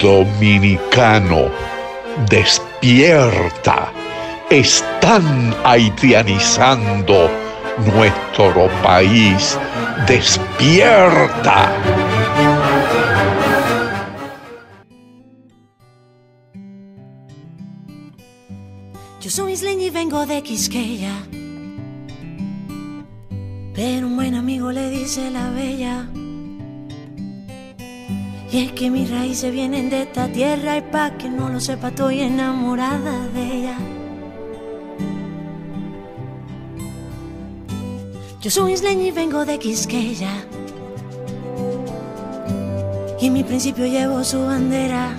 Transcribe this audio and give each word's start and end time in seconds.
Dominicano, 0.00 1.50
despierta. 2.28 3.92
Están 4.50 5.54
haitianizando 5.64 7.30
nuestro 7.94 8.68
país. 8.82 9.58
Despierta. 10.06 11.72
Yo 19.20 19.30
soy 19.30 19.52
isleña 19.52 19.84
y 19.84 19.90
vengo 19.90 20.26
de 20.26 20.42
Quisqueya. 20.42 21.12
Pero 23.74 24.06
un 24.06 24.16
buen 24.16 24.34
amigo 24.34 24.72
le 24.72 24.90
dice 24.90 25.30
la 25.30 25.50
bella. 25.50 26.08
Y 28.52 28.64
es 28.64 28.72
que 28.72 28.90
mis 28.90 29.08
raíces 29.08 29.52
vienen 29.52 29.90
de 29.90 30.02
esta 30.02 30.26
tierra 30.26 30.78
y 30.78 30.80
pa' 30.82 31.16
que 31.16 31.28
no 31.28 31.48
lo 31.48 31.60
sepa 31.60 31.88
estoy 31.88 32.20
enamorada 32.20 33.28
de 33.28 33.42
ella. 33.42 33.76
Yo 38.40 38.50
soy 38.50 38.72
isleña 38.72 39.06
y 39.06 39.10
vengo 39.12 39.44
de 39.44 39.58
Quisqueya. 39.58 40.32
Y 43.20 43.26
en 43.26 43.32
mi 43.34 43.44
principio 43.44 43.86
llevo 43.86 44.24
su 44.24 44.44
bandera. 44.44 45.12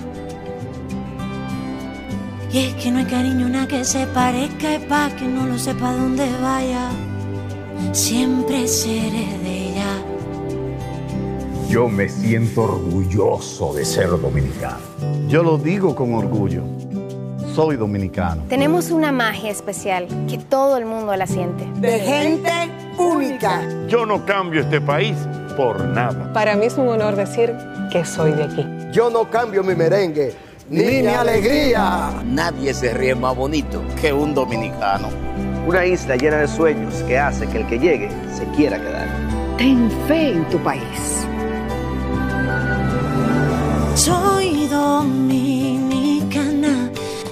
Y 2.52 2.58
es 2.58 2.74
que 2.74 2.90
no 2.90 2.98
hay 2.98 3.06
cariño 3.06 3.46
una 3.46 3.66
que 3.66 3.82
se 3.84 4.06
parezca 4.08 4.74
y 4.74 4.78
pa' 4.80 5.08
que 5.16 5.24
no 5.24 5.46
lo 5.46 5.58
sepa 5.58 5.94
dónde 5.94 6.28
vaya. 6.42 6.90
Siempre 7.92 8.68
seré 8.68 9.26
de. 9.42 9.51
Yo 11.72 11.88
me 11.88 12.06
siento 12.06 12.64
orgulloso 12.64 13.72
de 13.72 13.86
ser 13.86 14.10
dominicano. 14.10 14.76
Yo 15.26 15.42
lo 15.42 15.56
digo 15.56 15.94
con 15.94 16.12
orgullo. 16.12 16.64
Soy 17.54 17.76
dominicano. 17.76 18.42
Tenemos 18.50 18.90
una 18.90 19.10
magia 19.10 19.50
especial 19.50 20.06
que 20.28 20.36
todo 20.36 20.76
el 20.76 20.84
mundo 20.84 21.16
la 21.16 21.26
siente. 21.26 21.64
De 21.80 21.98
gente 21.98 22.50
única. 22.98 23.62
Yo 23.88 24.04
no 24.04 24.26
cambio 24.26 24.60
este 24.60 24.82
país 24.82 25.16
por 25.56 25.82
nada. 25.82 26.30
Para 26.34 26.56
mí 26.56 26.66
es 26.66 26.76
un 26.76 26.88
honor 26.88 27.16
decir 27.16 27.54
que 27.90 28.04
soy 28.04 28.32
de 28.32 28.44
aquí. 28.44 28.66
Yo 28.92 29.08
no 29.08 29.30
cambio 29.30 29.64
mi 29.64 29.74
merengue 29.74 30.34
ni, 30.68 31.00
mi 31.00 31.06
alegría. 31.06 32.22
Nadie 32.22 32.74
se 32.74 32.92
ríe 32.92 33.14
más 33.14 33.34
bonito 33.34 33.82
que 33.98 34.12
un 34.12 34.34
dominicano. 34.34 35.08
Una 35.66 35.86
isla 35.86 36.16
llena 36.16 36.36
de 36.36 36.48
sueños 36.48 36.96
que 37.04 37.18
hace 37.18 37.46
que 37.46 37.60
el 37.60 37.66
que 37.66 37.78
llegue 37.78 38.10
se 38.36 38.44
quiera 38.54 38.78
quedar. 38.78 39.08
Ten 39.56 39.90
fe 40.06 40.32
en 40.32 40.44
tu 40.50 40.58
país. 40.58 41.11
Dominicana 44.92 46.74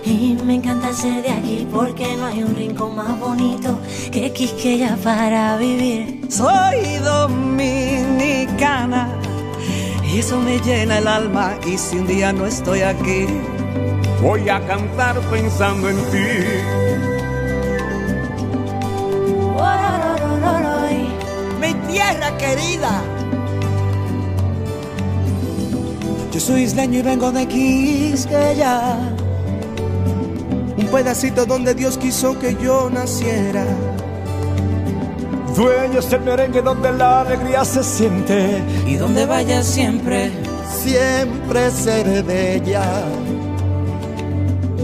y 0.05 0.37
me 0.47 0.55
encanta 0.55 0.93
ser 0.95 1.23
de 1.23 1.31
aquí 1.31 1.67
porque 1.71 2.17
no 2.17 2.27
hay 2.27 2.43
un 2.43 2.55
rincón 2.57 2.97
más 2.97 3.19
bonito 3.21 3.79
que 4.11 4.33
Quisqueya 4.33 4.97
para 5.05 5.59
vivir. 5.59 6.23
Soy 6.31 6.97
dominicana 7.05 9.03
y 10.11 10.21
eso 10.21 10.41
me 10.41 10.59
llena 10.61 10.99
el 10.99 11.07
alma 11.07 11.59
y 11.67 11.77
si 11.77 11.99
un 11.99 12.07
día 12.07 12.33
no 12.33 12.47
estoy 12.47 12.81
aquí, 12.81 13.27
voy 14.23 14.49
a 14.49 14.59
cantar 14.67 15.21
pensando 15.31 15.91
en 15.91 15.97
ti. 16.11 16.29
Mi 21.61 21.75
tierra 21.93 22.39
querida. 22.39 23.20
Yo 26.33 26.39
soy 26.39 26.63
isleño 26.63 27.01
y 27.01 27.03
vengo 27.03 27.33
de 27.33 27.47
Quisqueya, 27.49 28.99
un 30.77 30.87
pedacito 30.87 31.45
donde 31.45 31.75
Dios 31.75 31.99
quiso 31.99 32.39
que 32.39 32.57
yo 32.63 32.89
naciera. 32.89 33.65
Dueños 35.57 36.09
del 36.09 36.21
merengue 36.21 36.63
donde 36.63 36.93
la 36.93 37.23
alegría 37.23 37.65
se 37.65 37.83
siente 37.83 38.63
y 38.87 38.95
donde 38.95 39.27
vaya 39.27 39.65
siempre, 39.65 40.31
siempre 40.69 41.69
seré 41.73 42.23
de 42.23 42.55
ella. 42.55 43.03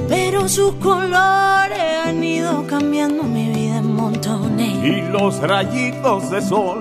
Pero 0.09 0.49
sus 0.49 0.75
colores 0.75 2.07
han 2.07 2.25
ido 2.25 2.67
cambiando 2.67 3.23
mi 3.23 3.51
vida 3.51 3.79
en 3.79 3.95
montones. 3.95 4.85
Y 4.85 5.01
los 5.13 5.39
rayitos 5.41 6.29
de 6.31 6.43
sol, 6.43 6.81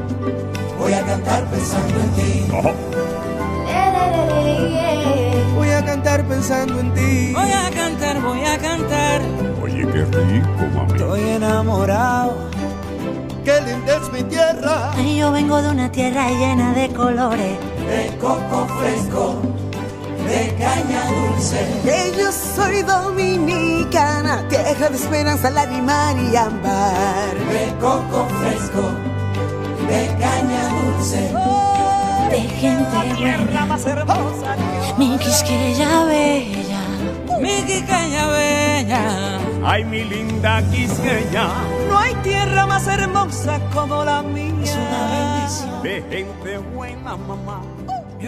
voy 0.91 0.99
a 0.99 1.05
cantar 1.05 1.45
pensando 1.45 1.99
en 2.01 2.11
ti. 2.11 2.47
Voy 5.55 5.69
a 5.69 5.85
cantar 5.85 6.23
pensando 6.25 6.79
en 6.79 6.93
ti. 6.93 7.31
Voy 7.33 7.51
a 7.51 7.71
cantar, 7.71 8.21
voy 8.21 8.43
a 8.43 8.57
cantar. 8.57 9.21
Oye, 9.63 9.87
qué 9.87 10.03
rico, 10.03 10.49
mami. 10.75 10.91
Estoy 10.91 11.21
enamorado. 11.29 12.49
Qué 13.45 13.61
linda 13.61 13.95
es 13.95 14.11
mi 14.11 14.23
tierra. 14.23 14.91
Ay, 14.93 15.17
yo 15.17 15.31
vengo 15.31 15.61
de 15.61 15.69
una 15.69 15.89
tierra 15.91 16.29
llena 16.29 16.73
de 16.73 16.89
colores. 16.89 17.57
De 17.87 18.17
coco 18.19 18.67
fresco, 18.79 19.41
de 20.27 20.53
caña 20.55 21.05
dulce. 21.09 21.67
Que 21.83 22.13
yo 22.17 22.31
soy 22.31 22.81
dominicana, 22.81 24.45
tierra 24.49 24.89
de 24.89 24.97
esperanza, 24.97 25.49
lágrima 25.49 26.13
y 26.13 26.35
ámbar. 26.35 27.33
De 27.49 27.73
coco 27.79 28.27
fresco, 28.39 28.91
de 29.91 30.07
caña 30.23 30.63
dulce. 30.69 31.21
de 32.31 32.41
gente 32.61 32.97
buena. 33.19 33.65
más 33.65 33.85
hermosa. 33.85 34.55
Mi 34.97 35.17
Quisqueya 35.17 36.05
bella. 36.05 36.83
Mi 37.41 37.55
Quisqueya 37.67 38.25
bella. 38.37 39.03
Ay, 39.65 39.83
mi 39.83 40.03
linda 40.03 40.61
Quisqueya. 40.71 41.45
No 41.89 41.97
hay 41.99 42.13
tierra 42.23 42.65
más 42.65 42.87
hermosa 42.87 43.59
como 43.73 44.03
la 44.05 44.21
mía. 44.21 44.63
Es 44.63 44.75
una 44.75 45.01
bendición. 45.15 45.83
De 45.83 45.95
gente 46.09 46.57
buena, 46.73 47.17
mamá. 47.17 47.61
Mi 48.17 48.27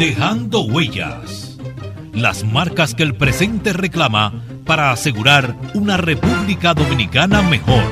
Dejando 0.00 0.62
Huellas. 0.62 1.58
Las 2.14 2.42
marcas 2.42 2.94
que 2.94 3.02
el 3.02 3.14
presente 3.14 3.74
reclama 3.74 4.42
para 4.64 4.92
asegurar 4.92 5.54
una 5.74 5.98
República 5.98 6.72
Dominicana 6.72 7.42
mejor. 7.42 7.82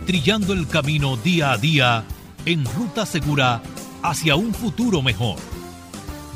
trillando 0.06 0.52
el 0.52 0.68
camino 0.68 1.16
día 1.16 1.50
a 1.50 1.58
día 1.58 2.04
en 2.44 2.64
ruta 2.64 3.04
segura 3.04 3.60
hacia 4.04 4.36
un 4.36 4.54
futuro 4.54 5.02
mejor. 5.02 5.36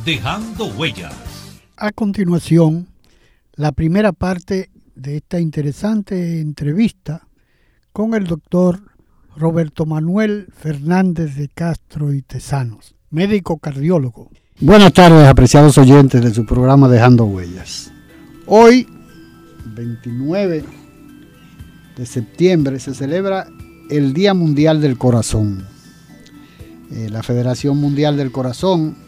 Dejando 0.05 0.67
Huellas. 0.67 1.15
A 1.77 1.93
continuación, 1.93 2.89
la 3.55 3.71
primera 3.71 4.11
parte 4.11 4.71
de 4.97 5.19
esta 5.19 5.39
interesante 5.39 6.41
entrevista 6.41 7.29
con 7.93 8.15
el 8.15 8.25
doctor 8.27 8.81
Roberto 9.37 9.87
Manuel 9.87 10.49
Fernández 10.53 11.37
de 11.37 11.47
Castro 11.47 12.13
y 12.13 12.23
Tesanos, 12.23 12.97
médico 13.09 13.59
cardiólogo. 13.59 14.33
Buenas 14.62 14.93
tardes, 14.93 15.27
apreciados 15.27 15.79
oyentes 15.79 16.23
de 16.23 16.35
su 16.35 16.45
programa 16.45 16.87
Dejando 16.87 17.25
Huellas. 17.25 17.91
Hoy, 18.45 18.87
29 19.65 20.65
de 21.97 22.05
septiembre, 22.05 22.79
se 22.79 22.93
celebra 22.93 23.47
el 23.89 24.12
Día 24.12 24.35
Mundial 24.35 24.83
del 24.83 24.99
Corazón. 24.99 25.65
Eh, 26.91 27.09
la 27.11 27.23
Federación 27.23 27.79
Mundial 27.79 28.19
del 28.19 28.31
Corazón 28.33 28.99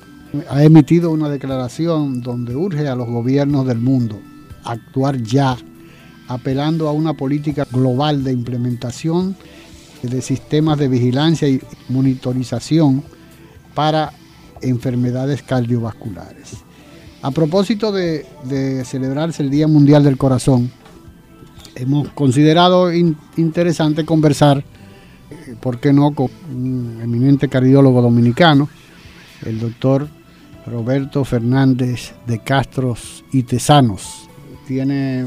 ha 0.49 0.65
emitido 0.65 1.11
una 1.11 1.29
declaración 1.29 2.23
donde 2.23 2.57
urge 2.57 2.89
a 2.89 2.95
los 2.95 3.09
gobiernos 3.09 3.67
del 3.67 3.79
mundo 3.79 4.23
actuar 4.65 5.23
ya, 5.23 5.59
apelando 6.29 6.89
a 6.89 6.93
una 6.93 7.13
política 7.13 7.67
global 7.71 8.25
de 8.25 8.33
implementación 8.33 9.37
de 10.03 10.23
sistemas 10.23 10.79
de 10.79 10.89
vigilancia 10.89 11.47
y 11.47 11.61
monitorización 11.91 13.05
para 13.75 14.15
enfermedades 14.63 15.43
cardiovasculares. 15.43 16.63
A 17.23 17.31
propósito 17.31 17.93
de, 17.93 18.27
celebrarse 18.85 19.43
el 19.43 19.51
Día 19.51 19.69
Mundial 19.69 20.03
del 20.03 20.17
Corazón, 20.17 20.71
hemos 21.77 22.09
considerado 22.11 22.93
interesante 22.93 24.05
conversar, 24.05 24.65
eh, 25.31 25.55
¿por 25.61 25.79
qué 25.79 25.93
no?, 25.93 26.13
con 26.15 26.29
un 26.53 26.99
eminente 27.01 27.49
cardiólogo 27.49 28.03
dominicano, 28.03 28.69
el 29.45 29.61
doctor 29.61 30.09
Roberto 30.67 31.25
Fernández 31.25 32.13
de 32.27 32.41
Castros 32.41 33.25
y 33.33 33.45
Tesanos. 33.45 34.29
Tiene 34.67 35.27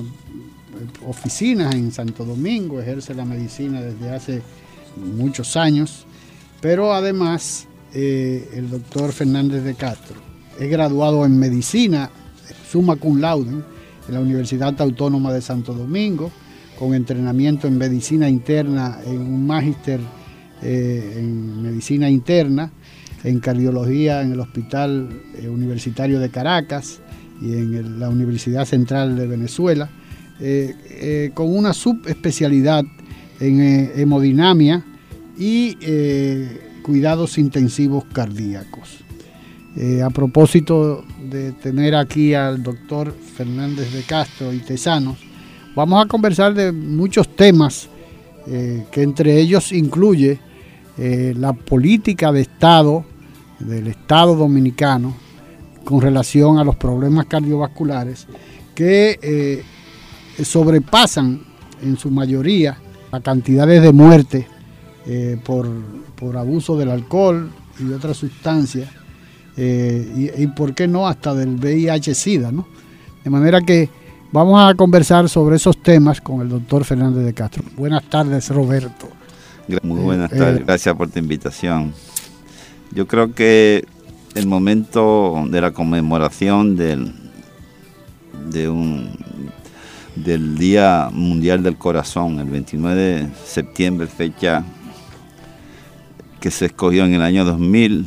oficinas 1.08 1.74
en 1.76 1.92
Santo 1.92 2.26
Domingo, 2.26 2.82
ejerce 2.82 3.14
la 3.14 3.26
medicina 3.26 3.82
desde 3.82 4.14
hace 4.14 4.42
muchos 4.98 5.56
años, 5.56 6.06
pero 6.62 6.94
además 6.94 7.68
eh, 7.96 8.50
el 8.54 8.70
doctor 8.70 9.12
Fernández 9.12 9.64
de 9.64 9.74
Castro. 9.74 10.18
Es 10.60 10.70
graduado 10.70 11.26
en 11.26 11.40
medicina, 11.40 12.10
summa 12.70 12.96
cum 12.98 13.20
laude, 13.20 13.52
en 14.08 14.14
la 14.14 14.20
Universidad 14.20 14.80
Autónoma 14.80 15.34
de 15.34 15.42
Santo 15.42 15.74
Domingo, 15.74 16.32
con 16.78 16.94
entrenamiento 16.94 17.68
en 17.68 17.78
medicina 17.78 18.30
interna, 18.30 19.00
en 19.06 19.20
un 19.20 19.48
máster 19.48 20.00
eh, 20.62 21.16
en 21.18 21.62
medicina 21.62 22.10
interna 22.10 22.72
en 23.24 23.40
cardiología 23.40 24.22
en 24.22 24.32
el 24.32 24.40
Hospital 24.40 25.10
eh, 25.38 25.48
Universitario 25.48 26.20
de 26.20 26.30
Caracas 26.30 27.02
y 27.42 27.54
en 27.54 28.00
la 28.00 28.10
Universidad 28.10 28.66
Central 28.66 29.16
de 29.16 29.28
Venezuela, 29.28 29.90
eh, 30.40 31.32
con 31.34 31.56
una 31.56 31.74
subespecialidad 31.74 32.84
en 33.40 33.92
hemodinamia 33.96 34.86
y 35.38 35.78
cuidados 36.86 37.40
intensivos 37.40 38.06
cardíacos. 38.14 39.04
a 40.06 40.10
propósito 40.12 41.04
de 41.30 41.52
tener 41.52 41.96
aquí 41.96 42.36
al 42.36 42.62
doctor 42.62 43.12
Fernández 43.12 43.92
de 43.92 44.04
Castro 44.04 44.54
y 44.54 44.60
Tesanos, 44.60 45.18
vamos 45.76 46.06
a 46.06 46.08
conversar 46.08 46.54
de 46.54 46.72
muchos 46.72 47.36
temas 47.36 47.90
que 48.46 49.02
entre 49.02 49.38
ellos 49.38 49.72
incluye 49.72 50.40
la 50.98 51.54
política 51.54 52.32
de 52.32 52.42
Estado 52.42 53.04
del 53.60 53.88
Estado 53.88 54.36
Dominicano 54.36 55.16
con 55.84 56.02
relación 56.02 56.58
a 56.60 56.64
los 56.64 56.76
problemas 56.76 57.26
cardiovasculares 57.26 58.28
que 58.74 59.20
eh, 59.22 59.64
sobrepasan 60.44 61.42
en 61.82 61.98
su 61.98 62.12
mayoría 62.12 62.78
las 63.12 63.22
cantidades 63.22 63.82
de 63.82 63.94
muertes 63.94 64.46
eh, 65.08 65.38
por, 65.44 65.68
abuso 66.36 66.78
del 66.78 66.90
alcohol 66.90 67.52
y 67.80 67.92
otras 67.92 68.18
sustancias 68.18 68.90
eh, 69.56 70.34
y, 70.38 70.48
por 70.48 70.74
qué 70.74 70.88
no 70.88 71.08
hasta 71.08 71.34
del 71.34 71.58
VIH-Sida, 71.60 72.52
¿no? 72.52 72.68
De 73.24 73.30
manera 73.30 73.62
que 73.62 73.90
vamos 74.32 74.60
a 74.60 74.74
conversar 74.76 75.30
sobre 75.30 75.58
esos 75.58 75.78
temas 75.78 76.22
con 76.22 76.42
el 76.42 76.50
doctor 76.50 76.84
Fernández 76.84 77.24
de 77.24 77.34
Castro. 77.34 77.64
Buenas 77.76 78.04
tardes, 78.10 78.50
Roberto. 78.50 79.10
Muy 79.84 80.02
buenas 80.02 80.32
tardes, 80.32 80.66
gracias 80.66 80.96
por 80.96 81.10
tu 81.10 81.20
invitación. 81.20 81.94
Yo 82.92 83.08
creo 83.08 83.34
que 83.34 83.86
el 84.36 84.48
momento 84.48 85.46
de 85.50 85.62
la 85.62 85.72
conmemoración 85.72 86.76
del, 86.76 87.14
de 88.50 88.70
un, 88.70 89.12
del 90.16 90.58
Día 90.58 91.10
Mundial 91.12 91.64
del 91.64 91.78
Corazón, 91.78 92.40
el 92.40 92.48
29 92.48 93.02
de 93.02 93.28
septiembre, 93.46 94.08
fecha 94.08 94.64
que 96.46 96.52
se 96.52 96.68
escogió 96.68 97.06
en 97.06 97.16
el 97.16 97.24
año 97.24 97.44
2000 97.44 98.06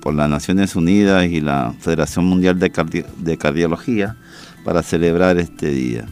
por 0.00 0.14
las 0.14 0.30
Naciones 0.30 0.76
Unidas 0.76 1.26
y 1.26 1.42
la 1.42 1.74
Federación 1.78 2.24
Mundial 2.24 2.58
de, 2.58 3.36
Cardiología 3.36 4.16
para 4.64 4.82
celebrar 4.82 5.36
este 5.36 5.68
día. 5.68 6.06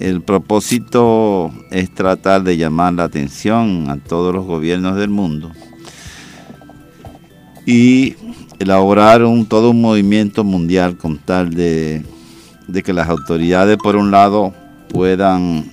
El 0.00 0.20
propósito 0.20 1.52
es 1.70 1.94
tratar 1.94 2.42
de 2.42 2.56
llamar 2.56 2.94
la 2.94 3.04
atención 3.04 3.88
a 3.88 3.98
todos 3.98 4.34
los 4.34 4.46
gobiernos 4.46 4.96
del 4.96 5.10
mundo 5.10 5.52
y 7.64 8.16
elaborar 8.58 9.22
un, 9.22 9.46
todo 9.46 9.70
un 9.70 9.80
movimiento 9.80 10.42
mundial 10.42 10.96
con 10.96 11.18
tal 11.18 11.50
de, 11.50 12.02
que 12.84 12.92
las 12.92 13.08
autoridades, 13.08 13.76
por 13.76 13.94
un 13.94 14.10
lado, 14.10 14.52
puedan 14.88 15.72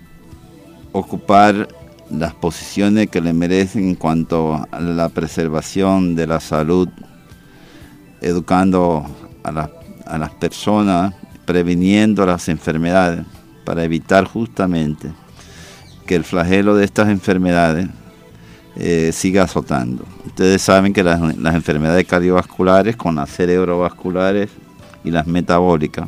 ocupar 0.91 1.67
las 2.09 2.33
posiciones 2.33 3.09
que 3.09 3.21
le 3.21 3.33
merecen 3.33 3.89
en 3.89 3.95
cuanto 3.95 4.65
a 4.71 4.79
la 4.79 5.09
preservación 5.09 6.15
de 6.15 6.27
la 6.27 6.39
salud, 6.39 6.87
educando 8.21 9.05
a, 9.43 9.51
las 10.17 10.31
personas, 10.31 11.13
previniendo 11.45 12.25
las 12.25 12.47
enfermedades, 12.49 13.25
para 13.63 13.83
evitar 13.83 14.25
justamente 14.25 15.11
que 16.05 16.15
el 16.15 16.23
flagelo 16.23 16.75
de 16.75 16.85
estas 16.85 17.09
enfermedades 17.09 17.87
eh, 18.75 19.11
siga 19.11 19.43
azotando. 19.43 20.05
Ustedes 20.25 20.61
saben 20.61 20.93
que 20.93 21.03
las, 21.03 21.19
enfermedades 21.21 22.05
cardiovasculares, 22.05 22.95
con 22.95 23.15
las 23.15 23.29
cerebrovasculares 23.31 24.49
y 25.03 25.11
las 25.11 25.25
metabólicas, 25.25 26.07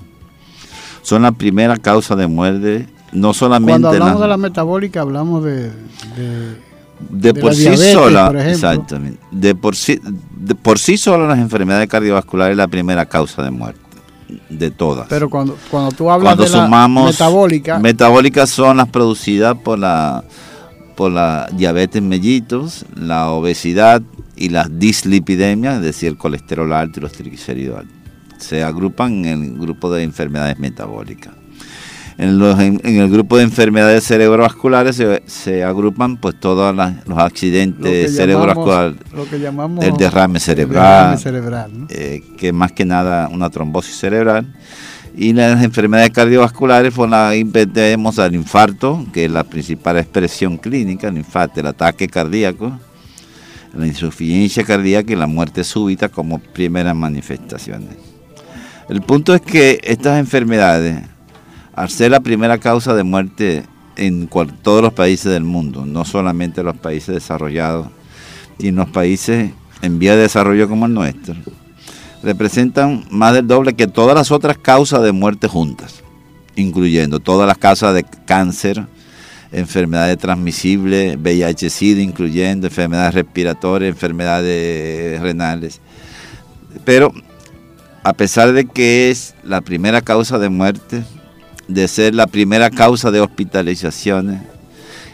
son 1.02 1.24
la 1.24 1.32
primera 1.32 1.78
causa 1.78 2.16
de 2.16 2.28
muerte, 2.28 2.88
no 3.12 3.34
solamente... 3.34 3.72
Cuando 3.72 3.90
hablamos 3.90 4.22
de 4.22 4.28
la 4.28 4.38
metabólica 4.38 5.02
hablamos 5.02 5.44
de... 5.44 5.72
de, 7.10 7.34
por 7.34 7.54
sí 7.56 7.76
sola, 7.78 8.34
exactamente. 8.50 9.20
De 9.32 9.56
por 9.56 9.76
sí, 9.76 10.00
de 10.36 10.56
por 10.56 10.80
sí 10.80 10.98
sola 10.98 11.28
las 11.28 11.40
enfermedades 11.40 11.88
cardiovasculares 11.88 12.52
es 12.52 12.58
la 12.58 12.68
primera 12.68 13.06
causa 13.06 13.44
de 13.44 13.52
muerte 13.52 13.88
de 14.50 14.72
todas. 14.72 15.08
Pero 15.08 15.30
cuando, 15.30 15.58
cuando 15.72 15.92
tú 15.92 16.12
hablas 16.12 16.38
de 16.38 16.50
la 16.50 16.88
metabólica, 16.88 17.80
metabólicas 17.80 18.50
son 18.50 18.78
las 18.78 18.90
producidas 18.90 19.56
por 19.58 19.80
la 19.80 20.24
por 20.96 21.12
la 21.12 21.48
diabetes 21.54 22.02
mellitus, 22.02 22.84
la 22.96 23.30
obesidad 23.30 24.02
y 24.36 24.50
las 24.50 24.80
dislipidemias, 24.80 25.76
es 25.76 25.82
decir, 25.84 26.10
el 26.10 26.18
colesterol 26.18 26.74
alto 26.74 27.00
y 27.00 27.04
los 27.04 27.12
triglicéridos 27.12 27.80
altos. 27.80 27.96
Se 28.40 28.64
agrupan 28.64 29.26
en 29.26 29.44
el 29.44 29.58
grupo 29.60 29.92
de 29.92 30.02
enfermedades 30.02 30.58
metabólicas. 30.58 31.37
En, 32.18 32.40
los, 32.40 32.60
en, 32.60 32.80
el 32.84 33.10
grupo 33.10 33.38
de 33.38 33.44
enfermedades 33.44 34.04
cerebrovasculares 34.04 35.00
se, 35.28 35.64
agrupan 35.64 36.18
pues 36.18 36.40
todos 36.40 36.76
los 36.76 37.18
accidentes 37.20 38.16
cerebrovasculares, 38.16 38.96
el 39.82 39.98
derrame 39.98 40.40
cerebral, 40.40 41.20
eh, 41.90 42.24
que 42.38 42.52
más 42.52 42.72
que 42.72 42.86
nada 42.86 43.28
una 43.28 43.50
trombosis 43.52 43.98
cerebral. 43.98 44.48
Y 45.16 45.34
las 45.34 45.64
enfermedades 45.64 46.12
cardiovasculares, 46.12 46.94
pues 46.94 47.10
la 47.10 47.32
tenemos 47.74 48.20
al 48.20 48.36
infarto, 48.36 49.04
que 49.12 49.26
es 49.26 49.32
la 49.32 49.44
principal 49.44 49.98
expresión 49.98 50.58
clínica, 50.58 51.08
el 51.08 51.18
infarto, 51.18 51.60
el 51.60 51.66
ataque 51.66 52.08
cardíaco, 52.08 52.80
la 53.76 53.88
insuficiencia 53.88 54.64
cardíaca 54.64 55.12
y 55.14 55.16
la 55.16 55.28
muerte 55.28 55.64
súbita 55.64 56.10
como 56.10 56.40
primeras 56.40 56.96
manifestaciones. 56.96 57.96
El 58.90 59.02
punto 59.02 59.34
es 59.34 59.42
que 59.42 59.80
estas 59.84 60.20
enfermedades, 60.20 61.04
al 61.78 61.92
ser 61.92 62.10
la 62.10 62.22
primera 62.22 62.58
causa 62.58 62.96
de 62.96 63.04
muerte 63.04 63.64
en 63.98 64.28
todos 64.28 64.82
los 64.82 64.94
países 64.94 65.32
del 65.32 65.44
mundo, 65.44 65.86
no 65.86 66.06
solamente 66.06 66.64
los 66.64 66.76
países 66.76 67.14
desarrollados, 67.14 67.90
y 68.58 68.70
en 68.70 68.78
los 68.78 68.90
países 68.90 69.52
en 69.84 70.00
vía 70.00 70.16
de 70.16 70.24
desarrollo 70.24 70.68
como 70.68 70.88
el 70.88 70.96
nuestro, 70.96 71.36
representan 72.24 73.06
más 73.12 73.36
del 73.36 73.46
doble 73.46 73.76
que 73.76 73.86
todas 73.86 74.16
las 74.16 74.32
otras 74.32 74.58
causas 74.58 75.04
de 75.04 75.12
muerte 75.12 75.48
juntas, 75.48 76.02
incluyendo 76.56 77.20
todas 77.20 77.48
las 77.48 77.60
causas 77.60 77.94
de 77.94 78.04
cáncer, 78.26 78.84
enfermedades 79.52 80.18
transmisibles, 80.18 81.16
VIH-Sida, 81.20 82.02
incluyendo 82.02 82.66
enfermedades 82.66 83.14
respiratorias, 83.14 83.92
enfermedades 83.92 85.22
renales. 85.22 85.80
Pero 86.84 87.14
a 88.02 88.14
pesar 88.14 88.54
de 88.54 88.66
que 88.66 89.12
es 89.12 89.36
la 89.44 89.62
primera 89.62 90.02
causa 90.02 90.40
de 90.40 90.50
muerte, 90.50 91.04
de 91.68 91.88
ser 91.88 92.16
la 92.16 92.28
primera 92.28 92.70
causa 92.70 93.12
de 93.12 93.20
hospitalizaciones 93.20 94.42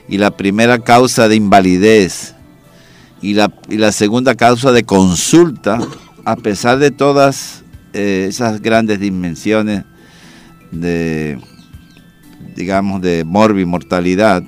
y 0.08 0.18
la 0.18 0.32
primera 0.32 0.80
causa 0.80 1.28
de 1.28 1.36
invalidez 1.36 2.36
y 3.22 3.36
la, 3.36 3.92
segunda 3.94 4.36
causa 4.36 4.74
de 4.74 4.84
consulta, 4.84 5.80
a 6.26 6.36
pesar 6.36 6.78
de 6.78 6.92
todas 6.92 7.64
eh, 7.94 8.26
esas 8.28 8.62
grandes 8.62 9.00
dimensiones 9.00 9.86
de, 10.72 11.40
digamos, 12.54 13.02
de 13.02 13.24
mortalidad, 13.24 14.44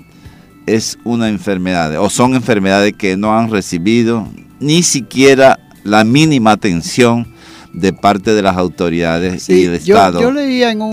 es 0.65 0.97
una 1.05 1.29
enfermedad, 1.29 1.97
o 2.01 2.09
son 2.09 2.35
enfermedades 2.35 2.93
que 2.93 3.15
no 3.15 3.37
han 3.37 3.49
recibido 3.49 4.27
ni 4.59 4.83
siquiera 4.83 5.59
la 5.83 6.03
mínima 6.03 6.51
atención 6.51 7.34
de 7.75 7.91
parte 7.93 8.33
de 8.33 8.41
las 8.41 8.55
autoridades 8.57 9.49
y 9.49 9.65
el 9.65 9.73
Estado 9.75 10.21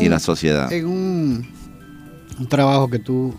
y 0.01 0.09
la 0.09 0.19
sociedad. 0.19 0.73
En 0.73 0.87
un, 0.87 1.49
trabajo 2.49 2.91
que 2.91 2.99
tú 2.99 3.33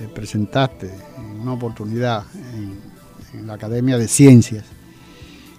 eh, 0.00 0.08
presentaste 0.14 0.90
en 1.18 1.40
una 1.40 1.52
oportunidad 1.52 2.24
en, 2.54 3.46
la 3.46 3.54
Academia 3.54 3.96
de 3.96 4.08
Ciencias, 4.08 4.64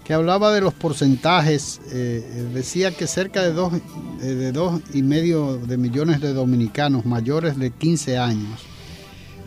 que 0.04 0.14
hablaba 0.14 0.52
de 0.52 0.60
los 0.60 0.74
porcentajes, 0.74 1.80
eh, 1.90 2.48
decía 2.54 2.92
que 2.92 3.08
cerca 3.08 3.42
de 3.42 3.52
dos, 3.52 3.72
eh, 4.22 4.26
de 4.26 4.52
dos 4.52 4.80
y 4.92 5.02
medio 5.02 5.56
de 5.56 5.76
millones 5.76 6.20
de 6.20 6.32
dominicanos 6.32 7.04
mayores 7.04 7.58
de 7.58 7.70
15 7.70 8.18
años 8.18 8.60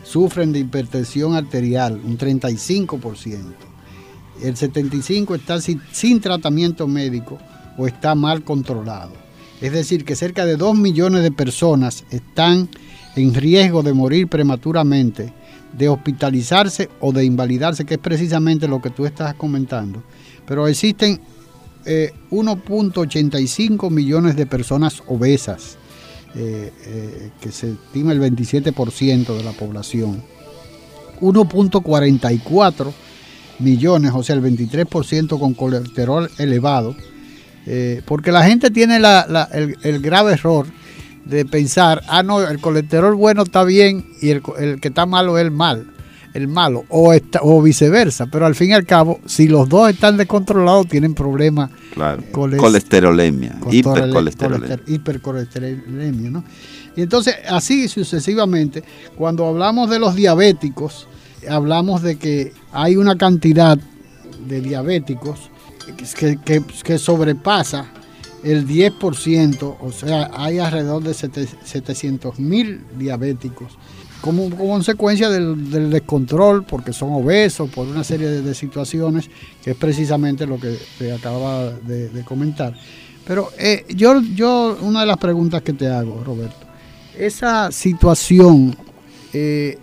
sufren 0.03 0.51
de 0.51 0.59
hipertensión 0.59 1.36
arterial, 1.36 2.01
un 2.03 2.17
35%. 2.17 3.38
El 4.41 4.55
75% 4.55 5.36
está 5.36 5.59
sin 5.62 6.21
tratamiento 6.21 6.88
médico 6.88 7.38
o 7.77 7.88
está 7.88 8.15
mal 8.15 8.43
controlado. 8.43 9.27
Es 9.62 9.72
decir, 9.72 10.05
que 10.05 10.15
cerca 10.15 10.46
de 10.46 10.55
2 10.55 10.77
millones 10.77 11.24
de 11.24 11.31
personas 11.31 12.03
están 12.12 12.69
en 13.15 13.34
riesgo 13.34 13.81
de 13.81 13.93
morir 13.93 14.27
prematuramente, 14.27 15.34
de 15.74 15.89
hospitalizarse 15.89 16.89
o 17.00 17.12
de 17.12 17.25
invalidarse, 17.25 17.86
que 17.86 17.96
es 17.96 18.00
precisamente 18.00 18.67
lo 18.67 18.81
que 18.81 18.91
tú 18.91 19.05
estás 19.05 19.34
comentando. 19.34 20.03
Pero 20.46 20.67
existen 20.67 21.19
1.85 21.86 23.88
eh, 23.88 23.89
millones 23.89 24.36
de 24.36 24.46
personas 24.46 25.01
obesas, 25.07 25.77
eh, 26.36 26.72
eh, 26.86 27.31
que 27.41 27.51
se 27.51 27.72
estima 27.72 28.12
el 28.12 28.22
27% 28.22 29.36
de 29.36 29.43
la 29.43 29.53
población. 29.53 30.22
1.44 31.19 32.93
millones, 33.60 34.12
o 34.13 34.22
sea, 34.22 34.36
el 34.36 34.43
23% 34.43 35.39
con 35.39 35.55
colesterol 35.55 36.29
elevado 36.38 36.96
eh, 37.69 38.01
porque 38.05 38.31
la 38.31 38.45
gente 38.45 38.71
tiene 38.71 38.95
el, 38.95 40.01
grave 40.01 40.31
error 40.31 40.65
de 41.25 41.43
pensar, 41.43 42.01
ah, 42.07 42.24
no, 42.24 42.41
el 42.41 42.59
colesterol 42.59 43.13
bueno 43.15 43.43
está 43.43 43.65
bien 43.65 44.05
y 44.21 44.29
el, 44.29 44.41
que 44.79 44.88
está 44.88 45.05
malo 45.05 45.38
es 45.38 45.43
el 45.43 45.51
mal, 45.51 45.91
el 46.33 46.47
malo, 46.47 46.86
o, 46.88 47.13
o 47.41 47.62
viceversa. 47.62 48.27
Pero 48.27 48.45
al 48.45 48.55
fin 48.55 48.69
y 48.69 48.74
al 48.74 48.86
cabo, 48.86 49.19
si 49.25 49.50
los 49.50 49.67
dos 49.67 49.89
están 49.89 50.15
descontrolados, 50.15 50.88
tienen 50.88 51.13
problemas. 51.13 51.69
Claro. 51.93 52.24
colesterolemia, 52.31 53.59
hipercolesterolemia. 53.69 54.79
hipercolesterolemia, 54.88 56.29
¿no? 56.29 56.45
Y 56.95 57.01
entonces, 57.01 57.36
así 57.50 57.89
sucesivamente, 57.89 58.81
cuando 59.17 59.45
hablamos 59.45 59.89
de 59.89 60.00
los 60.00 60.15
diabéticos, 60.15 61.09
hablamos 61.50 62.01
de 62.01 62.15
que 62.15 62.53
hay 62.71 62.95
una 62.95 63.17
cantidad 63.17 63.77
de 64.47 64.62
diabéticos 64.62 65.51
que, 66.84 66.98
sobrepasa 66.98 67.88
el 68.44 68.67
10%, 68.67 69.77
o 69.79 69.91
sea, 69.91 70.29
hay 70.34 70.60
alrededor 70.60 71.03
de 71.03 71.13
700 71.13 72.39
mil 72.39 72.86
diabéticos 72.98 73.77
como, 74.22 74.50
consecuencia 74.50 75.29
del, 75.29 75.89
descontrol, 75.89 76.63
porque 76.63 76.94
son 76.94 77.13
obesos, 77.13 77.70
por 77.70 77.88
una 77.88 78.03
serie 78.03 78.27
de, 78.27 78.56
situaciones, 78.56 79.29
que 79.63 79.72
es 79.72 79.77
precisamente 79.77 80.46
lo 80.46 80.60
que 80.60 80.77
te 80.98 81.13
acababa 81.13 81.72
de, 81.72 82.24
comentar. 82.25 82.75
Pero 83.25 83.50
eh, 83.58 83.86
yo, 83.89 84.22
yo, 84.22 84.77
una 84.82 85.01
de 85.01 85.06
las 85.06 85.17
preguntas 85.17 85.62
que 85.62 85.74
te 85.74 85.88
hago, 85.88 86.24
Roberto, 86.24 86.65
esa 87.17 87.72
situación, 87.72 88.75
eh, 89.34 89.77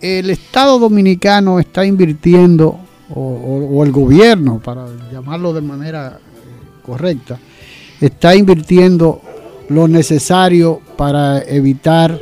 el 0.00 0.30
Estado 0.30 0.78
Dominicano 0.78 1.58
está 1.58 1.84
invirtiendo 1.84 2.80
o, 3.14 3.84
el 3.84 3.92
gobierno, 3.92 4.58
para 4.58 4.86
llamarlo 5.12 5.52
de 5.52 5.60
manera 5.60 6.18
eh, 6.18 6.82
correcta, 6.82 7.38
está 8.00 8.34
invirtiendo 8.34 9.20
lo 9.68 9.88
necesario 9.88 10.80
para 10.96 11.42
evitar 11.42 12.20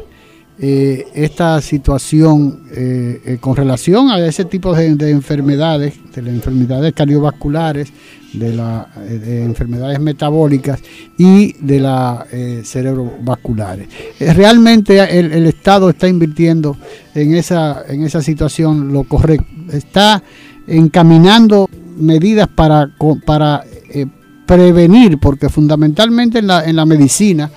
eh, 0.56 1.06
esta 1.14 1.60
situación 1.60 2.62
eh, 2.72 3.38
con 3.40 3.56
relación 3.56 4.08
a 4.10 4.24
ese 4.24 4.44
tipo 4.44 4.74
de, 4.74 4.86
enfermedades, 5.10 5.94
de 6.14 6.22
las 6.22 6.32
enfermedades 6.32 6.92
cardiovasculares, 6.92 7.92
de 8.32 8.54
las 8.54 8.86
enfermedades 8.96 10.00
metabólicas 10.00 10.80
y 11.16 11.52
de 11.52 11.78
las 11.78 12.26
cerebrovasculares. 12.64 13.86
realmente 14.18 14.98
el, 15.18 15.32
el, 15.32 15.46
Estado 15.46 15.88
está 15.88 16.08
invirtiendo 16.08 16.76
en 17.14 17.34
esa, 17.34 17.84
en 17.88 18.02
esa 18.02 18.22
situación 18.22 18.92
lo 18.92 19.04
correcto. 19.04 19.46
Está 19.72 20.20
encaminando 20.66 21.68
medidas 21.96 22.48
para, 22.48 22.90
para 23.24 23.64
eh, 23.90 24.06
prevenir, 24.46 25.18
porque 25.18 25.48
fundamentalmente 25.48 26.38
en 26.38 26.46
la, 26.46 26.64
en 26.64 26.76
la 26.76 26.86
medicina 26.86 27.50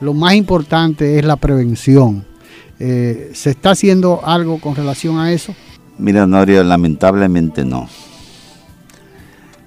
lo 0.00 0.14
más 0.14 0.34
importante 0.34 1.18
es 1.18 1.24
la 1.24 1.36
prevención. 1.36 2.24
Eh, 2.78 3.30
¿Se 3.34 3.50
está 3.50 3.72
haciendo 3.72 4.22
algo 4.24 4.58
con 4.58 4.74
relación 4.74 5.18
a 5.18 5.32
eso? 5.32 5.54
Mira, 5.98 6.26
Norio, 6.26 6.64
lamentablemente 6.64 7.64
no. 7.64 7.88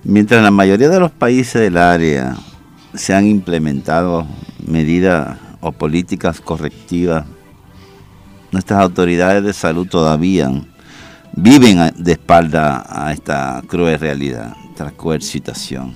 Mientras 0.03 0.39
en 0.39 0.43
la 0.43 0.51
mayoría 0.51 0.89
de 0.89 0.99
los 0.99 1.11
países 1.11 1.61
del 1.61 1.77
área 1.77 2.35
se 2.95 3.13
han 3.13 3.27
implementado 3.27 4.25
medidas 4.65 5.37
o 5.61 5.71
políticas 5.71 6.41
correctivas, 6.41 7.25
nuestras 8.51 8.81
autoridades 8.81 9.43
de 9.43 9.53
salud 9.53 9.87
todavía 9.87 10.51
viven 11.35 11.93
de 11.97 12.11
espalda 12.13 12.85
a 12.87 13.11
esta 13.11 13.61
cruel 13.67 13.99
realidad, 13.99 14.55
esta 14.69 14.91
cruel 14.91 15.21
situación. 15.21 15.95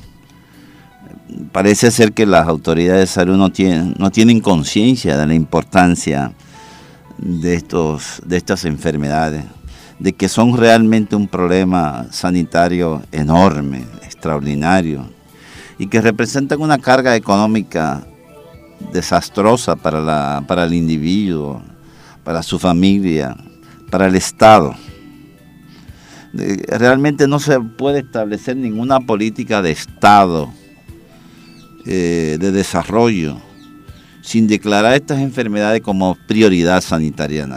Parece 1.52 1.92
ser 1.92 2.14
que 2.14 2.26
las 2.26 2.48
autoridades 2.48 3.02
de 3.02 3.08
salud 3.08 3.38
no 3.38 3.52
tienen, 3.52 3.96
no 3.98 4.10
tienen 4.12 4.40
conciencia 4.40 5.18
de 5.18 5.28
la 5.28 5.36
importancia 5.36 6.32
de, 7.18 7.54
estos, 7.54 8.22
de 8.26 8.38
estas 8.38 8.66
enfermedades, 8.66 9.44
de 10.00 10.14
que 10.14 10.30
son 10.30 10.58
realmente 10.58 11.16
un 11.16 11.28
problema 11.28 12.08
sanitario 12.12 13.04
enorme, 13.12 13.86
extraordinario, 14.04 15.10
y 15.78 15.88
que 15.88 16.02
representan 16.02 16.62
una 16.62 16.80
carga 16.80 17.16
económica 17.16 18.04
desastrosa 18.92 19.76
para, 19.76 20.02
la, 20.02 20.44
para 20.48 20.64
el 20.64 20.74
individuo, 20.74 21.62
para 22.24 22.42
su 22.42 22.58
familia, 22.58 23.36
para 23.92 24.08
el 24.08 24.16
Estado 24.16 24.76
realmente 26.68 27.28
no 27.28 27.40
se 27.40 27.60
puede 27.60 28.00
establecer 28.00 28.56
ninguna 28.56 29.00
política 29.00 29.62
de 29.62 29.72
Estado, 29.72 30.54
eh, 31.86 32.38
de 32.40 32.52
desarrollo, 32.52 33.38
sin 34.22 34.48
declarar 34.48 34.94
estas 34.94 35.20
enfermedades 35.20 35.82
como 35.82 36.18
prioridad 36.28 36.82
sanitaria 36.82 37.48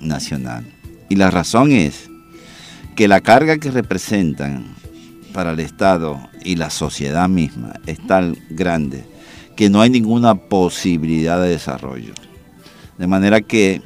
nacional. 0.00 0.64
Y 1.08 1.16
la 1.16 1.30
razón 1.30 1.72
es 1.72 2.10
que 2.96 3.08
la 3.08 3.20
carga 3.20 3.58
que 3.58 3.70
representan 3.70 4.74
para 5.32 5.52
el 5.52 5.60
Estado 5.60 6.28
y 6.44 6.56
la 6.56 6.70
sociedad 6.70 7.28
misma 7.28 7.74
es 7.86 8.04
tan 8.06 8.36
grande 8.50 9.04
que 9.56 9.70
no 9.70 9.80
hay 9.80 9.90
ninguna 9.90 10.34
posibilidad 10.34 11.40
de 11.40 11.50
desarrollo. 11.50 12.14
De 12.98 13.06
manera 13.06 13.40
que 13.40 13.82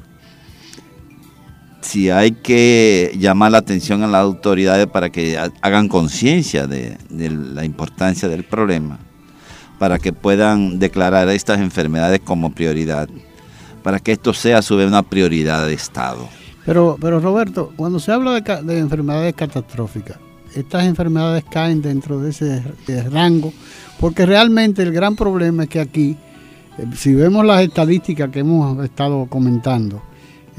si 1.80 2.10
hay 2.10 2.32
que 2.32 3.16
llamar 3.18 3.52
la 3.52 3.58
atención 3.58 4.02
a 4.02 4.06
las 4.06 4.22
autoridades 4.22 4.86
para 4.86 5.10
que 5.10 5.38
hagan 5.60 5.88
conciencia 5.88 6.66
de, 6.66 6.96
la 7.10 7.64
importancia 7.64 8.28
del 8.28 8.44
problema, 8.44 8.98
para 9.78 9.98
que 9.98 10.12
puedan 10.12 10.78
declarar 10.78 11.28
estas 11.28 11.60
enfermedades 11.60 12.20
como 12.20 12.52
prioridad, 12.52 13.08
para 13.82 14.00
que 14.00 14.12
esto 14.12 14.34
sea 14.34 14.58
a 14.58 14.62
su 14.62 14.76
vez 14.76 14.88
una 14.88 15.02
prioridad 15.02 15.66
de 15.66 15.74
Estado. 15.74 16.28
Pero, 16.66 16.98
pero 17.00 17.20
Roberto, 17.20 17.72
cuando 17.76 17.98
se 18.00 18.12
habla 18.12 18.40
de, 18.40 18.78
enfermedades 18.78 19.34
catastróficas, 19.34 20.18
estas 20.54 20.84
enfermedades 20.84 21.44
caen 21.50 21.80
dentro 21.80 22.20
de 22.20 22.30
ese 22.30 22.62
rango, 23.10 23.52
porque 24.00 24.26
realmente 24.26 24.82
el 24.82 24.92
gran 24.92 25.14
problema 25.16 25.64
es 25.64 25.68
que 25.68 25.80
aquí, 25.80 26.16
eh, 26.78 26.86
si 26.94 27.14
vemos 27.14 27.44
las 27.44 27.62
estadísticas 27.62 28.30
que 28.30 28.40
hemos 28.40 28.82
estado 28.84 29.26
comentando, 29.26 30.02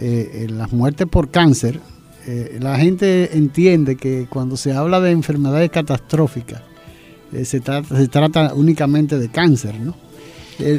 eh, 0.01 0.47
las 0.49 0.71
muertes 0.71 1.07
por 1.07 1.29
cáncer, 1.29 1.81
eh, 2.25 2.57
la 2.61 2.77
gente 2.77 3.35
entiende 3.37 3.97
que 3.97 4.27
cuando 4.29 4.55
se 4.55 4.71
habla 4.71 5.01
de 5.01 5.11
enfermedades 5.11 5.69
catastróficas, 5.71 6.61
eh, 7.33 7.43
se, 7.43 7.59
trata, 7.59 8.53
únicamente 8.53 9.19
de 9.19 9.29
cáncer. 9.29 9.75
¿no? 9.79 9.95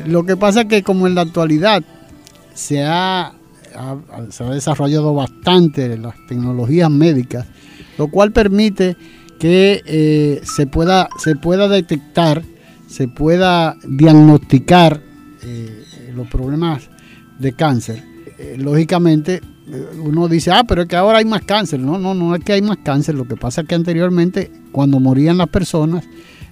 lo 0.06 0.24
que 0.24 0.36
pasa 0.36 0.62
es 0.62 0.66
que 0.68 0.82
como 0.82 1.06
en 1.06 1.14
la 1.14 1.22
actualidad 1.22 1.82
se 2.54 2.82
ha, 2.82 3.32
se 4.30 4.44
ha 4.44 4.50
desarrollado 4.50 5.14
bastante 5.14 5.98
las 5.98 6.14
tecnologías 6.26 6.90
médicas, 6.90 7.46
lo 7.98 8.08
cual 8.08 8.32
permite 8.32 8.96
que 9.38 10.40
se, 10.44 10.66
pueda, 10.66 11.08
se 11.18 11.36
pueda 11.36 11.68
detectar, 11.68 12.42
se 12.86 13.08
pueda 13.08 13.76
diagnosticar 13.86 15.02
los 16.14 16.28
problemas 16.28 16.88
de 17.38 17.52
cáncer 17.52 18.09
eh, 18.42 18.56
lógicamente 18.56 19.42
eh, 19.70 19.86
uno 20.02 20.26
dice, 20.26 20.50
ah, 20.50 20.64
pero 20.66 20.82
es 20.82 20.88
que 20.88 20.96
ahora 20.96 21.18
hay 21.18 21.26
más 21.26 21.42
cáncer. 21.42 21.78
No, 21.78 21.98
no, 21.98 22.14
no 22.14 22.34
es 22.34 22.42
que 22.42 22.54
hay 22.54 22.62
más 22.62 22.78
cáncer. 22.78 23.14
Lo 23.14 23.26
que 23.26 23.36
pasa 23.36 23.60
es 23.60 23.68
que 23.68 23.74
anteriormente, 23.74 24.50
cuando 24.72 24.98
morían 24.98 25.36
las 25.36 25.48
personas, 25.48 26.04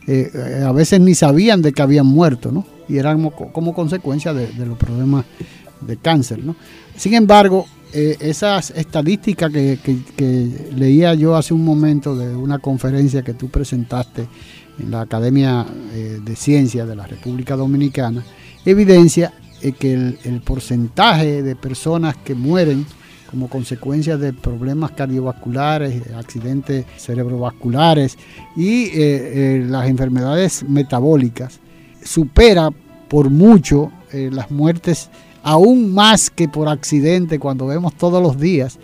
eh, 0.06 0.62
a 0.66 0.72
veces 0.72 1.00
ni 1.00 1.14
sabían 1.14 1.62
de 1.62 1.72
que 1.72 1.80
habían 1.80 2.06
muerto, 2.06 2.52
¿no? 2.52 2.66
Y 2.90 2.98
eran 2.98 3.30
como, 3.30 3.72
consecuencia 3.72 4.34
de, 4.34 4.52
los 4.66 4.76
problemas 4.76 5.24
de 5.80 5.96
cáncer, 5.96 6.44
¿no? 6.44 6.56
Sin 6.94 7.14
embargo, 7.14 7.66
esas 7.92 8.70
estadísticas 8.70 9.50
que, 9.50 9.78
que, 10.16 10.70
leía 10.76 11.14
yo 11.14 11.36
hace 11.36 11.54
un 11.54 11.64
momento 11.64 12.16
de 12.16 12.36
una 12.36 12.58
conferencia 12.58 13.22
que 13.22 13.32
tú 13.32 13.48
presentaste 13.48 14.28
en 14.78 14.90
la 14.90 15.02
Academia 15.02 15.66
de 15.94 16.36
Ciencias 16.36 16.88
de 16.88 16.96
la 16.96 17.06
República 17.06 17.56
Dominicana, 17.56 18.24
evidencia 18.64 19.32
que 19.60 19.92
el, 19.92 20.40
porcentaje 20.44 21.42
de 21.42 21.56
personas 21.56 22.16
que 22.16 22.34
mueren 22.34 22.86
como 23.30 23.48
consecuencia 23.48 24.16
de 24.16 24.32
problemas 24.32 24.92
cardiovasculares, 24.92 26.02
accidentes 26.14 26.86
cerebrovasculares 26.96 28.16
y 28.56 28.84
eh, 28.84 28.92
eh, 28.96 29.66
las 29.68 29.86
enfermedades 29.88 30.64
metabólicas 30.66 31.60
supera 32.02 32.70
por 33.08 33.28
mucho 33.28 33.90
eh, 34.12 34.30
las 34.32 34.50
muertes 34.50 35.10
aún 35.42 35.92
más 35.92 36.30
que 36.30 36.48
por 36.48 36.68
accidente 36.68 37.38
cuando 37.38 37.66
vemos 37.66 37.94
todos 37.94 38.22
los 38.22 38.38
días 38.38 38.78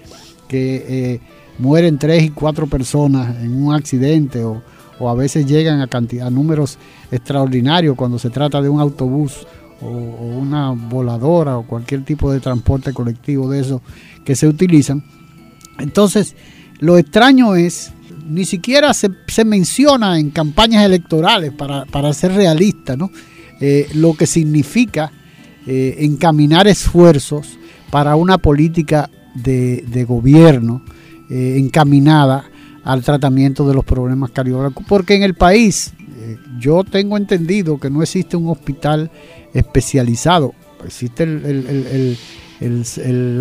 que 0.48 1.20
mueren 1.58 1.98
tres 1.98 2.22
y 2.24 2.30
cuatro 2.30 2.66
personas 2.66 3.36
en 3.42 3.64
un 3.64 3.74
accidente 3.74 4.44
o, 4.44 4.62
o 4.98 5.08
a 5.08 5.14
veces 5.14 5.46
llegan 5.46 5.80
a, 5.80 5.86
cantidad, 5.86 6.26
a 6.26 6.30
números 6.30 6.78
extraordinarios 7.10 7.96
cuando 7.96 8.18
se 8.18 8.30
trata 8.30 8.60
de 8.60 8.68
un 8.68 8.80
autobús 8.80 9.46
o, 9.80 9.88
una 9.88 10.70
voladora 10.70 11.58
o 11.58 11.66
cualquier 11.66 12.04
tipo 12.04 12.32
de 12.32 12.40
transporte 12.40 12.92
colectivo 12.92 13.50
de 13.50 13.60
eso 13.60 13.82
que 14.24 14.36
se 14.36 14.46
utilizan. 14.46 15.04
Entonces, 15.78 16.34
lo 16.80 16.98
extraño 16.98 17.54
es, 17.56 17.92
ni 18.28 18.44
siquiera 18.44 18.92
se, 18.94 19.10
menciona 19.44 20.18
en 20.18 20.30
campañas 20.30 20.84
electorales 20.84 21.52
para, 21.52 22.12
ser 22.12 22.32
realista, 22.32 22.96
¿no? 22.96 23.10
Eh, 23.60 23.88
lo 23.94 24.14
que 24.14 24.26
significa 24.26 25.12
eh, 25.66 25.96
encaminar 26.00 26.66
esfuerzos 26.66 27.58
para 27.90 28.16
una 28.16 28.38
política 28.38 29.08
de, 29.34 30.04
gobierno 30.06 30.82
eh, 31.30 31.56
encaminada 31.58 32.44
al 32.82 33.02
tratamiento 33.02 33.66
de 33.66 33.74
los 33.74 33.84
problemas 33.84 34.30
cardiovasculares. 34.30 34.88
Porque 34.88 35.14
en 35.14 35.22
el 35.22 35.34
país, 35.34 35.92
yo 36.58 36.84
tengo 36.84 37.16
entendido 37.16 37.78
que 37.78 37.90
no 37.90 38.02
existe 38.02 38.36
un 38.36 38.48
hospital 38.48 39.10
especializado. 39.54 40.52
Existe 40.84 41.22
el, 41.22 42.18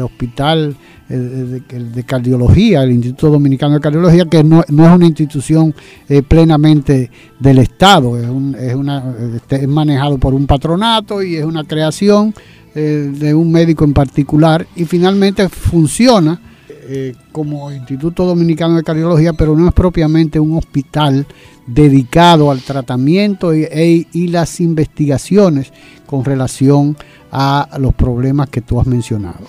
hospital 0.01 0.77
de, 1.09 2.03
cardiología, 2.05 2.83
el 2.83 2.91
Instituto 2.91 3.31
Dominicano 3.31 3.73
de 3.75 3.81
Cardiología, 3.81 4.25
que 4.25 4.43
no, 4.43 4.61
es 4.61 4.69
una 4.69 5.05
institución 5.05 5.75
eh, 6.07 6.21
plenamente 6.21 7.11
del 7.39 7.59
Estado, 7.59 8.17
es, 8.17 8.23
es, 8.61 8.75
una, 8.75 9.13
este, 9.35 9.57
es 9.57 9.67
manejado 9.67 10.17
por 10.17 10.33
un 10.33 10.47
patronato 10.47 11.21
y 11.21 11.35
es 11.35 11.43
una 11.43 11.65
creación 11.65 12.33
eh, 12.75 13.11
de 13.13 13.35
un 13.35 13.51
médico 13.51 13.83
en 13.83 13.93
particular 13.93 14.65
y 14.75 14.85
finalmente 14.85 15.47
funciona 15.49 16.39
eh, 16.87 17.15
como 17.31 17.71
Instituto 17.71 18.25
Dominicano 18.25 18.75
de 18.75 18.83
Cardiología, 18.83 19.33
pero 19.33 19.55
no 19.55 19.67
es 19.67 19.73
propiamente 19.73 20.39
un 20.39 20.57
hospital 20.57 21.25
dedicado 21.65 22.51
al 22.51 22.61
tratamiento 22.61 23.53
y, 23.53 23.63
e, 23.63 24.07
y, 24.11 24.27
las 24.27 24.59
investigaciones 24.59 25.71
con 26.05 26.25
relación 26.25 26.97
a 27.31 27.69
los 27.79 27.93
problemas 27.93 28.49
que 28.49 28.61
tú 28.61 28.79
has 28.79 28.87
mencionado. 28.87 29.45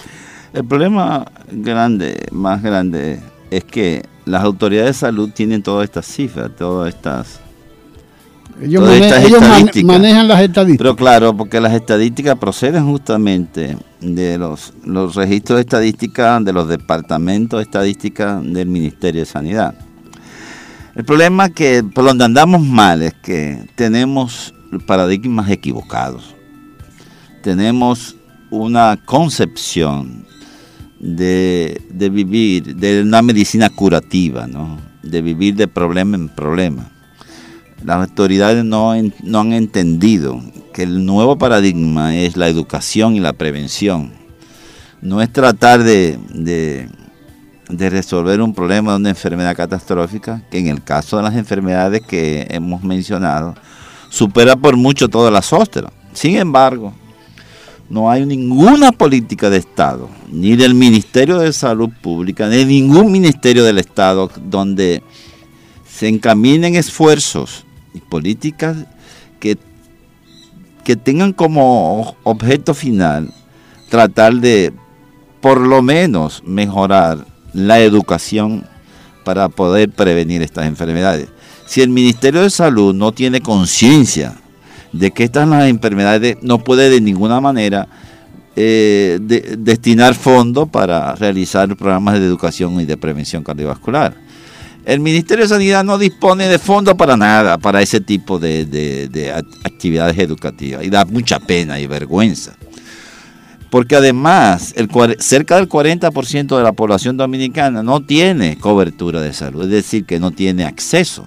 El 0.52 0.64
problema 0.64 1.26
grande, 1.50 2.26
más 2.30 2.62
grande, 2.62 3.20
es 3.50 3.64
que 3.64 4.04
las 4.24 4.42
autoridades 4.42 4.90
de 4.90 5.00
salud 5.00 5.30
tienen 5.34 5.62
todas 5.62 5.84
estas 5.84 6.06
cifras, 6.06 6.50
todas 6.56 6.94
estas 6.94 7.40
ellos, 8.60 8.82
manejan 9.84 10.28
las 10.28 10.40
estadísticas. 10.40 10.78
Pero 10.78 10.96
claro, 10.96 11.36
porque 11.36 11.60
las 11.60 11.72
estadísticas 11.72 12.38
proceden 12.38 12.86
justamente 12.86 13.76
de 14.00 14.38
los, 14.38 14.72
los 14.84 15.14
registros 15.14 15.56
de 15.56 15.62
estadística 15.62 16.38
de 16.40 16.52
los 16.52 16.68
departamentos 16.68 17.58
de 17.58 17.64
estadística 17.64 18.40
del 18.40 18.68
Ministerio 18.68 19.22
de 19.22 19.26
Sanidad. 19.26 19.74
El 20.94 21.04
problema 21.04 21.48
que 21.48 21.82
por 21.82 22.04
donde 22.04 22.24
andamos 22.24 22.62
mal 22.62 23.02
es 23.02 23.14
que 23.14 23.66
tenemos 23.74 24.54
paradigmas 24.86 25.50
equivocados. 25.50 26.34
Tenemos 27.42 28.16
una 28.50 28.98
concepción 29.04 30.24
de, 31.00 31.82
de 31.90 32.08
vivir, 32.08 32.76
de 32.76 33.02
una 33.02 33.20
medicina 33.20 33.68
curativa, 33.68 34.46
¿no? 34.46 34.78
de 35.02 35.20
vivir 35.20 35.56
de 35.56 35.68
problema 35.68 36.16
en 36.16 36.28
problema 36.28 36.93
las 37.84 38.08
autoridades 38.08 38.64
no, 38.64 38.92
han 38.92 39.52
entendido 39.52 40.40
que 40.72 40.84
el 40.84 41.04
nuevo 41.04 41.36
paradigma 41.36 42.16
es 42.16 42.36
la 42.36 42.48
educación 42.48 43.14
y 43.14 43.20
la 43.20 43.34
prevención. 43.34 44.12
No 45.02 45.20
es 45.20 45.30
tratar 45.30 45.82
de, 45.84 46.88
resolver 47.68 48.40
un 48.40 48.54
problema 48.54 48.92
de 48.92 48.96
una 48.96 49.10
enfermedad 49.10 49.54
catastrófica, 49.54 50.42
que 50.50 50.58
en 50.58 50.68
el 50.68 50.82
caso 50.82 51.18
de 51.18 51.24
las 51.24 51.34
enfermedades 51.34 52.00
que 52.00 52.46
hemos 52.50 52.82
mencionado, 52.82 53.54
supera 54.08 54.56
por 54.56 54.76
mucho 54.76 55.08
todas 55.08 55.32
las 55.32 55.52
otras. 55.52 55.92
Sin 56.14 56.36
embargo, 56.36 56.94
no 57.90 58.10
hay 58.10 58.24
ninguna 58.24 58.92
política 58.92 59.50
de 59.50 59.58
Estado, 59.58 60.08
ni 60.32 60.56
del 60.56 60.74
Ministerio 60.74 61.38
de 61.38 61.52
Salud 61.52 61.90
Pública, 62.00 62.48
ni 62.48 62.56
de 62.56 62.64
ningún 62.64 63.12
ministerio 63.12 63.62
del 63.62 63.76
Estado 63.76 64.30
donde 64.42 65.02
se 65.86 66.08
encaminen 66.08 66.76
esfuerzos 66.76 67.66
políticas 68.00 68.76
que, 69.40 69.58
que 70.84 70.96
tengan 70.96 71.32
como 71.32 72.16
objeto 72.22 72.74
final 72.74 73.32
tratar 73.90 74.34
de 74.34 74.72
por 75.40 75.60
lo 75.60 75.82
menos 75.82 76.42
mejorar 76.44 77.26
la 77.52 77.80
educación 77.80 78.66
para 79.24 79.48
poder 79.48 79.90
prevenir 79.90 80.42
estas 80.42 80.66
enfermedades. 80.66 81.28
Si 81.66 81.80
el 81.80 81.88
Ministerio 81.88 82.42
de 82.42 82.50
Salud 82.50 82.94
no 82.94 83.12
tiene 83.12 83.40
conciencia 83.40 84.34
de 84.92 85.10
que 85.10 85.24
estas 85.24 85.48
las 85.48 85.68
enfermedades, 85.68 86.36
no 86.42 86.58
puede 86.58 86.90
de 86.90 87.00
ninguna 87.00 87.40
manera 87.40 87.88
eh, 88.56 89.18
destinar 89.58 90.14
fondos 90.14 90.68
para 90.68 91.14
realizar 91.16 91.74
programas 91.76 92.20
de 92.20 92.26
educación 92.26 92.80
y 92.80 92.84
de 92.84 92.96
prevención 92.96 93.42
cardiovascular. 93.42 94.14
El 94.84 95.00
Ministerio 95.00 95.44
de 95.44 95.48
Sanidad 95.48 95.82
no 95.82 95.96
dispone 95.96 96.46
de 96.46 96.58
fondos 96.58 96.94
para 96.94 97.16
nada, 97.16 97.56
para 97.56 97.80
ese 97.80 98.00
tipo 98.00 98.38
de, 98.38 99.32
actividades 99.64 100.18
educativas. 100.18 100.84
Y 100.84 100.90
da 100.90 101.04
mucha 101.04 101.38
pena 101.40 101.80
y 101.80 101.86
vergüenza. 101.86 102.54
porque 103.70 103.96
además 103.96 104.74
cerca 105.18 105.56
del 105.56 105.68
40% 105.68 106.56
de 106.56 106.62
la 106.62 106.72
población 106.72 107.16
dominicana 107.16 107.82
no 107.82 108.04
tiene 108.04 108.56
cobertura 108.56 109.20
de 109.20 109.32
salud, 109.32 109.64
es 109.64 109.70
decir, 109.70 110.04
que 110.04 110.20
no 110.20 110.30
tiene 110.30 110.64
acceso, 110.64 111.26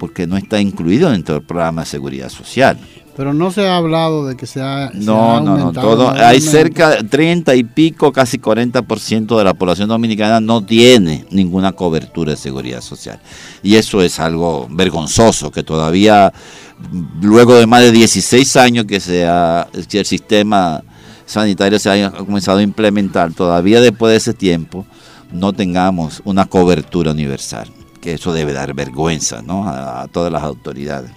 porque 0.00 0.26
no 0.26 0.36
está 0.36 0.60
incluido 0.60 1.10
dentro 1.10 1.36
del 1.36 1.44
programa 1.44 1.82
de 1.82 1.86
seguridad 1.86 2.30
social. 2.30 2.78
Pero 3.16 3.32
no 3.32 3.50
se 3.50 3.66
ha 3.66 3.78
hablado 3.78 4.26
de 4.26 4.36
que 4.36 4.46
se 4.46 4.60
ha. 4.60 4.90
No, 4.92 5.40
no, 5.40 5.56
no. 5.56 5.72
Todo, 5.72 6.10
hay 6.10 6.38
cerca 6.42 6.90
de 6.90 7.04
30 7.04 7.54
y 7.54 7.64
pico, 7.64 8.12
casi 8.12 8.38
40% 8.38 9.38
de 9.38 9.44
la 9.44 9.54
población 9.54 9.88
dominicana 9.88 10.38
no 10.38 10.62
tiene 10.62 11.24
ninguna 11.30 11.72
cobertura 11.72 12.32
de 12.32 12.36
seguridad 12.36 12.82
social. 12.82 13.18
Y 13.62 13.76
eso 13.76 14.02
es 14.02 14.20
algo 14.20 14.68
vergonzoso, 14.70 15.50
que 15.50 15.62
todavía, 15.62 16.30
luego 17.22 17.54
de 17.54 17.66
más 17.66 17.80
de 17.80 17.92
16 17.92 18.54
años 18.56 18.84
que, 18.84 19.00
sea, 19.00 19.66
que 19.88 20.00
el 20.00 20.06
sistema 20.06 20.82
sanitario 21.24 21.78
se 21.78 21.88
haya 21.88 22.10
comenzado 22.10 22.58
a 22.58 22.62
implementar, 22.62 23.32
todavía 23.32 23.80
después 23.80 24.10
de 24.10 24.18
ese 24.18 24.34
tiempo 24.34 24.84
no 25.32 25.54
tengamos 25.54 26.20
una 26.26 26.44
cobertura 26.44 27.12
universal. 27.12 27.68
Que 28.02 28.12
eso 28.12 28.34
debe 28.34 28.52
dar 28.52 28.74
vergüenza 28.74 29.40
¿no? 29.40 29.66
a 29.66 30.06
todas 30.12 30.30
las 30.30 30.42
autoridades. 30.42 31.10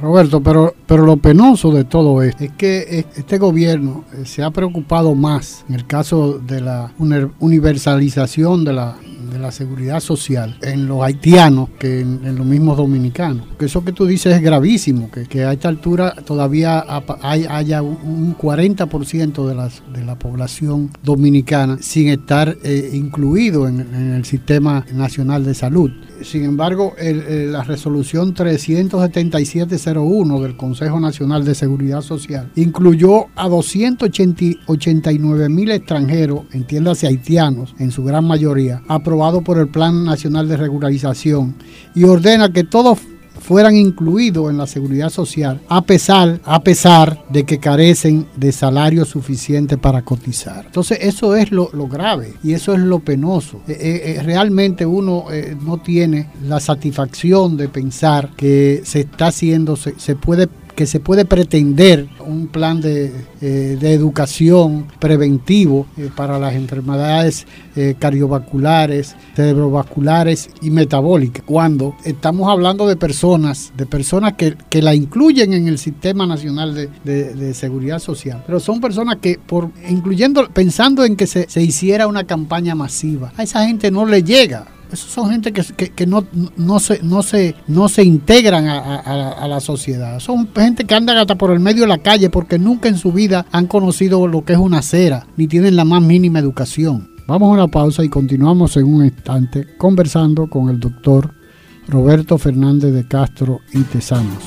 Roberto, 0.00 0.40
pero, 0.40 0.74
pero 0.86 1.04
lo 1.04 1.16
penoso 1.16 1.72
de 1.72 1.84
todo 1.84 2.22
esto 2.22 2.44
es 2.44 2.52
que 2.52 3.04
este 3.16 3.38
gobierno 3.38 4.04
eh, 4.12 4.24
se 4.24 4.42
ha 4.42 4.50
preocupado 4.50 5.14
más 5.14 5.64
en 5.68 5.74
el 5.74 5.86
caso 5.86 6.38
de 6.38 6.60
la 6.60 6.92
universalización 6.98 8.64
de 8.64 8.72
la, 8.72 8.96
de 9.32 9.38
la 9.38 9.50
seguridad 9.50 10.00
social 10.00 10.56
en 10.62 10.86
los 10.86 11.02
haitianos 11.02 11.70
que 11.78 12.00
en, 12.00 12.36
los 12.36 12.46
mismos 12.46 12.76
dominicanos. 12.76 13.46
Que 13.58 13.66
eso 13.66 13.84
que 13.84 13.92
tú 13.92 14.06
dices 14.06 14.34
es 14.34 14.42
gravísimo, 14.42 15.10
que, 15.10 15.26
que 15.26 15.44
a 15.44 15.52
esta 15.52 15.68
altura 15.68 16.14
todavía 16.24 16.84
hay, 17.22 17.46
haya 17.48 17.82
un 17.82 18.36
40% 18.36 19.46
de, 19.46 19.54
las, 19.54 19.82
de 19.92 20.04
la 20.04 20.18
población 20.18 20.90
dominicana 21.02 21.78
sin 21.80 22.08
estar 22.08 22.56
eh, 22.62 22.90
incluido 22.92 23.68
en, 23.68 23.78
el 23.78 24.24
sistema 24.24 24.84
nacional 24.92 25.44
de 25.44 25.54
salud. 25.54 25.90
Sin 26.22 26.44
embargo, 26.44 26.94
la 26.98 27.62
resolución 27.62 28.34
37701 29.88 30.40
del 30.40 30.56
Consejo 30.56 31.00
Nacional 31.00 31.44
de 31.44 31.54
Seguridad 31.54 32.02
Social. 32.02 32.50
Incluyó 32.56 33.26
a 33.36 33.48
289 33.48 35.48
mil 35.48 35.70
extranjeros, 35.70 36.42
entiéndase 36.52 37.06
haitianos 37.06 37.74
en 37.78 37.90
su 37.90 38.04
gran 38.04 38.24
mayoría, 38.24 38.82
aprobado 38.88 39.42
por 39.42 39.58
el 39.58 39.68
Plan 39.68 40.04
Nacional 40.04 40.48
de 40.48 40.56
Regularización 40.56 41.54
y 41.94 42.04
ordena 42.04 42.52
que 42.52 42.64
todos 42.64 42.98
fueran 43.40 43.76
incluidos 43.76 44.50
en 44.50 44.58
la 44.58 44.66
seguridad 44.66 45.10
social 45.10 45.60
a 45.68 45.82
pesar, 45.82 46.40
a 46.44 46.62
pesar 46.62 47.24
de 47.30 47.44
que 47.44 47.58
carecen 47.58 48.26
de 48.36 48.52
salario 48.52 49.04
suficiente 49.04 49.78
para 49.78 50.02
cotizar. 50.02 50.66
Entonces 50.66 50.98
eso 51.02 51.36
es 51.36 51.50
lo, 51.50 51.68
grave 51.88 52.34
y 52.42 52.52
eso 52.52 52.74
es 52.74 52.80
lo 52.80 53.00
penoso. 53.00 53.62
Eh, 53.66 53.72
eh, 53.78 54.02
eh, 54.18 54.22
realmente 54.22 54.84
uno 54.84 55.26
no 55.64 55.78
tiene 55.78 56.28
la 56.46 56.60
satisfacción 56.60 57.56
de 57.56 57.68
pensar 57.68 58.30
que 58.36 58.82
se 58.84 59.00
está 59.00 59.28
haciendo, 59.28 59.76
se 59.76 60.16
puede 60.16 60.48
que 60.78 60.86
se 60.86 61.00
puede 61.00 61.24
pretender 61.24 62.06
un 62.20 62.46
plan 62.46 62.80
de, 62.80 63.12
eh, 63.40 63.76
educación 63.82 64.86
preventivo 65.00 65.88
eh, 65.96 66.08
para 66.14 66.38
las 66.38 66.54
enfermedades 66.54 67.48
eh, 67.74 67.96
cardiovasculares, 67.98 69.16
cerebrovasculares 69.34 70.50
y 70.62 70.70
metabólicas, 70.70 71.42
cuando 71.44 71.96
estamos 72.04 72.48
hablando 72.48 72.86
de 72.86 72.94
personas, 72.94 73.72
de 73.76 73.86
personas 73.86 74.34
que, 74.34 74.54
la 74.80 74.94
incluyen 74.94 75.52
en 75.52 75.66
el 75.66 75.78
Sistema 75.78 76.26
Nacional 76.26 76.88
de, 77.02 77.54
Seguridad 77.54 77.98
Social, 77.98 78.44
pero 78.46 78.60
son 78.60 78.80
personas 78.80 79.16
que, 79.20 79.36
por 79.44 79.70
incluyendo, 79.88 80.48
pensando 80.48 81.04
en 81.04 81.16
que 81.16 81.26
se, 81.26 81.48
se 81.48 81.60
hiciera 81.60 82.06
una 82.06 82.22
campaña 82.22 82.76
masiva, 82.76 83.32
a 83.36 83.42
esa 83.42 83.66
gente 83.66 83.90
no 83.90 84.06
le 84.06 84.22
llega 84.22 84.77
esos 84.92 85.10
son 85.10 85.30
gente 85.30 85.52
que, 85.52 86.06
no, 86.06 86.26
no, 86.56 86.80
se, 86.80 87.02
no, 87.02 87.22
se, 87.22 87.54
no 87.66 87.88
se 87.88 88.02
integran 88.04 88.66
a, 88.66 89.46
la 89.46 89.60
sociedad. 89.60 90.18
Son 90.20 90.48
gente 90.54 90.84
que 90.84 90.94
andan 90.94 91.18
hasta 91.18 91.36
por 91.36 91.50
el 91.50 91.60
medio 91.60 91.82
de 91.82 91.88
la 91.88 91.98
calle 91.98 92.30
porque 92.30 92.58
nunca 92.58 92.88
en 92.88 92.96
su 92.96 93.12
vida 93.12 93.46
han 93.52 93.66
conocido 93.66 94.26
lo 94.26 94.44
que 94.44 94.54
es 94.54 94.58
una 94.58 94.78
acera, 94.78 95.26
ni 95.36 95.46
tienen 95.46 95.76
la 95.76 95.84
más 95.84 96.02
mínima 96.02 96.38
educación. 96.38 97.10
Vamos 97.26 97.50
a 97.50 97.52
una 97.52 97.68
pausa 97.68 98.02
y 98.02 98.08
continuamos 98.08 98.76
en 98.78 98.84
un 98.84 99.04
instante 99.04 99.76
conversando 99.76 100.48
con 100.48 100.70
el 100.70 100.80
doctor 100.80 101.34
Roberto 101.86 102.38
Fernández 102.38 102.94
de 102.94 103.06
Castro 103.06 103.60
y 103.74 103.82
Tesanos. 103.82 104.42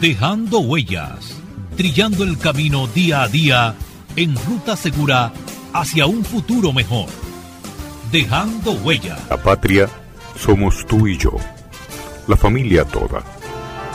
Dejando 0.00 0.60
huellas, 0.60 1.36
trillando 1.76 2.24
el 2.24 2.38
camino 2.38 2.88
día 2.88 3.22
a 3.22 3.28
día 3.28 3.74
en 4.16 4.34
ruta 4.34 4.76
segura 4.76 5.32
hacia 5.72 6.06
un 6.06 6.24
futuro 6.24 6.72
mejor 6.72 7.08
dejando 8.10 8.72
huella. 8.72 9.16
La 9.28 9.36
patria 9.36 9.88
somos 10.36 10.86
tú 10.86 11.06
y 11.06 11.16
yo, 11.16 11.36
la 12.26 12.36
familia 12.36 12.84
toda, 12.84 13.22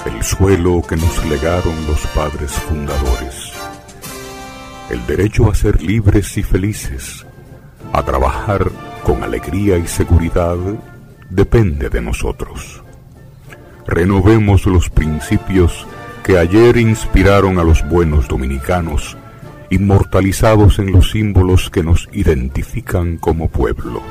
el 0.05 0.23
suelo 0.23 0.81
que 0.81 0.95
nos 0.95 1.25
legaron 1.25 1.75
los 1.87 2.05
padres 2.07 2.51
fundadores, 2.51 3.53
el 4.89 5.05
derecho 5.07 5.49
a 5.49 5.55
ser 5.55 5.81
libres 5.81 6.37
y 6.37 6.43
felices, 6.43 7.25
a 7.93 8.03
trabajar 8.03 8.69
con 9.03 9.23
alegría 9.23 9.77
y 9.77 9.87
seguridad, 9.87 10.57
depende 11.29 11.89
de 11.89 12.01
nosotros. 12.01 12.81
Renovemos 13.85 14.65
los 14.65 14.89
principios 14.89 15.85
que 16.23 16.37
ayer 16.37 16.77
inspiraron 16.77 17.59
a 17.59 17.63
los 17.63 17.87
buenos 17.87 18.27
dominicanos 18.27 19.17
inmortalizados 19.69 20.79
en 20.79 20.91
los 20.91 21.11
símbolos 21.11 21.69
que 21.69 21.83
nos 21.83 22.09
identifican 22.13 23.17
como 23.17 23.49
pueblo. 23.49 24.01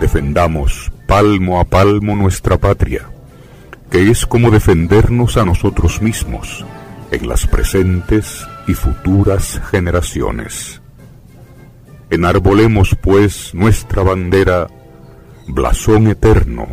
Defendamos 0.00 0.92
palmo 1.06 1.60
a 1.60 1.64
palmo 1.64 2.16
nuestra 2.16 2.58
patria, 2.58 3.08
que 3.90 4.10
es 4.10 4.26
como 4.26 4.50
defendernos 4.50 5.36
a 5.36 5.44
nosotros 5.44 6.02
mismos 6.02 6.64
en 7.10 7.28
las 7.28 7.46
presentes 7.46 8.46
y 8.66 8.74
futuras 8.74 9.60
generaciones. 9.70 10.82
Enarbolemos 12.10 12.96
pues 13.00 13.54
nuestra 13.54 14.02
bandera, 14.02 14.68
blasón 15.48 16.08
eterno 16.08 16.66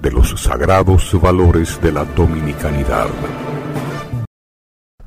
de 0.00 0.10
los 0.10 0.30
sagrados 0.40 1.18
valores 1.20 1.80
de 1.82 1.92
la 1.92 2.04
dominicanidad. 2.04 3.08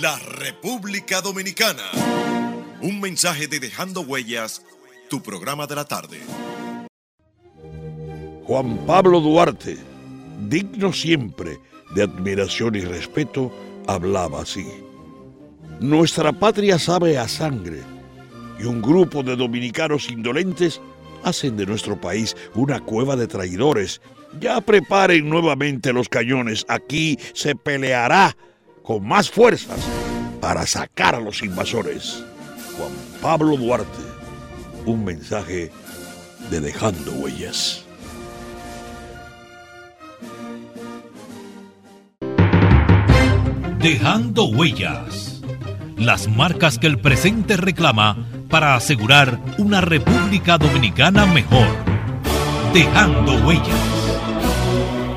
la 0.00 0.18
República 0.18 1.20
Dominicana. 1.20 1.82
Un 2.80 3.00
mensaje 3.00 3.46
de 3.46 3.60
Dejando 3.60 4.00
Huellas, 4.00 4.64
tu 5.08 5.22
programa 5.22 5.68
de 5.68 5.76
la 5.76 5.84
tarde. 5.84 6.18
Juan 8.44 8.78
Pablo 8.86 9.20
Duarte, 9.20 9.78
digno 10.48 10.92
siempre 10.92 11.60
de 11.94 12.02
admiración 12.02 12.74
y 12.74 12.80
respeto, 12.80 13.52
hablaba 13.86 14.42
así. 14.42 14.66
Nuestra 15.78 16.32
patria 16.32 16.78
sabe 16.78 17.16
a 17.16 17.28
sangre 17.28 17.80
y 18.58 18.64
un 18.64 18.82
grupo 18.82 19.22
de 19.22 19.36
dominicanos 19.36 20.10
indolentes 20.10 20.80
hacen 21.22 21.56
de 21.56 21.66
nuestro 21.66 22.00
país 22.00 22.36
una 22.54 22.80
cueva 22.80 23.14
de 23.14 23.28
traidores. 23.28 24.00
Ya 24.40 24.60
preparen 24.60 25.28
nuevamente 25.28 25.92
los 25.92 26.08
cañones, 26.08 26.66
aquí 26.68 27.16
se 27.32 27.54
peleará 27.54 28.36
con 28.84 29.02
más 29.02 29.30
fuerzas 29.30 29.80
para 30.40 30.66
sacar 30.66 31.14
a 31.14 31.20
los 31.20 31.42
invasores. 31.42 32.22
Juan 32.76 32.92
Pablo 33.22 33.56
Duarte, 33.56 33.88
un 34.84 35.04
mensaje 35.04 35.72
de 36.50 36.60
Dejando 36.60 37.12
Huellas. 37.12 37.84
Dejando 43.78 44.44
Huellas. 44.44 45.42
Las 45.96 46.28
marcas 46.28 46.78
que 46.78 46.86
el 46.86 46.98
presente 46.98 47.56
reclama 47.56 48.26
para 48.50 48.74
asegurar 48.74 49.38
una 49.56 49.80
República 49.80 50.58
Dominicana 50.58 51.24
mejor. 51.24 51.66
Dejando 52.74 53.46
Huellas. 53.46 53.68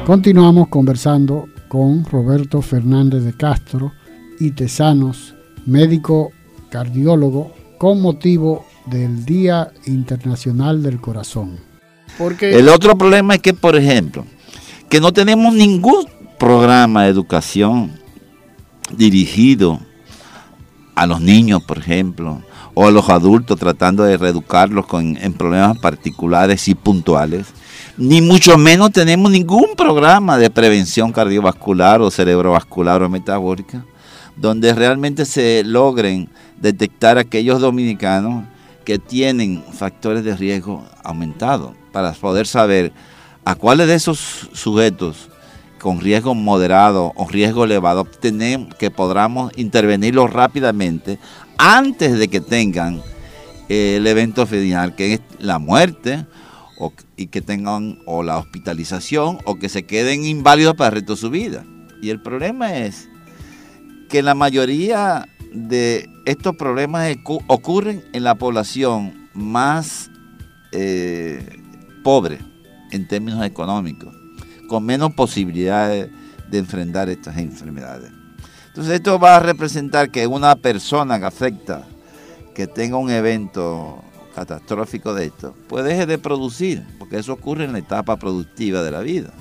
Continuamos 0.05 0.69
conversando 0.69 1.49
con 1.67 2.05
Roberto 2.05 2.61
Fernández 2.61 3.23
de 3.23 3.33
Castro 3.33 3.91
y 4.39 4.51
Tesanos, 4.51 5.35
médico 5.65 6.31
cardiólogo 6.69 7.53
con 7.77 8.01
motivo 8.01 8.65
del 8.85 9.25
Día 9.25 9.71
Internacional 9.85 10.81
del 10.81 10.99
Corazón. 10.99 11.59
Porque 12.17 12.57
el 12.57 12.69
otro 12.69 12.97
problema 12.97 13.35
es 13.35 13.41
que, 13.41 13.53
por 13.53 13.75
ejemplo, 13.75 14.25
que 14.89 14.99
no 14.99 15.11
tenemos 15.11 15.53
ningún 15.53 16.07
programa 16.39 17.03
de 17.03 17.09
educación 17.09 17.91
dirigido 18.95 19.79
a 20.95 21.05
los 21.05 21.21
niños, 21.21 21.63
por 21.63 21.77
ejemplo, 21.77 22.41
o 22.73 22.87
a 22.87 22.91
los 22.91 23.09
adultos 23.09 23.59
tratando 23.59 24.03
de 24.03 24.17
reeducarlos 24.17 24.85
con, 24.85 25.17
en 25.17 25.33
problemas 25.33 25.77
particulares 25.79 26.67
y 26.67 26.75
puntuales. 26.75 27.47
Ni 27.97 28.21
mucho 28.21 28.59
menos 28.59 28.91
tenemos 28.91 29.31
ningún 29.31 29.75
programa 29.75 30.37
de 30.37 30.51
prevención 30.51 31.11
cardiovascular 31.11 31.99
o 31.99 32.11
cerebrovascular 32.11 33.01
o 33.01 33.09
metabólica 33.09 33.83
donde 34.35 34.73
realmente 34.75 35.25
se 35.25 35.63
logren 35.63 36.29
detectar 36.57 37.17
aquellos 37.17 37.59
dominicanos 37.59 38.45
que 38.85 38.99
tienen 38.99 39.63
factores 39.73 40.23
de 40.23 40.35
riesgo 40.35 40.85
aumentados 41.03 41.71
para 41.91 42.11
poder 42.13 42.45
saber 42.45 42.93
a 43.43 43.55
cuáles 43.55 43.87
de 43.87 43.95
esos 43.95 44.47
sujetos 44.53 45.29
con 45.79 45.99
riesgo 45.99 46.35
moderado 46.35 47.13
o 47.15 47.27
riesgo 47.27 47.63
elevado 47.63 48.05
tenemos 48.05 48.75
que 48.75 48.91
podamos 48.91 49.51
intervenirlos 49.57 50.31
rápidamente 50.31 51.17
antes 51.57 52.19
de 52.19 52.27
que 52.27 52.41
tengan 52.41 53.01
el 53.69 54.05
evento 54.05 54.45
final, 54.45 54.95
que 54.95 55.15
es 55.15 55.21
la 55.39 55.57
muerte 55.59 56.25
o, 56.79 56.93
y 57.15 57.27
que 57.27 57.41
tengan 57.41 57.99
o 58.05 58.23
la 58.23 58.37
hospitalización 58.37 59.39
o 59.45 59.55
que 59.55 59.69
se 59.69 59.85
queden 59.85 60.25
inválidos 60.25 60.75
para 60.75 60.89
el 60.89 60.95
resto 60.95 61.13
de 61.13 61.21
su 61.21 61.29
vida. 61.29 61.65
Y 62.01 62.09
el 62.09 62.21
problema 62.21 62.77
es 62.77 63.09
que 64.09 64.21
la 64.21 64.35
mayoría 64.35 65.27
de 65.53 66.09
estos 66.25 66.55
problemas 66.55 67.15
ocurren 67.47 68.03
en 68.13 68.23
la 68.23 68.35
población 68.35 69.29
más 69.33 70.09
eh, 70.71 71.61
pobre 72.03 72.39
en 72.91 73.07
términos 73.07 73.45
económicos, 73.45 74.15
con 74.67 74.85
menos 74.85 75.13
posibilidades 75.13 76.09
de 76.49 76.57
enfrentar 76.57 77.09
estas 77.09 77.37
enfermedades. 77.37 78.11
Entonces 78.67 78.95
esto 78.95 79.19
va 79.19 79.37
a 79.37 79.39
representar 79.39 80.11
que 80.11 80.27
una 80.27 80.55
persona 80.55 81.19
que 81.19 81.25
afecta, 81.25 81.83
que 82.53 82.67
tenga 82.67 82.97
un 82.97 83.09
evento 83.09 84.03
catastrófico 84.37 85.15
de 85.15 85.25
esto, 85.25 85.55
pues 85.67 85.83
deje 85.83 86.05
de 86.05 86.19
producir, 86.19 86.85
porque 86.99 87.17
eso 87.17 87.33
ocurre 87.33 87.65
en 87.65 87.71
la 87.71 87.79
etapa 87.79 88.17
productiva 88.17 88.83
de 88.83 88.91
la 88.91 88.99
vida. 88.99 89.33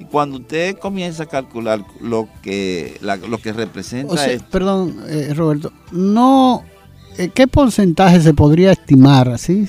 Y 0.00 0.06
cuando 0.06 0.38
usted 0.38 0.76
comienza 0.76 1.22
a 1.22 1.26
calcular 1.26 1.84
lo 2.00 2.28
que, 2.42 2.98
lo 3.00 3.38
que 3.38 3.52
representa... 3.52 4.16
Perdón, 4.50 4.96
eh, 5.06 5.32
Roberto, 5.34 5.72
no... 5.92 6.64
Eh, 7.16 7.30
¿Qué 7.32 7.46
porcentaje 7.46 8.20
se 8.20 8.34
podría 8.34 8.72
estimar 8.72 9.28
así? 9.28 9.68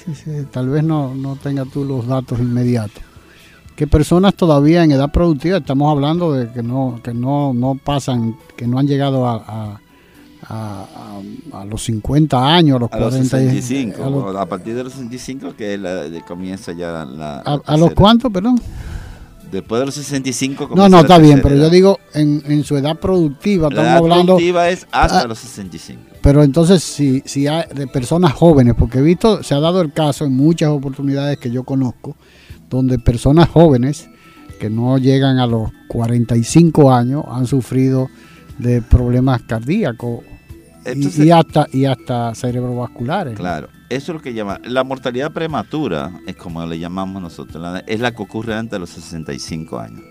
tal 0.49 0.69
vez 0.69 0.83
no, 0.83 1.13
no 1.13 1.35
tenga 1.35 1.63
tú 1.65 1.85
los 1.85 2.07
datos 2.07 2.39
inmediatos. 2.39 3.03
¿Qué 3.75 3.85
personas 3.85 4.33
todavía 4.33 4.83
en 4.83 4.93
edad 4.93 5.11
productiva, 5.11 5.59
estamos 5.59 5.91
hablando 5.91 6.33
de 6.33 6.51
que 6.51 6.63
no, 6.63 6.99
que 7.03 7.13
no, 7.13 7.53
no 7.53 7.75
pasan, 7.75 8.35
que 8.57 8.65
no 8.65 8.79
han 8.79 8.87
llegado 8.87 9.27
a, 9.27 9.35
a, 9.35 9.81
los 10.49 11.83
50 11.83 12.55
años, 12.55 12.77
a 12.77 12.79
los 12.79 12.89
40 12.89 13.19
los 13.19 13.29
65, 13.29 14.37
a, 14.37 14.45
partir 14.45 14.75
de 14.75 14.83
los 14.83 14.93
65 14.93 15.55
que 15.55 16.21
comienza 16.27 16.71
ya 16.73 17.05
la... 17.05 17.39
¿A, 17.39 17.77
los 17.77 17.93
cuántos, 17.93 18.31
perdón? 18.31 18.59
Después 19.51 19.79
de 19.79 19.85
los 19.85 19.95
65. 19.95 20.71
No, 20.75 20.89
no, 20.89 20.99
está 20.99 21.17
bien, 21.17 21.39
pero 21.41 21.55
yo 21.55 21.69
digo 21.69 21.99
en, 22.13 22.43
en, 22.45 22.63
su 22.63 22.75
edad 22.75 22.97
productiva. 22.97 23.69
La 23.69 23.83
edad 23.83 24.01
productiva 24.01 24.69
es 24.69 24.87
hasta 24.91 25.27
los 25.27 25.39
65. 25.39 26.01
Pero 26.21 26.43
entonces, 26.43 26.83
si, 26.83 27.21
si 27.25 27.47
hay 27.47 27.65
de 27.73 27.87
personas 27.87 28.33
jóvenes, 28.33 28.73
porque 28.77 28.97
he 28.97 29.01
visto, 29.01 29.43
se 29.43 29.53
ha 29.53 29.59
dado 29.59 29.81
el 29.81 29.93
caso 29.93 30.25
en 30.25 30.35
muchas 30.35 30.69
oportunidades 30.69 31.37
que 31.37 31.51
yo 31.51 31.63
conozco, 31.63 32.15
donde 32.69 32.99
personas 32.99 33.47
jóvenes 33.47 34.09
que 34.59 34.69
no 34.69 34.97
llegan 34.97 35.37
a 35.37 35.47
los 35.47 35.71
45 35.89 36.91
años 36.93 37.23
han 37.29 37.45
sufrido 37.45 38.09
de 38.57 38.81
problemas 38.81 39.43
cardíacos 39.43 40.21
y, 40.93 41.31
hasta, 41.31 41.67
y 41.71 41.85
hasta 41.85 42.35
cerebrovasculares. 42.35 43.35
Claro. 43.35 43.69
Eso 43.89 44.11
es 44.11 44.15
lo 44.15 44.21
que 44.21 44.33
llama. 44.33 44.59
La 44.63 44.83
mortalidad 44.83 45.31
prematura, 45.31 46.11
es 46.25 46.35
como 46.35 46.65
le 46.65 46.79
llamamos 46.79 47.21
nosotros, 47.21 47.81
es 47.85 47.99
la 47.99 48.11
que 48.11 48.21
ocurre 48.21 48.55
antes 48.55 48.71
de 48.71 48.79
los 48.79 48.89
65 48.89 49.79
años. 49.79 50.03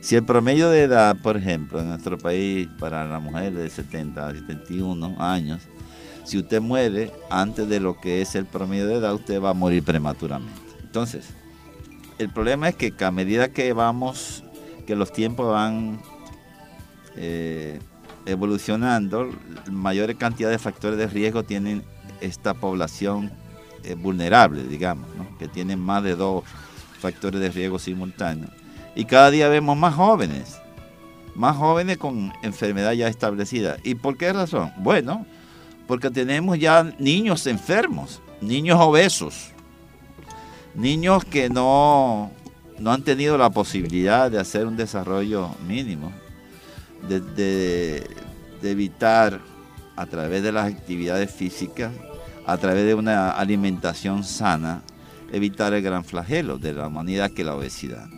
Si 0.00 0.14
el 0.14 0.24
promedio 0.24 0.68
de 0.70 0.82
edad, 0.82 1.16
por 1.22 1.36
ejemplo, 1.36 1.80
en 1.80 1.88
nuestro 1.88 2.18
país 2.18 2.68
para 2.78 3.06
la 3.06 3.18
mujer 3.18 3.54
de 3.54 3.68
70 3.68 4.28
a 4.28 4.32
71 4.32 5.16
años, 5.18 5.62
si 6.24 6.38
usted 6.38 6.60
muere 6.60 7.10
antes 7.30 7.68
de 7.68 7.80
lo 7.80 7.98
que 8.00 8.20
es 8.20 8.34
el 8.34 8.44
promedio 8.44 8.86
de 8.86 8.96
edad, 8.96 9.14
usted 9.14 9.40
va 9.40 9.50
a 9.50 9.54
morir 9.54 9.82
prematuramente. 9.82 10.60
Entonces, 10.82 11.26
el 12.18 12.28
problema 12.28 12.68
es 12.68 12.76
que 12.76 12.92
a 13.04 13.10
medida 13.10 13.48
que 13.48 13.72
vamos, 13.72 14.44
que 14.86 14.94
los 14.94 15.12
tiempos 15.12 15.50
van 15.50 16.00
eh, 17.16 17.80
evolucionando, 18.26 19.30
mayor 19.70 20.14
cantidad 20.16 20.50
de 20.50 20.58
factores 20.58 20.98
de 20.98 21.06
riesgo 21.06 21.44
tienen 21.44 21.82
esta 22.20 22.54
población 22.54 23.30
eh, 23.84 23.94
vulnerable, 23.94 24.64
digamos, 24.64 25.08
que 25.38 25.48
tiene 25.48 25.76
más 25.76 26.02
de 26.02 26.16
dos 26.16 26.44
factores 27.00 27.40
de 27.40 27.50
riesgo 27.50 27.78
simultáneos. 27.78 28.50
Y 28.94 29.04
cada 29.04 29.30
día 29.30 29.48
vemos 29.48 29.76
más 29.76 29.94
jóvenes, 29.94 30.60
más 31.34 31.56
jóvenes 31.56 31.98
con 31.98 32.32
enfermedad 32.42 32.92
ya 32.92 33.08
establecida. 33.08 33.76
¿Y 33.84 33.94
por 33.94 34.16
qué 34.16 34.32
razón? 34.32 34.72
Bueno, 34.78 35.26
porque 35.86 36.10
tenemos 36.10 36.58
ya 36.58 36.82
niños 36.98 37.46
enfermos, 37.46 38.20
niños 38.40 38.78
obesos, 38.80 39.52
niños 40.74 41.24
que 41.24 41.48
no, 41.48 42.30
no 42.78 42.92
han 42.92 43.02
tenido 43.02 43.38
la 43.38 43.50
posibilidad 43.50 44.30
de 44.30 44.40
hacer 44.40 44.66
un 44.66 44.76
desarrollo 44.76 45.50
mínimo, 45.66 46.12
de 47.08 48.06
evitar 48.62 49.40
a 49.96 50.06
través 50.06 50.42
de 50.42 50.52
las 50.52 50.66
actividades 50.66 51.30
físicas 51.30 51.92
a 52.46 52.56
través 52.58 52.86
de 52.86 52.94
una 52.94 53.30
alimentación 53.30 54.22
sana, 54.22 54.82
evitar 55.32 55.74
el 55.74 55.82
gran 55.82 56.04
flagelo 56.04 56.58
de 56.58 56.72
la 56.72 56.86
humanidad 56.86 57.32
que 57.32 57.42
es 57.42 57.46
la 57.46 57.56
obesidad. 57.56 58.08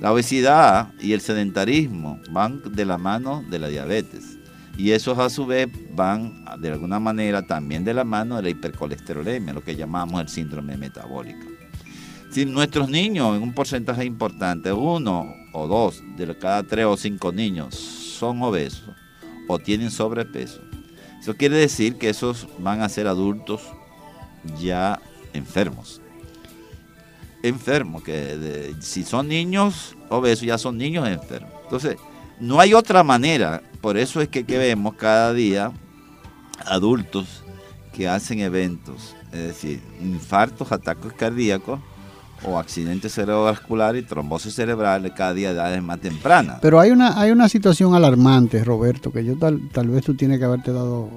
La 0.00 0.12
obesidad 0.12 0.94
y 1.00 1.12
el 1.12 1.20
sedentarismo 1.20 2.20
van 2.30 2.62
de 2.72 2.84
la 2.84 2.98
mano 2.98 3.44
de 3.50 3.58
la 3.58 3.66
diabetes 3.66 4.38
y 4.76 4.92
esos 4.92 5.18
a 5.18 5.28
su 5.28 5.44
vez 5.44 5.68
van 5.96 6.44
de 6.60 6.70
alguna 6.70 7.00
manera 7.00 7.42
también 7.42 7.84
de 7.84 7.94
la 7.94 8.04
mano 8.04 8.36
de 8.36 8.42
la 8.42 8.50
hipercolesterolemia, 8.50 9.52
lo 9.52 9.64
que 9.64 9.74
llamamos 9.74 10.20
el 10.20 10.28
síndrome 10.28 10.76
metabólico. 10.76 11.48
Si 12.30 12.46
nuestros 12.46 12.88
niños, 12.88 13.36
en 13.36 13.42
un 13.42 13.54
porcentaje 13.54 14.04
importante, 14.04 14.72
uno 14.72 15.34
o 15.52 15.66
dos 15.66 16.00
de 16.16 16.38
cada 16.38 16.62
tres 16.62 16.84
o 16.84 16.96
cinco 16.96 17.32
niños 17.32 17.97
son 18.18 18.42
obesos 18.42 18.90
o 19.48 19.58
tienen 19.58 19.90
sobrepeso, 19.90 20.60
eso 21.20 21.34
quiere 21.34 21.56
decir 21.56 21.96
que 21.96 22.08
esos 22.08 22.46
van 22.58 22.82
a 22.82 22.88
ser 22.88 23.06
adultos 23.06 23.62
ya 24.60 25.00
enfermos. 25.32 26.00
Enfermos, 27.42 28.02
que 28.02 28.74
si 28.80 29.04
son 29.04 29.28
niños 29.28 29.96
obesos, 30.08 30.44
ya 30.44 30.58
son 30.58 30.76
niños 30.76 31.08
enfermos. 31.08 31.52
Entonces, 31.64 31.96
no 32.40 32.60
hay 32.60 32.74
otra 32.74 33.02
manera. 33.02 33.62
Por 33.80 33.96
eso 33.96 34.20
es 34.20 34.28
que, 34.28 34.44
que 34.44 34.58
vemos 34.58 34.94
cada 34.94 35.32
día 35.32 35.72
adultos 36.64 37.42
que 37.92 38.08
hacen 38.08 38.40
eventos, 38.40 39.16
es 39.32 39.38
decir, 39.38 39.80
infartos, 40.00 40.70
ataques 40.72 41.12
cardíacos, 41.12 41.80
o 42.44 42.58
accidentes 42.58 43.12
cerebrovasculares 43.12 44.02
y 44.02 44.06
trombosis 44.06 44.54
cerebral 44.54 45.12
cada 45.14 45.34
día 45.34 45.48
de 45.48 45.54
edades 45.54 45.82
más 45.82 46.00
tempranas. 46.00 46.58
Pero 46.62 46.80
hay 46.80 46.90
una, 46.90 47.20
hay 47.20 47.30
una 47.30 47.48
situación 47.48 47.94
alarmante, 47.94 48.62
Roberto, 48.64 49.12
que 49.12 49.24
yo 49.24 49.36
tal, 49.36 49.68
tal 49.72 49.88
vez 49.88 50.04
tú 50.04 50.14
tienes 50.14 50.38
que 50.38 50.44
haberte 50.44 50.72
dado, 50.72 51.08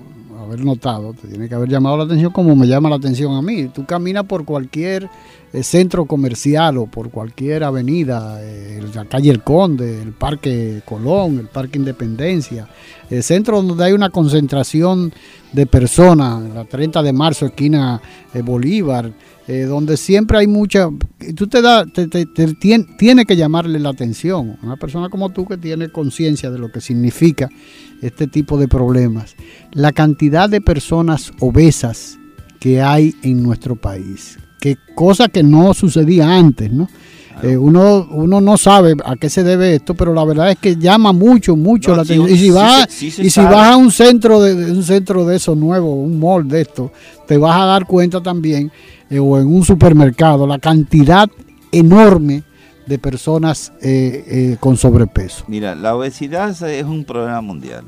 haber 0.42 0.64
notado, 0.64 1.14
te 1.14 1.28
tiene 1.28 1.48
que 1.48 1.56
haber 1.56 1.70
llamado 1.70 1.98
la 1.98 2.04
atención 2.06 2.32
como 2.32 2.56
me 2.56 2.68
llama 2.68 2.90
la 2.90 2.96
atención 2.96 3.36
a 3.36 3.42
mí. 3.42 3.68
Tú 3.68 3.86
caminas 3.86 4.26
por 4.26 4.46
cualquier 4.46 5.10
eh, 5.54 5.64
centro 5.64 6.06
comercial 6.06 6.78
o 6.78 6.88
por 6.88 7.12
cualquier 7.12 7.64
avenida, 7.64 8.38
eh, 8.42 8.82
la 8.94 9.06
calle 9.06 9.32
El 9.32 9.44
Conde, 9.44 10.02
el 10.02 10.14
Parque 10.14 10.82
Colón, 10.86 11.40
el 11.40 11.48
Parque 11.48 11.78
Independencia, 11.78 12.68
el 13.10 13.22
centro 13.22 13.62
donde 13.62 13.84
hay 13.84 13.92
una 13.92 14.10
concentración 14.10 15.14
de 15.52 15.66
personas, 15.66 16.42
la 16.54 16.64
30 16.64 17.04
de 17.04 17.14
marzo, 17.14 17.46
esquina 17.46 18.02
eh, 18.34 18.42
Bolívar, 18.42 19.12
eh, 19.52 19.64
donde 19.66 19.98
siempre 19.98 20.38
hay 20.38 20.48
mucha, 20.48 20.90
tú 21.36 21.46
te 21.48 21.62
da, 21.62 21.86
te, 21.86 22.08
tiene, 22.08 23.26
que 23.26 23.36
llamarle 23.36 23.80
la 23.82 23.90
atención, 23.90 24.58
una 24.64 24.78
persona 24.78 25.10
como 25.10 25.28
tú 25.28 25.46
que 25.46 25.58
tiene 25.58 25.90
conciencia 25.90 26.50
de 26.50 26.58
lo 26.58 26.72
que 26.72 26.80
significa 26.80 27.50
este 28.02 28.28
tipo 28.28 28.58
de 28.58 28.70
problemas, 28.70 29.36
la 29.74 29.92
cantidad 29.92 30.50
de 30.50 30.62
personas 30.62 31.34
obesas 31.42 32.18
que 32.62 32.82
hay 32.82 33.14
en 33.24 33.44
nuestro 33.44 33.76
país, 33.76 34.40
que 34.62 34.78
cosa 34.96 35.28
que 35.28 35.44
no 35.44 35.74
sucedía 35.74 36.34
antes, 36.34 36.72
¿no? 36.72 36.88
Eh, 37.44 37.58
uno, 37.58 38.08
uno 38.12 38.40
no 38.40 38.56
sabe 38.56 38.96
a 39.04 39.16
qué 39.18 39.30
se 39.30 39.44
debe 39.44 39.76
esto, 39.76 39.96
pero 39.96 40.14
la 40.14 40.24
verdad 40.24 40.52
es 40.52 40.60
que 40.60 40.78
llama 40.78 41.12
mucho, 41.12 41.58
mucho 41.58 41.94
la 41.96 42.04
atención. 42.04 42.30
y 42.30 42.38
si 42.38 42.50
vas, 42.52 43.04
y 43.04 43.30
si 43.30 43.42
vas 43.42 43.74
a 43.74 43.78
un 43.78 43.92
centro 43.92 44.42
de, 44.42 44.72
un 44.72 44.84
centro 44.84 45.26
de 45.26 45.38
esos 45.38 45.58
nuevos, 45.58 45.94
un 45.94 46.20
mall 46.20 46.48
de 46.48 46.62
esto, 46.62 46.92
te 47.28 47.38
vas 47.38 47.60
a 47.60 47.66
dar 47.66 47.86
cuenta 47.86 48.22
también, 48.22 48.72
eh, 49.12 49.20
o 49.20 49.40
en 49.40 49.48
un 49.48 49.64
supermercado, 49.64 50.48
la 50.48 50.58
cantidad 50.58 51.30
enorme 51.72 52.44
de 52.88 52.98
personas 52.98 53.72
eh, 53.84 54.58
con 54.60 54.76
sobrepeso. 54.76 55.46
Mira, 55.48 55.76
la 55.76 55.96
obesidad 55.96 56.50
es 56.64 56.84
un 56.84 57.06
problema 57.06 57.42
mundial. 57.42 57.86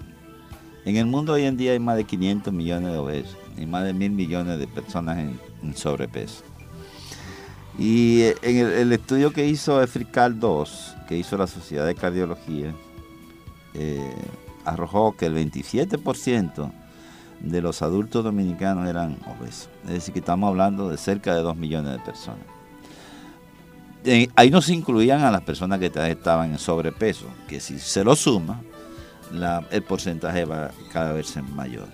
En 0.86 0.98
el 0.98 1.08
mundo 1.08 1.34
hoy 1.34 1.46
en 1.46 1.58
día 1.58 1.72
hay 1.72 1.80
más 1.80 1.98
de 1.98 2.04
500 2.04 2.54
millones 2.54 2.92
de 2.92 2.98
obesos 3.00 3.38
y 3.58 3.66
más 3.66 3.86
de 3.86 3.94
mil 3.94 4.12
millones 4.12 4.60
de 4.60 4.68
personas 4.68 5.18
en 5.18 5.76
sobrepeso. 5.76 6.44
Y 7.78 8.22
eh, 8.22 8.36
en 8.42 8.58
el, 8.58 8.94
estudio 8.94 9.34
que 9.34 9.48
hizo 9.48 9.82
EFRICAL 9.82 10.40
2, 10.40 10.96
que 11.08 11.18
hizo 11.18 11.38
la 11.38 11.48
Sociedad 11.48 11.86
de 11.86 11.96
Cardiología, 11.96 12.74
eh, 13.74 14.14
arrojó 14.66 15.16
que 15.18 15.26
el 15.26 15.36
27% 15.36 16.72
de 17.44 17.62
los 17.62 17.82
adultos 17.82 18.24
dominicanos 18.24 18.90
eran 18.90 19.18
obesos. 19.28 19.70
Es 19.84 19.92
decir, 19.92 20.14
que 20.14 20.20
estamos 20.20 20.48
hablando 20.48 20.90
de 20.90 20.98
cerca 20.98 21.36
de 21.36 21.42
2 21.42 21.56
millones 21.56 21.92
de 21.92 22.00
personas. 22.00 22.46
ahí 24.36 24.50
no 24.50 24.62
se 24.62 24.74
incluían 24.74 25.22
a 25.22 25.32
las 25.32 25.42
personas 25.42 25.80
que 25.80 25.88
estaban 25.88 26.52
en 26.52 26.58
sobrepeso, 26.58 27.28
que 27.48 27.60
si 27.60 27.80
se 27.80 28.04
lo 28.04 28.16
suma, 28.16 28.62
el 29.72 29.84
porcentaje 29.84 30.46
va 30.46 30.72
cada 30.92 31.14
vez 31.14 31.28
ser 31.28 31.44
mayor. 31.44 31.88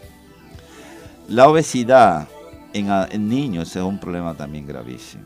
La 1.27 1.47
obesidad 1.47 2.27
en, 2.73 2.89
en 2.89 3.29
niños 3.29 3.75
es 3.75 3.83
un 3.83 3.99
problema 3.99 4.35
también 4.35 4.65
gravísimo. 4.65 5.23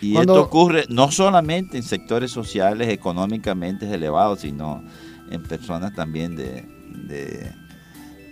Y 0.00 0.16
esto 0.16 0.42
ocurre 0.42 0.84
no 0.88 1.10
solamente 1.10 1.78
en 1.78 1.82
sectores 1.82 2.30
sociales 2.30 2.88
económicamente 2.88 3.92
elevados, 3.92 4.40
sino 4.40 4.82
en 5.30 5.42
personas 5.42 5.94
también 5.94 6.36
de, 6.36 6.64
de, 7.08 7.50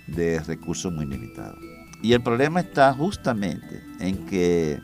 recursos 0.09 0.93
muy 0.93 1.07
limitados. 1.07 1.59
Y 2.03 2.13
el 2.13 2.23
problema 2.23 2.61
está 2.61 2.93
justamente 2.93 3.83
en 3.99 4.27
que 4.27 4.81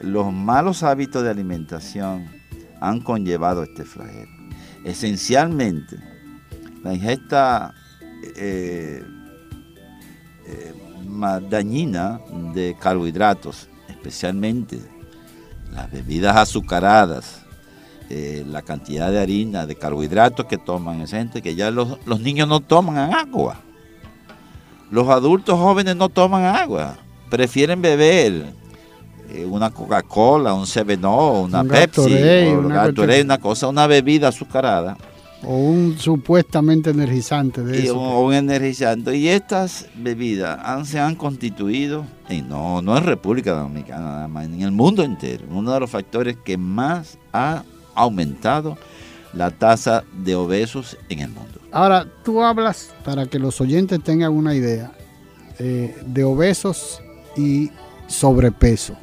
los 0.00 0.32
malos 0.32 0.82
hábitos 0.82 1.22
de 1.22 1.30
alimentación 1.30 2.28
han 2.80 3.00
conllevado 3.00 3.62
este 3.62 3.84
flagelo. 3.84 4.30
Esencialmente, 4.84 5.96
la 6.82 6.92
ingesta 6.92 7.74
eh, 8.36 9.02
eh, 10.46 10.74
dañina 11.48 12.20
de 12.52 12.76
carbohidratos, 12.78 13.68
especialmente 13.88 14.78
las 15.72 15.90
bebidas 15.90 16.36
azucaradas, 16.36 17.42
eh, 18.10 18.44
la 18.46 18.62
cantidad 18.62 19.10
de 19.10 19.20
harina, 19.20 19.66
de 19.66 19.76
carbohidratos 19.76 20.46
que 20.46 20.58
toman, 20.58 21.00
esa 21.00 21.16
gente 21.18 21.40
que 21.40 21.54
ya 21.54 21.70
los, 21.70 21.98
niños 22.20 22.46
no 22.46 22.60
toman 22.60 23.14
agua. 23.14 23.60
Los 24.94 25.08
adultos 25.08 25.58
jóvenes 25.58 25.96
no 25.96 26.08
toman 26.08 26.44
agua, 26.44 26.96
prefieren 27.28 27.82
beber 27.82 28.54
eh, 29.28 29.44
una 29.44 29.70
Coca-Cola, 29.70 30.54
un 30.54 30.68
7 30.68 30.96
una 31.04 31.64
Pepsi, 31.64 32.14
una, 32.54 32.92
una 33.24 33.38
cosa, 33.38 33.66
una 33.66 33.88
bebida 33.88 34.28
azucarada 34.28 34.96
o 35.44 35.56
un 35.56 35.98
supuestamente 35.98 36.90
energizante 36.90 37.64
de 37.64 37.80
y 37.80 37.82
eso. 37.86 37.98
Un, 37.98 38.34
energizante. 38.34 39.16
Y 39.16 39.26
estas 39.26 39.88
bebidas 39.96 40.60
han, 40.62 40.86
se 40.86 41.00
han 41.00 41.16
constituido, 41.16 42.06
en, 42.28 42.48
no, 42.48 42.80
no 42.80 42.96
en 42.96 43.02
República 43.02 43.50
Dominicana 43.50 44.04
nada 44.04 44.28
más, 44.28 44.44
en 44.44 44.62
el 44.62 44.70
mundo 44.70 45.02
entero, 45.02 45.44
uno 45.50 45.72
de 45.72 45.80
los 45.80 45.90
factores 45.90 46.36
que 46.44 46.56
más 46.56 47.18
ha 47.32 47.64
aumentado 47.96 48.78
la 49.34 49.50
tasa 49.50 50.04
de 50.12 50.34
obesos 50.34 50.96
en 51.08 51.20
el 51.20 51.28
mundo. 51.28 51.60
Ahora, 51.72 52.06
tú 52.24 52.42
hablas, 52.42 52.94
para 53.04 53.26
que 53.26 53.38
los 53.38 53.60
oyentes 53.60 54.02
tengan 54.02 54.32
una 54.32 54.54
idea, 54.54 54.92
eh, 55.58 55.96
de 56.06 56.24
obesos 56.24 57.00
y 57.36 57.70
sobrepeso. 58.06 58.96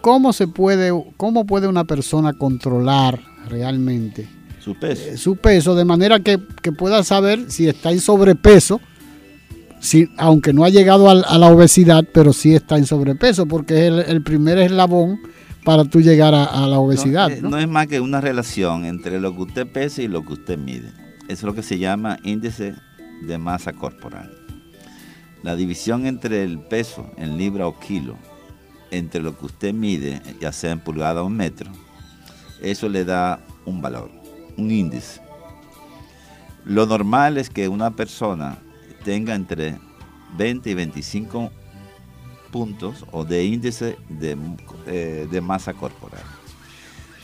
¿Cómo 0.00 0.32
se 0.32 0.46
puede, 0.48 0.92
cómo 1.16 1.44
puede 1.46 1.66
una 1.68 1.84
persona 1.84 2.32
controlar 2.32 3.20
realmente 3.48 4.28
su 4.60 4.74
peso. 4.74 5.02
Eh, 5.08 5.16
su 5.16 5.36
peso, 5.36 5.74
de 5.74 5.84
manera 5.84 6.20
que, 6.20 6.38
pueda 6.38 7.02
saber 7.02 7.50
si 7.50 7.68
está 7.68 7.90
en 7.90 8.00
sobrepeso, 8.00 8.80
si, 9.80 10.08
aunque 10.18 10.52
no 10.52 10.64
ha 10.64 10.68
llegado 10.68 11.08
a, 11.10 11.14
la 11.14 11.46
obesidad, 11.48 12.04
pero 12.12 12.32
sí 12.32 12.54
está 12.54 12.76
en 12.76 12.86
sobrepeso, 12.86 13.46
porque 13.46 13.86
es 13.86 14.08
el, 14.08 14.22
primer 14.22 14.58
eslabón 14.58 15.20
para 15.70 15.84
tú 15.84 16.00
llegar 16.00 16.34
a, 16.34 16.66
la 16.66 16.80
obesidad. 16.80 17.30
No, 17.42 17.56
es 17.56 17.68
más 17.68 17.86
que 17.86 18.00
una 18.00 18.20
relación 18.20 18.84
entre 18.84 19.20
lo 19.20 19.36
que 19.36 19.42
usted 19.42 19.70
pesa 19.70 20.02
y 20.02 20.08
lo 20.08 20.24
que 20.24 20.32
usted 20.32 20.58
mide. 20.58 20.88
Eso 21.28 21.32
es 21.32 21.42
lo 21.44 21.54
que 21.54 21.62
se 21.62 21.78
llama 21.78 22.18
índice 22.24 22.74
de 23.22 23.38
masa 23.38 23.72
corporal. 23.72 24.36
La 25.44 25.54
división 25.54 26.06
entre 26.06 26.42
el 26.42 26.58
peso 26.58 27.08
en 27.16 27.38
libra 27.38 27.68
o 27.68 27.78
kilo, 27.78 28.16
entre 28.90 29.22
lo 29.22 29.38
que 29.38 29.46
usted 29.46 29.72
mide, 29.72 30.20
ya 30.40 30.50
sea 30.50 30.72
en 30.72 30.80
pulgada 30.80 31.22
o 31.22 31.28
metro, 31.28 31.70
eso 32.60 32.88
le 32.88 33.04
da 33.04 33.38
un 33.64 33.80
valor 33.80 34.10
un 34.56 34.72
índice. 34.72 35.20
Lo 36.64 36.84
normal 36.84 37.38
es 37.38 37.48
que 37.48 37.68
una 37.68 37.92
persona 37.92 38.58
tenga 39.04 39.36
entre 39.36 39.78
20 40.36 40.68
y 40.68 40.74
25 40.74 41.52
puntos 42.50 43.04
o 43.12 43.24
de 43.24 43.44
índice 43.44 43.96
de, 44.08 44.36
eh, 44.86 45.40
masa 45.42 45.74
corporal. 45.74 46.22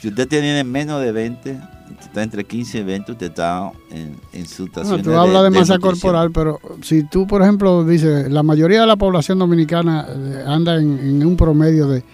Si 0.01 0.09
usted 0.09 0.29
tiene 0.29 0.63
menos 0.63 1.01
de 1.03 1.11
20, 1.11 1.61
está 2.01 2.23
entre 2.23 2.45
15 2.45 2.79
y 2.79 2.83
20, 2.83 3.13
usted 3.13 3.27
está 3.27 3.73
en, 3.91 4.17
en 4.33 4.47
situación 4.47 5.03
tú 5.03 5.15
hablas 5.15 5.43
de, 5.45 5.51
masa 5.51 5.79
corporal, 5.79 6.31
pero 6.31 6.61
si 6.83 7.05
tú, 7.05 7.27
por 7.27 7.43
ejemplo, 7.43 7.85
dices, 7.85 8.31
la 8.31 8.43
mayoría 8.43 8.83
de 8.83 8.87
la 8.87 8.97
población 8.97 9.39
dominicana 9.39 10.07
eh, 10.09 10.45
anda 10.47 10.77
en, 10.77 11.25
un 11.25 11.37
promedio 11.37 11.89
de 11.89 12.05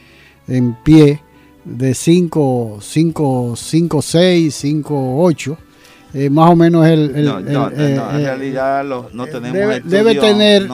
en 0.48 0.74
pie, 0.82 1.20
de 1.64 1.94
5, 1.94 2.78
5, 2.80 3.54
5, 3.56 4.02
6, 4.02 4.54
5, 4.54 5.24
8. 5.24 5.58
Eh, 6.14 6.28
más 6.28 6.50
o 6.50 6.56
menos 6.56 6.86
el... 6.86 7.24
no, 7.24 7.40
no, 7.40 7.70
en 7.70 7.80
eh, 7.80 8.00
realidad 8.16 8.84
no 8.84 9.26
tenemos 9.26 9.52
debe, 9.52 9.80
debe 9.80 10.14
tener 10.16 10.68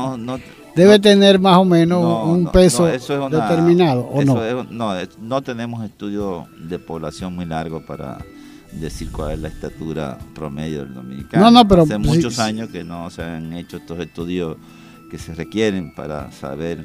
debe 0.75 0.99
tener 0.99 1.39
más 1.39 1.57
o 1.59 1.65
menos 1.65 2.27
un 2.27 2.51
peso 2.51 2.87
determinado 2.87 4.03
o 4.03 4.23
no 4.23 4.65
no 4.65 4.95
no 5.21 5.43
tenemos 5.43 5.85
estudios 5.85 6.47
de 6.59 6.79
población 6.79 7.35
muy 7.35 7.45
largos 7.45 7.83
para 7.83 8.19
decir 8.73 9.11
cuál 9.11 9.33
es 9.33 9.41
la 9.41 9.49
estatura 9.49 10.19
promedio 10.35 10.85
del 10.85 10.95
dominicano. 10.95 11.45
No, 11.45 11.51
no, 11.51 11.69
pero, 11.69 11.83
hace 11.83 11.99
muchos 11.99 12.39
años 12.39 12.69
que 12.69 12.85
no 12.85 13.11
se 13.11 13.23
han 13.23 13.53
hecho 13.55 13.79
estos 13.79 13.99
estudios 13.99 14.57
que 15.11 15.19
se 15.19 15.35
requieren 15.35 15.95
para 15.95 16.31
saber 16.33 16.85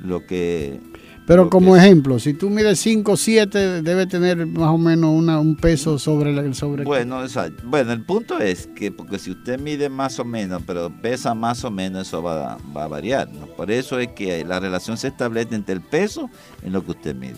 lo 0.00 0.26
que 0.26 0.80
pero 1.28 1.50
como 1.50 1.76
ejemplo, 1.76 2.18
si 2.18 2.32
tú 2.32 2.48
mides 2.48 2.80
5 2.80 3.14
7, 3.14 3.82
debe 3.82 4.06
tener 4.06 4.46
más 4.46 4.70
o 4.70 4.78
menos 4.78 5.10
un 5.10 5.56
peso 5.56 5.98
sobre 5.98 6.30
el 6.30 6.54
sobre. 6.54 6.84
Bueno, 6.84 7.22
bueno, 7.64 7.92
el 7.92 8.02
punto 8.02 8.38
es 8.38 8.66
que 8.68 8.90
porque 8.90 9.18
si 9.18 9.32
usted 9.32 9.60
mide 9.60 9.90
más 9.90 10.18
o 10.18 10.24
menos, 10.24 10.62
pero 10.66 10.90
pesa 11.02 11.34
más 11.34 11.64
o 11.64 11.70
menos, 11.70 12.08
eso 12.08 12.22
va, 12.22 12.54
a 12.54 12.86
variar. 12.86 13.28
Por 13.58 13.70
eso 13.70 13.98
es 13.98 14.08
que 14.12 14.42
la 14.42 14.58
relación 14.58 14.96
se 14.96 15.08
establece 15.08 15.54
entre 15.54 15.74
el 15.74 15.82
peso 15.82 16.30
y 16.66 16.70
lo 16.70 16.82
que 16.82 16.92
usted 16.92 17.14
mide. 17.14 17.36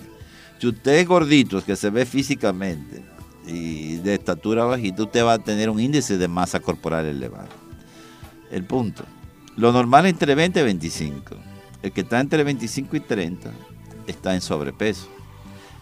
Si 0.61 0.69
usted 0.69 0.93
es 0.93 1.09
gordito, 1.09 1.61
que 1.65 1.75
se 1.75 1.91
ve 1.91 2.07
físicamente 2.07 3.03
y 3.45 3.97
de 3.97 4.15
estatura 4.15 4.67
bajita, 4.67 5.03
usted 5.03 5.25
va 5.25 5.33
a 5.33 5.39
tener 5.41 5.69
un 5.69 5.81
índice 5.81 6.17
de 6.17 6.29
masa 6.29 6.61
corporal 6.61 7.07
elevado. 7.07 7.49
El 8.53 8.63
punto. 8.63 9.03
Lo 9.57 9.73
normal 9.73 10.07
es 10.07 10.13
entre 10.13 10.37
20 10.37 10.61
y 10.61 10.63
25. 10.63 11.35
El 11.83 11.91
que 11.91 12.03
está 12.03 12.21
entre 12.21 12.45
25 12.45 12.97
y 12.97 13.01
30 13.01 13.51
está 14.11 14.35
en 14.35 14.41
sobrepeso. 14.41 15.09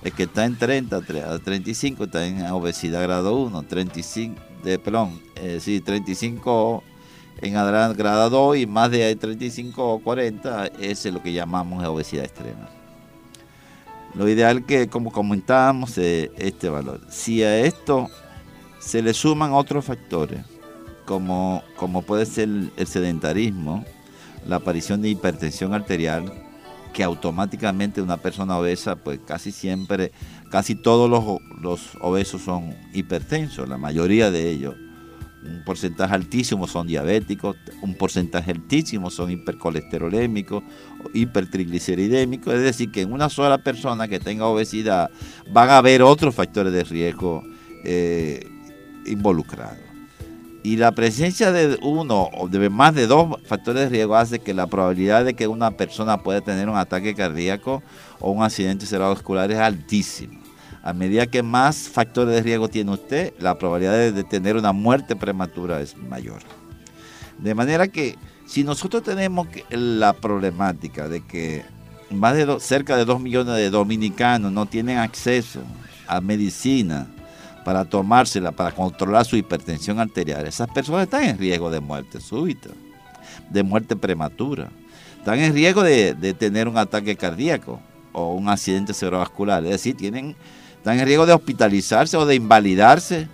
El 0.02 0.12
que 0.12 0.24
está 0.24 0.44
en 0.44 0.56
30 0.56 0.96
a 0.96 1.38
35 1.38 2.04
está 2.04 2.24
en 2.24 2.46
obesidad 2.46 3.02
grado 3.02 3.36
1, 3.36 3.62
35, 3.64 4.40
de, 4.62 4.78
perdón, 4.78 5.20
eh, 5.36 5.58
sí, 5.60 5.80
35 5.80 6.84
en 7.40 7.52
grado 7.52 8.30
2 8.30 8.56
y 8.58 8.66
más 8.66 8.90
de 8.90 9.14
35 9.14 9.94
o 9.94 9.98
40 10.00 10.66
es 10.80 11.04
lo 11.06 11.22
que 11.22 11.32
llamamos 11.32 11.84
obesidad 11.84 12.24
extrema. 12.24 12.68
Lo 14.14 14.28
ideal 14.28 14.64
que, 14.64 14.88
como 14.88 15.12
comentábamos, 15.12 15.98
es 15.98 16.30
este 16.38 16.68
valor. 16.68 17.00
Si 17.10 17.42
a 17.42 17.58
esto 17.60 18.08
se 18.78 19.02
le 19.02 19.14
suman 19.14 19.52
otros 19.52 19.84
factores, 19.84 20.40
como, 21.04 21.62
como 21.76 22.02
puede 22.02 22.26
ser 22.26 22.48
el 22.76 22.86
sedentarismo, 22.86 23.84
la 24.46 24.56
aparición 24.56 25.02
de 25.02 25.10
hipertensión 25.10 25.74
arterial, 25.74 26.47
que 26.92 27.02
automáticamente 27.02 28.02
una 28.02 28.16
persona 28.16 28.58
obesa, 28.58 28.96
pues 28.96 29.20
casi 29.26 29.52
siempre, 29.52 30.12
casi 30.50 30.74
todos 30.74 31.08
los, 31.60 31.80
obesos 32.00 32.42
son 32.42 32.74
hipertensos, 32.92 33.68
la 33.68 33.78
mayoría 33.78 34.30
de 34.30 34.50
ellos 34.50 34.74
un 35.40 35.62
porcentaje 35.64 36.14
altísimo 36.14 36.66
son 36.66 36.88
diabéticos, 36.88 37.56
un 37.80 37.94
porcentaje 37.94 38.50
altísimo 38.50 39.08
son 39.08 39.30
hipercolesterolémicos, 39.30 40.64
hipertrigliceridémicos, 41.14 42.54
es 42.54 42.62
decir, 42.62 42.90
que 42.90 43.02
en 43.02 43.12
una 43.12 43.28
sola 43.28 43.58
persona 43.58 44.08
que 44.08 44.18
tenga 44.18 44.46
obesidad 44.46 45.10
van 45.50 45.70
a 45.70 45.78
haber 45.78 46.02
otros 46.02 46.34
factores 46.34 46.72
de 46.72 46.84
riesgo 46.84 47.44
eh, 47.84 48.46
involucrados. 49.06 49.87
Y 50.68 50.76
la 50.76 50.92
presencia 50.92 51.50
de 51.50 51.78
uno 51.80 52.28
o 52.36 52.46
de 52.46 52.68
más 52.68 52.94
de 52.94 53.06
dos 53.06 53.38
factores 53.46 53.84
de 53.84 53.88
riesgo 53.88 54.16
hace 54.16 54.38
que 54.38 54.52
la 54.52 54.66
probabilidad 54.66 55.24
de 55.24 55.32
que 55.32 55.48
una 55.48 55.70
persona 55.70 56.22
pueda 56.22 56.42
tener 56.42 56.68
un 56.68 56.76
ataque 56.76 57.14
cardíaco 57.14 57.82
o 58.20 58.32
un 58.32 58.42
accidente 58.42 58.84
cerebrovascular 58.84 59.50
es 59.50 59.56
altísima. 59.56 60.38
A 60.82 60.92
medida 60.92 61.26
que 61.26 61.42
más 61.42 61.88
factores 61.88 62.34
de 62.34 62.42
riesgo 62.42 62.68
tiene 62.68 62.90
usted, 62.90 63.32
la 63.38 63.58
probabilidad 63.58 64.12
de 64.12 64.24
tener 64.24 64.56
una 64.56 64.72
muerte 64.72 65.16
prematura 65.16 65.80
es 65.80 65.96
mayor. 65.96 66.42
De 67.38 67.54
manera 67.54 67.88
que 67.88 68.16
si 68.44 68.62
nosotros 68.62 69.02
tenemos 69.02 69.48
la 69.70 70.12
problemática 70.12 71.08
de 71.08 71.24
que 71.24 71.64
más 72.10 72.36
de 72.36 72.60
cerca 72.60 72.94
de 72.98 73.06
2 73.06 73.22
millones 73.22 73.56
de 73.56 73.70
dominicanos 73.70 74.52
no 74.52 74.66
tienen 74.66 74.98
acceso 74.98 75.62
a 76.06 76.20
medicina 76.20 77.06
para 77.68 77.84
tomársela, 77.84 78.50
para 78.50 78.72
controlar 78.72 79.26
su 79.26 79.36
hipertensión 79.36 80.00
arterial, 80.00 80.46
esas 80.46 80.70
personas 80.70 81.02
están 81.02 81.24
en 81.24 81.36
riesgo 81.36 81.70
de 81.70 81.80
muerte 81.80 82.18
súbita, 82.18 82.70
de 83.50 83.62
muerte 83.62 83.94
prematura. 83.94 84.70
Están 85.18 85.38
en 85.38 85.52
riesgo 85.52 85.82
de, 85.82 86.14
tener 86.38 86.66
un 86.66 86.78
ataque 86.78 87.14
cardíaco 87.14 87.78
o 88.14 88.32
un 88.32 88.48
accidente 88.48 88.94
cerebrovascular. 88.94 89.62
Es 89.64 89.72
decir, 89.72 89.94
tienen 89.98 90.34
están 90.78 90.98
en 90.98 91.04
riesgo 91.04 91.26
de 91.26 91.34
hospitalizarse 91.34 92.16
o 92.16 92.24
de 92.24 92.36
invalidarse 92.36 93.28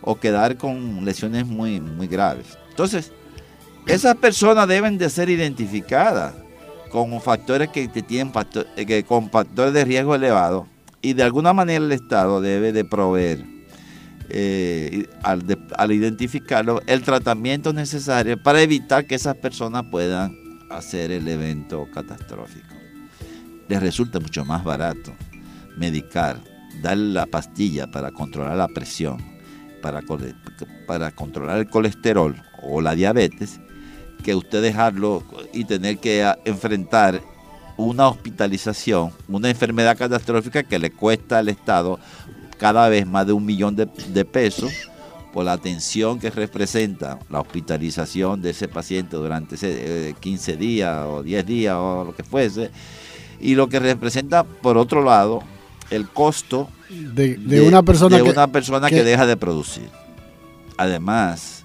o 0.00 0.16
quedar 0.16 0.56
con 0.56 1.04
lesiones 1.04 1.46
muy, 1.46 1.80
muy 1.80 2.08
graves. 2.08 2.58
Entonces, 2.70 3.12
esas 3.86 4.16
personas 4.16 4.66
deben 4.66 4.98
de 4.98 5.08
ser 5.10 5.30
identificadas 5.30 6.34
con 6.90 7.20
factores 7.20 7.68
que 7.68 7.86
tienen 7.86 8.32
que, 8.74 9.04
con 9.04 9.30
factores 9.30 9.72
de 9.72 9.84
riesgo 9.84 10.16
elevado 10.16 10.66
y 11.02 11.12
de 11.12 11.22
alguna 11.22 11.52
manera 11.52 11.84
el 11.84 11.92
Estado 11.92 12.40
debe 12.40 12.72
de 12.72 12.84
proveer 12.84 13.55
eh, 14.28 15.08
al, 15.22 15.44
al, 15.76 15.92
identificarlo 15.92 16.82
el 16.86 17.02
tratamiento 17.02 17.72
necesario 17.72 18.42
para 18.42 18.60
evitar 18.60 19.06
que 19.06 19.14
esas 19.14 19.36
personas 19.36 19.84
puedan 19.90 20.36
hacer 20.70 21.10
el 21.12 21.26
evento 21.28 21.88
catastrófico. 21.92 22.74
Les 23.68 23.80
resulta 23.80 24.20
mucho 24.20 24.44
más 24.44 24.64
barato 24.64 25.12
medicar 25.76 26.40
darle 26.82 27.12
la 27.14 27.26
pastilla 27.26 27.86
para 27.90 28.10
controlar 28.10 28.56
la 28.56 28.68
presión, 28.68 29.18
para, 29.82 30.02
para 30.86 31.10
controlar 31.12 31.58
el 31.58 31.68
colesterol 31.68 32.40
o 32.62 32.80
la 32.80 32.94
diabetes, 32.94 33.60
que 34.22 34.34
usted 34.34 34.62
dejarlo 34.62 35.22
y 35.52 35.64
tener 35.64 35.98
que 35.98 36.32
enfrentar 36.44 37.22
una 37.76 38.08
hospitalización, 38.08 39.12
una 39.28 39.50
enfermedad 39.50 39.96
catastrófica 39.96 40.62
que 40.62 40.78
le 40.78 40.90
cuesta 40.90 41.38
al 41.38 41.48
Estado 41.48 41.98
cada 42.58 42.88
vez 42.88 43.06
más 43.06 43.26
de 43.26 43.32
un 43.32 43.44
millón 43.44 43.76
de, 43.76 44.24
pesos 44.24 44.72
por 45.32 45.44
la 45.44 45.52
atención 45.52 46.18
que 46.18 46.30
representa 46.30 47.18
la 47.28 47.40
hospitalización 47.40 48.40
de 48.40 48.50
ese 48.50 48.68
paciente 48.68 49.16
durante 49.16 49.56
ese, 49.56 50.14
15 50.18 50.52
eh, 50.52 50.56
días 50.56 51.04
o 51.06 51.22
10 51.22 51.46
días 51.46 51.74
o 51.76 52.04
lo 52.04 52.16
que 52.16 52.22
fuese, 52.22 52.70
y 53.40 53.54
lo 53.54 53.68
que 53.68 53.78
representa, 53.78 54.44
por 54.44 54.78
otro 54.78 55.04
lado, 55.04 55.42
el 55.90 56.08
costo 56.08 56.68
de, 56.88 57.60
una 57.66 57.82
persona, 57.82 58.16
que, 58.16 58.22
una 58.22 58.46
persona 58.46 58.88
que, 58.88 59.04
deja 59.04 59.26
de 59.26 59.36
producir. 59.36 59.88
Además, 60.78 61.64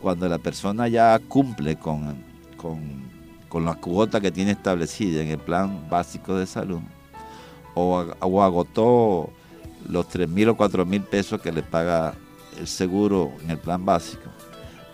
cuando 0.00 0.28
la 0.28 0.38
persona 0.38 0.88
ya 0.88 1.18
cumple 1.20 1.76
con, 1.76 2.16
con, 2.56 3.64
la 3.64 3.74
cuota 3.74 4.20
que 4.20 4.32
tiene 4.32 4.52
establecida 4.52 5.22
en 5.22 5.28
el 5.28 5.38
plan 5.38 5.88
básico 5.88 6.34
de 6.34 6.46
salud, 6.46 6.80
o, 7.74 8.04
o 8.20 8.42
agotó 8.42 9.30
los 9.88 10.08
3 10.08 10.28
mil 10.28 10.48
o 10.50 10.56
4 10.56 10.86
mil 10.86 11.02
pesos 11.02 11.40
que 11.40 11.52
le 11.52 11.62
paga 11.62 12.14
el 12.58 12.66
seguro 12.66 13.32
en 13.42 13.50
el 13.50 13.58
plan 13.58 13.84
básico 13.84 14.30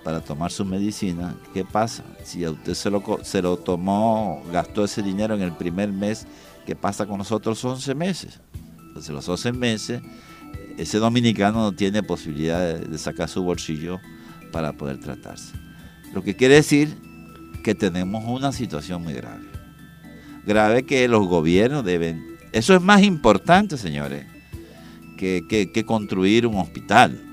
para 0.04 0.20
tomar 0.20 0.50
su 0.50 0.64
medicina, 0.64 1.34
¿qué 1.52 1.64
pasa? 1.64 2.02
Si 2.24 2.44
a 2.44 2.50
usted 2.50 2.74
se 2.74 2.88
lo, 2.88 3.02
se 3.22 3.42
lo 3.42 3.56
tomó, 3.58 4.42
gastó 4.52 4.84
ese 4.84 5.02
dinero 5.02 5.34
en 5.34 5.42
el 5.42 5.52
primer 5.52 5.92
mes, 5.92 6.26
¿Qué 6.68 6.76
pasa 6.76 7.06
con 7.06 7.16
nosotros 7.16 7.64
11 7.64 7.94
meses? 7.94 8.40
Entonces 8.88 9.08
los 9.08 9.26
11 9.26 9.52
meses, 9.52 10.02
ese 10.76 10.98
dominicano 10.98 11.62
no 11.62 11.72
tiene 11.72 12.02
posibilidad 12.02 12.78
de, 12.78 12.98
sacar 12.98 13.30
su 13.30 13.42
bolsillo 13.42 13.98
para 14.52 14.74
poder 14.74 15.00
tratarse. 15.00 15.54
Lo 16.12 16.22
que 16.22 16.36
quiere 16.36 16.56
decir 16.56 16.94
que 17.64 17.74
tenemos 17.74 18.22
una 18.26 18.52
situación 18.52 19.02
muy 19.02 19.14
grave. 19.14 19.46
Grave 20.44 20.82
que 20.82 21.08
los 21.08 21.26
gobiernos 21.26 21.86
deben... 21.86 22.36
Eso 22.52 22.74
es 22.74 22.82
más 22.82 23.02
importante, 23.02 23.78
señores, 23.78 24.26
que, 25.18 25.70
que 25.70 25.84
construir 25.84 26.46
un 26.46 26.56
hospital. 26.56 27.28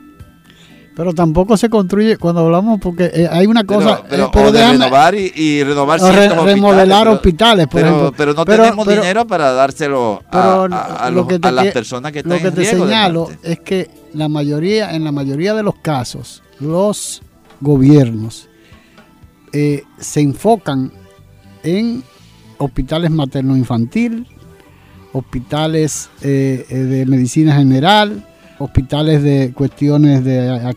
Pero 0.96 1.14
tampoco 1.14 1.58
se 1.58 1.70
construye 1.70 2.18
cuando 2.18 2.42
hablamos 2.42 2.80
porque 2.80 3.12
eh, 3.14 3.28
hay 3.30 3.48
una 3.48 3.66
cosa. 3.66 4.02
Pero, 4.10 4.32
eh, 4.34 4.52
de 4.54 4.72
renovar 4.72 5.14
y, 5.14 5.62
renovar 5.62 6.00
ciertos 6.00 6.46
remodelar 6.46 7.10
hospitales, 7.10 7.68
por 7.68 7.82
pero, 7.82 8.14
Pero 8.16 8.34
no 8.34 8.46
tenemos 8.46 8.88
dinero 8.88 9.28
para 9.28 9.52
dárselo 9.52 10.24
a, 10.32 11.12
las 11.12 11.74
personas 11.74 12.14
que 12.14 12.20
están 12.20 12.32
Lo 12.32 12.40
que 12.40 12.52
te 12.52 12.64
señalo 12.64 13.30
es 13.44 13.60
que 13.60 13.90
la 14.14 14.30
mayoría, 14.30 14.96
en 14.96 15.04
la 15.04 15.12
mayoría 15.12 15.54
de 15.54 15.64
los 15.64 15.76
casos, 15.76 16.42
los 16.62 17.22
gobiernos 17.60 18.48
eh, 19.52 19.84
se 20.00 20.22
enfocan 20.22 20.94
en 21.64 22.04
hospitales 22.58 23.12
materno-infantil, 23.12 24.28
hospitales 25.16 26.10
de 26.22 27.06
medicina 27.08 27.56
general 27.56 28.24
hospitales 28.58 29.24
de 29.24 29.52
cuestiones 29.54 30.24
de, 30.24 30.74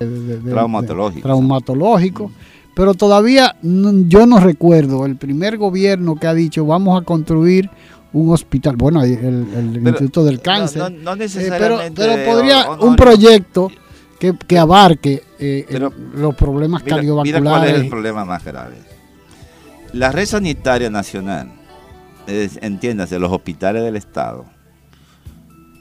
traumatológicos. 1.23 2.33
Pero 2.75 2.95
todavía 2.95 3.57
yo 3.63 4.27
no 4.27 4.41
recuerdo 4.41 5.05
el 5.05 5.17
primer 5.17 5.59
gobierno 5.59 6.17
que 6.17 6.27
ha 6.27 6.35
dicho 6.35 6.65
vamos 6.65 7.01
a 7.01 7.05
construir 7.05 7.69
un 8.13 8.33
hospital, 8.33 8.77
bueno, 8.77 9.03
el, 9.03 9.81
Instituto 9.85 10.25
del 10.25 10.41
Cáncer. 10.41 10.93
No, 10.93 11.13
eh, 11.13 11.17
necesariamente. 11.17 12.01
pero, 12.01 12.25
podría 12.25 12.71
un 12.71 12.97
proyecto 12.97 13.71
que, 14.19 14.59
abarque 14.59 15.23
eh, 15.39 15.67
los 16.15 16.35
problemas 16.35 16.83
cardiovasculares. 16.83 17.43
Mira 17.43 17.51
cuál 17.51 17.69
es 17.69 17.81
el 17.81 17.89
problema 17.89 18.25
más 18.25 18.45
grave. 18.45 18.77
La 19.93 20.13
red 20.13 20.27
sanitaria 20.27 20.91
nacional, 20.91 21.53
entiéndase, 22.29 23.19
los 23.19 23.33
hospitales 23.33 23.83
del 23.83 23.97
Estado, 23.97 24.45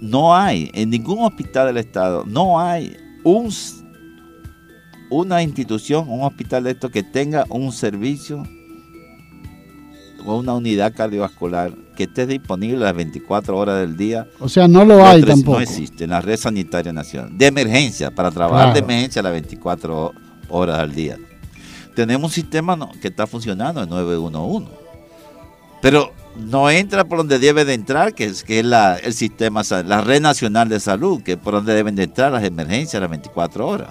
no 0.02 0.36
hay, 0.36 0.70
en 0.74 0.90
ningún 0.90 1.20
hospital 1.20 1.68
del 1.68 1.78
Estado, 1.78 2.24
no 2.26 2.60
hay 2.60 2.96
un, 3.24 3.50
una 5.10 5.42
institución, 5.44 6.10
un 6.10 6.24
hospital 6.24 6.64
de 6.64 6.72
esto 6.72 6.90
que 6.90 7.04
tenga 7.04 7.46
un 7.50 7.72
servicio 7.72 8.44
o 10.26 10.38
una 10.38 10.54
unidad 10.54 10.94
cardiovascular 10.94 11.74
que 11.96 12.04
esté 12.04 12.28
disponible 12.28 12.78
las 12.78 12.94
24 12.94 13.58
horas 13.58 13.80
del 13.80 13.98
día. 13.98 14.28
O 14.40 14.48
sea, 14.48 14.68
no 14.68 14.86
lo 14.86 15.06
hay 15.06 15.24
tampoco. 15.24 15.58
No 15.58 15.64
existe 15.64 16.04
en 16.04 16.12
la 16.12 16.22
red 16.22 16.38
sanitaria 16.38 16.94
nacional. 16.94 17.36
De 17.36 17.48
emergencia, 17.48 18.12
para 18.12 18.30
trabajar 18.30 18.74
de 18.74 18.80
emergencia 18.80 19.22
las 19.24 19.32
24 19.32 20.14
horas 20.50 20.80
al 20.80 20.94
día. 20.94 21.18
Tenemos 21.96 22.30
un 22.30 22.34
sistema 22.34 22.78
que 23.02 23.08
está 23.08 23.26
funcionando 23.26 23.82
en 23.82 23.90
911. 23.90 24.72
Pero 25.82 26.12
no 26.38 26.70
entra 26.70 27.06
por 27.06 27.20
donde 27.20 27.40
debe 27.40 27.66
de 27.66 27.74
entrar, 27.74 28.14
que 28.14 28.26
es, 28.26 28.44
que 28.44 28.60
es 28.60 28.66
la, 28.66 28.98
el 28.98 29.14
sistema, 29.14 29.62
la 29.86 30.02
red 30.02 30.22
nacional 30.22 30.70
de 30.70 30.80
salud, 30.80 31.22
que 31.22 31.34
es 31.34 31.38
por 31.38 31.54
donde 31.54 31.74
deben 31.74 31.96
de 31.96 32.04
entrar 32.04 32.32
las 32.32 32.44
emergencias 32.44 33.02
las 33.02 33.10
24 33.10 33.68
horas. 33.68 33.90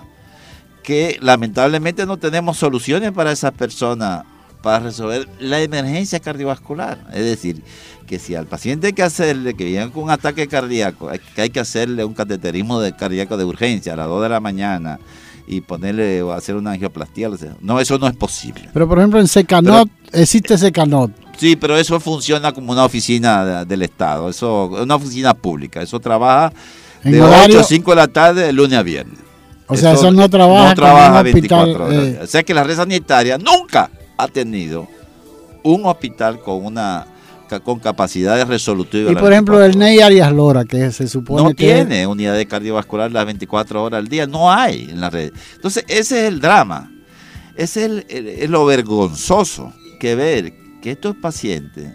Que 0.83 1.19
lamentablemente 1.21 2.07
no 2.07 2.17
tenemos 2.17 2.57
soluciones 2.57 3.13
para 3.13 3.33
esas 3.33 3.53
personas 3.53 4.25
para 4.63 4.81
resolver 4.81 5.29
la 5.39 5.61
emergencia 5.61 6.19
cardiovascular. 6.21 6.99
Es 7.13 7.25
decir, 7.25 7.63
que 8.07 8.19
si 8.19 8.35
al 8.35 8.47
paciente 8.47 8.89
hay 8.89 8.93
que 8.93 9.03
hacerle, 9.03 9.55
que 9.55 9.65
viene 9.65 9.91
con 9.91 10.05
un 10.05 10.11
ataque 10.11 10.49
cardíaco, 10.49 11.11
que 11.35 11.43
hay 11.43 11.51
que 11.51 11.61
hacerle 11.61 12.05
un 12.05 12.15
cateterismo 12.15 12.81
de 12.81 12.95
cardíaco 12.95 13.37
de 13.37 13.45
urgencia 13.45 13.93
a 13.93 13.97
las 13.97 14.07
2 14.09 14.23
de 14.23 14.29
la 14.29 14.41
mañana 14.41 14.99
y 15.47 15.61
ponerle 15.61 16.23
o 16.23 16.33
hacer 16.33 16.57
una 16.57 16.73
angioplastía, 16.73 17.31
no, 17.61 17.79
eso 17.81 17.99
no 17.99 18.09
es 18.09 18.17
posible. 18.17 18.69
Pero 18.73 18.89
por 18.89 18.99
ejemplo 18.99 19.21
en 19.21 19.29
Secanot, 19.29 19.89
existe 20.13 20.59
Secanot 20.59 21.26
Sí, 21.37 21.57
pero 21.57 21.77
eso 21.77 22.01
funciona 22.01 22.53
como 22.53 22.73
una 22.73 22.85
oficina 22.85 23.65
del 23.65 23.83
Estado, 23.83 24.29
eso 24.29 24.67
una 24.67 24.95
oficina 24.95 25.35
pública, 25.35 25.83
eso 25.83 26.01
trabaja 26.01 26.53
de 27.03 27.21
8 27.23 27.61
a 27.61 27.63
5 27.63 27.91
de 27.91 27.97
la 27.97 28.09
tarde 28.09 28.43
de 28.47 28.53
lunes 28.53 28.79
a 28.79 28.83
viernes. 28.83 29.19
O 29.69 29.77
sea, 29.77 29.93
eso 29.93 30.11
no 30.13 30.29
trabaja, 30.31 30.69
no 30.71 30.75
trabaja 30.75 31.23
24 31.23 31.87
horas. 31.87 31.99
Eh. 31.99 32.21
O 32.23 32.27
sea 32.27 32.43
que 32.43 32.55
la 32.55 32.63
red 32.65 32.77
sanitaria 32.77 33.37
nunca 33.37 33.91
ha 34.17 34.29
tenido 34.29 34.89
un 35.63 35.85
hospital 35.87 36.41
con 36.41 36.65
una 36.65 37.07
con 37.63 37.79
capacidades 37.79 38.47
resolutivas. 38.49 39.13
Y 39.13 39.17
por 39.17 39.33
ejemplo, 39.33 39.63
el 39.63 39.79
Ney 39.79 40.01
Arias 40.01 40.33
Lora, 40.33 40.65
que 40.65 40.91
se 40.91 41.07
supone 41.07 41.45
no 41.45 41.49
que. 41.51 41.75
tiene 41.75 42.07
unidades 42.07 42.45
cardiovasculares 42.47 43.13
las 43.13 43.25
24 43.25 43.85
horas 43.85 43.99
al 43.99 44.09
día, 44.09 44.27
no 44.27 44.51
hay 44.51 44.89
en 44.91 45.01
la 45.01 45.11
red. 45.11 45.33
Entonces, 45.55 45.85
ese 45.87 46.23
es 46.23 46.29
el 46.29 46.41
drama. 46.41 46.91
Ese 47.57 47.85
es, 47.85 47.87
el, 47.87 48.07
es 48.09 48.51
lo 48.51 48.67
vergonzoso 48.67 49.73
que 50.01 50.15
ver 50.17 50.66
que 50.87 50.93
estos 50.93 51.17
pacientes 51.17 51.93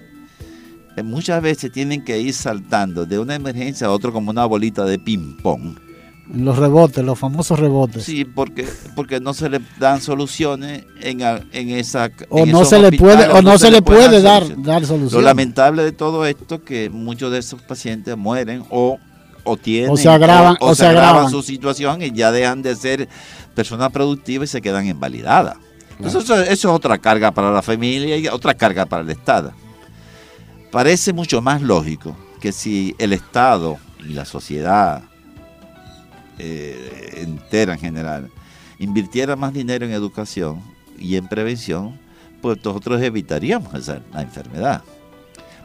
eh, 0.97 1.01
muchas 1.01 1.41
veces 1.41 1.71
tienen 1.71 2.03
que 2.03 2.19
ir 2.19 2.33
saltando 2.33 3.05
de 3.05 3.19
una 3.19 3.35
emergencia 3.35 3.87
a 3.87 3.91
otra 3.91 4.11
como 4.11 4.31
una 4.31 4.43
bolita 4.43 4.83
de 4.83 4.99
ping-pong. 4.99 5.79
Los 6.33 6.57
rebotes, 6.57 7.01
los 7.01 7.17
famosos 7.17 7.57
rebotes. 7.57 8.03
Sí, 8.03 8.25
porque, 8.25 8.67
porque 8.93 9.21
no 9.21 9.33
se 9.33 9.47
le 9.47 9.61
dan 9.79 10.01
soluciones 10.01 10.83
en, 10.99 11.21
en 11.21 11.69
esa. 11.69 12.11
O 12.27 12.45
no 12.45 12.65
se 12.65 12.79
le 12.79 12.91
puede, 12.91 13.29
o 13.29 13.41
no, 13.41 13.57
se, 13.57 13.71
le 13.71 13.81
puede, 13.81 14.21
dar, 14.21 14.61
dar 14.61 14.85
soluciones. 14.85 15.13
Lo 15.13 15.21
lamentable 15.21 15.83
de 15.83 15.93
todo 15.93 16.25
esto 16.25 16.55
es 16.55 16.61
que 16.61 16.89
muchos 16.89 17.31
de 17.31 17.39
esos 17.39 17.61
pacientes 17.61 18.17
mueren 18.17 18.65
o, 18.69 18.99
o 19.45 19.55
tienen. 19.55 19.91
O 19.91 19.95
se 19.95 20.09
agravan, 20.09 20.57
o, 20.59 20.75
se, 20.75 20.85
agravan 20.85 21.29
su 21.29 21.41
situación 21.43 22.01
y 22.01 22.11
ya 22.11 22.33
dejan 22.33 22.61
de 22.61 22.75
ser 22.75 23.07
personas 23.55 23.89
productivas 23.93 24.49
y 24.49 24.51
se 24.51 24.61
quedan 24.61 24.85
invalidadas. 24.85 25.55
Eso, 26.05 26.41
es 26.41 26.65
otra 26.65 26.97
carga 26.97 27.31
para 27.31 27.51
la 27.51 27.61
familia 27.61 28.17
y 28.17 28.27
otra 28.27 28.53
carga 28.53 28.85
para 28.85 29.03
el 29.03 29.09
Estado. 29.09 29.53
Parece 30.71 31.13
mucho 31.13 31.41
más 31.41 31.61
lógico 31.61 32.15
que 32.39 32.51
si 32.51 32.95
el 32.97 33.13
Estado 33.13 33.77
y 33.99 34.13
la 34.13 34.25
sociedad 34.25 35.03
eh, 36.39 37.13
entera 37.17 37.73
en 37.73 37.79
general 37.79 38.31
invirtiera 38.79 39.35
más 39.35 39.53
dinero 39.53 39.85
en 39.85 39.91
educación 39.91 40.59
y 40.97 41.15
en 41.15 41.27
prevención, 41.27 41.99
pues 42.41 42.57
nosotros 42.63 43.01
evitaríamos 43.01 43.71
la 44.11 44.21
enfermedad. 44.21 44.81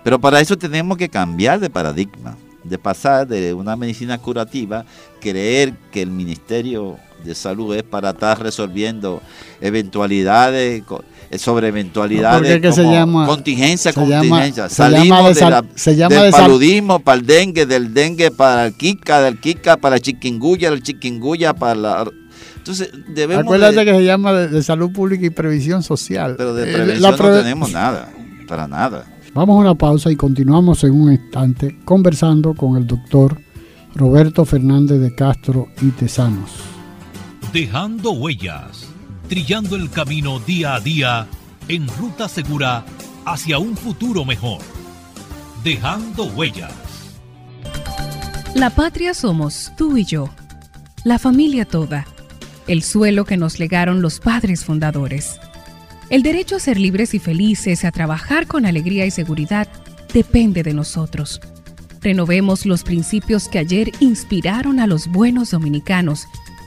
Pero 0.05 0.21
para 0.21 0.41
eso 0.41 0.57
tenemos 0.57 0.99
que 0.99 1.09
cambiar 1.09 1.59
de 1.59 1.71
paradigma, 1.71 2.37
de 2.63 2.79
pasar 2.79 3.27
de 3.27 3.55
una 3.55 3.75
medicina 3.75 4.19
curativa, 4.19 4.85
creer 5.21 5.75
que 5.91 6.03
el 6.03 6.11
Ministerio 6.11 6.99
de 7.25 7.35
Salud 7.35 7.75
es 7.75 7.83
para 7.83 8.11
estar 8.11 8.41
resolviendo 8.43 9.21
eventualidades 9.61 10.83
sobre 11.39 11.69
eventualidades 11.69 12.61
como 12.61 12.73
se 12.73 12.85
llama, 12.85 13.27
contingencia, 13.27 13.93
contingencia. 13.93 14.69
Salimos 14.69 15.35
de 15.35 15.51
la, 15.51 15.63
del 16.09 16.31
paludismo 16.31 17.01
para 17.01 17.19
el 17.19 17.27
dengue, 17.27 17.67
del 17.67 17.93
dengue 17.93 18.31
para 18.31 18.67
el 18.67 18.75
Kika, 18.75 19.21
del 19.23 19.41
Kika 19.41 19.77
para 19.77 19.97
el 19.97 20.03
chiquinguya, 20.03 20.71
del 20.71 20.83
chiquinguya 20.83 21.55
para 21.55 21.75
la... 21.75 22.11
Entonces, 22.59 22.91
debemos 23.15 23.45
Acuérdate 23.45 23.85
que 23.85 23.93
se 23.93 24.05
llama 24.05 24.33
de, 24.33 24.63
salud 24.63 24.93
pública 24.93 25.27
y 25.27 25.31
previsión 25.31 25.83
social. 25.83 26.35
Pero 26.37 26.55
de 26.55 26.71
eh, 26.71 26.75
prevención 26.75 27.13
no 27.13 27.17
tenemos 27.17 27.73
nada, 27.73 28.09
para 28.49 28.67
nada. 28.67 29.05
Vamos 29.35 29.57
a 29.57 29.61
una 29.61 29.75
pausa 29.75 30.11
y 30.11 30.17
continuamos 30.17 30.83
en 30.85 30.93
un 30.93 31.13
instante 31.13 31.79
conversando 31.85 32.55
con 32.55 32.77
el 32.77 32.87
doctor 32.87 33.39
Roberto 33.95 34.45
Fernández 34.45 35.01
de 35.01 35.15
Castro 35.15 35.69
y 35.81 35.91
Tesanos. 35.91 36.66
Dejando 37.57 38.11
huellas 38.11 38.87
trillando 39.31 39.77
el 39.77 39.89
camino 39.89 40.39
día 40.41 40.75
a 40.75 40.81
día 40.81 41.27
en 41.69 41.89
ruta 41.89 42.29
segura 42.29 42.85
hacia 43.25 43.59
un 43.59 43.79
futuro 43.79 44.27
mejor, 44.27 44.61
dejando 45.65 46.25
huellas. 46.25 46.71
La 48.55 48.69
patria 48.69 49.15
somos 49.15 49.73
tú 49.79 49.97
y 49.97 50.05
yo, 50.05 50.29
la 51.03 51.19
familia 51.19 51.65
toda, 51.65 52.05
el 52.67 52.83
suelo 52.83 53.25
que 53.25 53.39
nos 53.39 53.59
legaron 53.59 54.03
los 54.03 54.21
padres 54.21 54.63
fundadores. 54.63 55.41
El 56.11 56.23
derecho 56.23 56.57
a 56.57 56.61
ser 56.61 56.79
libres 56.79 57.15
y 57.15 57.19
felices, 57.19 57.87
a 57.87 57.91
trabajar 57.91 58.47
con 58.47 58.67
alegría 58.67 59.07
y 59.07 59.11
seguridad, 59.11 59.67
depende 60.13 60.63
de 60.63 60.75
nosotros. 60.75 61.41
Renovemos 62.03 62.67
los 62.67 62.83
principios 62.83 63.49
que 63.49 63.61
ayer 63.61 63.93
inspiraron 64.01 64.79
a 64.79 64.87
los 64.87 65.07
buenos 65.07 65.53
dominicanos 65.53 66.27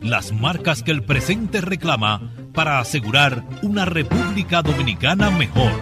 las 0.00 0.32
marcas 0.32 0.82
que 0.82 0.90
el 0.90 1.02
presente 1.02 1.60
reclama 1.60 2.32
para 2.54 2.78
asegurar 2.78 3.44
una 3.62 3.84
República 3.84 4.62
Dominicana 4.62 5.30
mejor. 5.30 5.72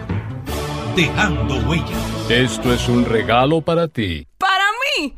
Dejando 0.97 1.57
huellas. 1.69 2.31
Esto 2.31 2.73
es 2.73 2.89
un 2.89 3.05
regalo 3.05 3.61
para 3.61 3.89
ti. 3.89 4.27
¡Para 4.39 4.65
mí! 4.99 5.15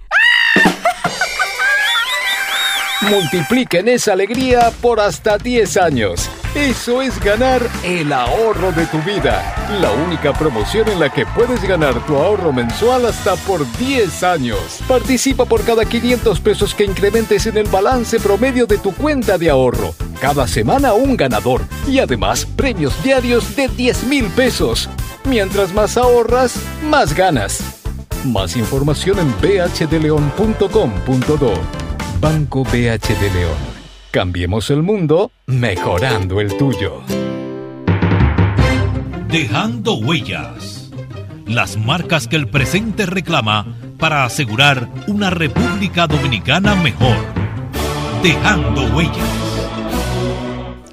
Multipliquen 3.03 3.88
esa 3.88 4.12
alegría 4.12 4.70
por 4.82 5.01
hasta 5.01 5.38
10 5.38 5.76
años. 5.78 6.30
Eso 6.55 7.01
es 7.01 7.18
ganar 7.20 7.62
el 7.84 8.12
ahorro 8.12 8.72
de 8.72 8.84
tu 8.86 8.98
vida. 9.03 9.55
La 9.80 9.92
única 9.92 10.32
promoción 10.32 10.88
en 10.88 10.98
la 10.98 11.09
que 11.09 11.24
puedes 11.24 11.62
ganar 11.62 12.05
tu 12.07 12.16
ahorro 12.16 12.53
mensual 12.53 13.07
hasta 13.07 13.36
por 13.36 13.64
10 13.78 14.24
años. 14.24 14.80
Participa 14.88 15.44
por 15.44 15.64
cada 15.64 15.84
500 15.84 16.40
pesos 16.40 16.74
que 16.74 16.84
incrementes 16.84 17.46
en 17.46 17.57
el 17.57 17.68
balance 17.68 18.18
promedio 18.18 18.66
de 18.66 18.78
tu 18.78 18.92
cuenta 18.92 19.38
de 19.38 19.48
ahorro. 19.48 19.94
Cada 20.20 20.48
semana 20.48 20.92
un 20.92 21.16
ganador 21.16 21.62
y 21.86 22.01
además 22.01 22.44
premios 22.44 23.01
diarios 23.05 23.55
de 23.55 23.68
10 23.68 24.09
mil 24.09 24.26
pesos. 24.30 24.88
Mientras 25.24 25.72
más 25.72 25.96
ahorras, 25.96 26.57
más 26.82 27.14
ganas. 27.14 27.61
Más 28.24 28.57
información 28.57 29.20
en 29.20 29.32
bhdleon.com.do. 29.40 31.53
Banco 32.20 32.64
BHD 32.64 33.34
León. 33.34 33.69
Cambiemos 34.11 34.70
el 34.70 34.82
mundo 34.82 35.30
mejorando 35.46 36.40
el 36.40 36.56
tuyo. 36.56 37.00
Dejando 39.28 39.98
huellas. 39.98 40.90
Las 41.46 41.76
marcas 41.76 42.26
que 42.26 42.34
el 42.34 42.48
presente 42.48 43.06
reclama 43.06 43.76
para 44.00 44.24
asegurar 44.24 44.90
una 45.06 45.30
República 45.30 46.08
Dominicana 46.08 46.74
mejor. 46.74 47.14
Dejando 48.20 48.82
huellas. 48.96 49.28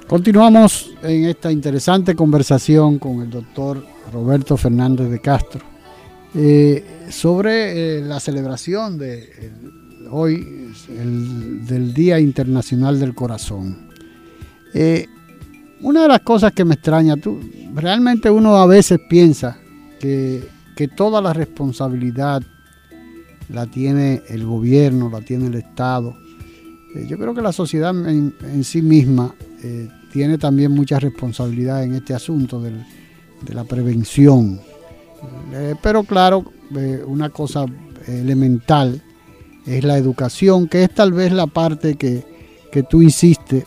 Continuamos 0.06 0.92
en 1.02 1.24
esta 1.24 1.50
interesante 1.50 2.14
conversación 2.14 3.00
con 3.00 3.22
el 3.22 3.30
doctor 3.30 3.84
Roberto 4.12 4.56
Fernández 4.56 5.10
de 5.10 5.20
Castro 5.20 5.60
eh, 6.36 7.08
sobre 7.10 7.98
eh, 7.98 8.00
la 8.00 8.20
celebración 8.20 8.96
de 8.96 9.28
hoy, 10.10 10.72
el, 10.88 11.66
del 11.66 11.94
Día 11.94 12.18
Internacional 12.20 12.98
del 12.98 13.14
Corazón. 13.14 13.88
Eh, 14.74 15.06
una 15.80 16.02
de 16.02 16.08
las 16.08 16.20
cosas 16.20 16.52
que 16.52 16.64
me 16.64 16.74
extraña, 16.74 17.16
tú, 17.16 17.40
realmente 17.74 18.30
uno 18.30 18.56
a 18.56 18.66
veces 18.66 18.98
piensa 19.08 19.58
que, 20.00 20.56
toda 20.96 21.20
la 21.20 21.32
responsabilidad 21.32 22.40
la 23.48 23.66
tiene 23.66 24.22
el 24.28 24.44
gobierno, 24.44 25.10
la 25.10 25.20
tiene 25.20 25.48
el 25.48 25.54
Estado. 25.56 26.16
Eh, 26.94 27.04
yo 27.08 27.18
creo 27.18 27.34
que 27.34 27.42
la 27.42 27.52
sociedad 27.52 27.90
en, 28.08 28.62
sí 28.62 28.80
misma 28.80 29.34
eh, 29.64 29.88
tiene 30.12 30.38
también 30.38 30.70
mucha 30.70 31.00
responsabilidad 31.00 31.82
en 31.82 31.94
este 31.94 32.14
asunto 32.14 32.60
de 32.60 32.74
la 33.52 33.64
prevención. 33.64 34.60
pero 35.82 36.04
claro, 36.04 36.44
una 37.06 37.30
cosa 37.30 37.66
elemental 38.06 39.02
es 39.68 39.84
la 39.84 39.98
educación, 39.98 40.66
que 40.66 40.82
es 40.82 40.90
tal 40.90 41.12
vez 41.12 41.32
la 41.32 41.46
parte 41.46 41.96
que, 41.96 42.38
tú 42.88 43.02
insistes 43.02 43.64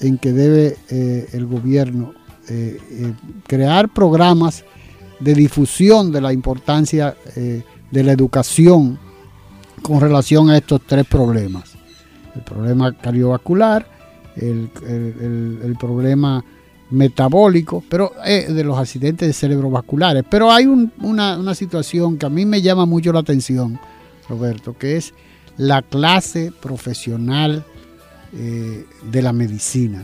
en 0.00 0.16
que 0.16 0.32
debe 0.32 0.78
eh, 0.88 1.28
el 1.32 1.44
gobierno 1.44 2.14
eh, 2.48 2.78
eh, 2.90 3.12
crear 3.46 3.90
programas 3.90 4.64
de 5.20 5.34
difusión 5.34 6.10
de 6.10 6.22
la 6.22 6.32
importancia 6.32 7.14
de 7.34 8.02
la 8.02 8.12
educación 8.12 8.98
con 9.82 10.00
relación 10.00 10.48
a 10.48 10.56
estos 10.56 10.80
tres 10.86 11.06
problemas. 11.06 11.74
El 12.34 12.40
problema 12.40 12.92
cardiovascular, 12.92 13.86
el, 14.36 14.70
problema 15.78 16.42
metabólico, 16.90 17.84
pero 17.88 18.12
de 18.24 18.64
los 18.64 18.78
accidentes 18.78 19.36
cerebrovasculares. 19.36 20.24
Pero 20.28 20.50
hay 20.50 20.66
una, 20.66 21.38
una 21.38 21.54
situación 21.54 22.16
que 22.16 22.26
a 22.26 22.30
mí 22.30 22.46
me 22.46 22.62
llama 22.62 22.86
mucho 22.86 23.12
la 23.12 23.20
atención, 23.20 23.78
Roberto, 24.28 24.76
que 24.76 24.96
es 24.96 25.14
la 25.56 25.82
clase 25.82 26.52
profesional 26.60 27.64
eh, 28.32 28.84
de 29.10 29.22
la 29.22 29.32
medicina. 29.32 30.02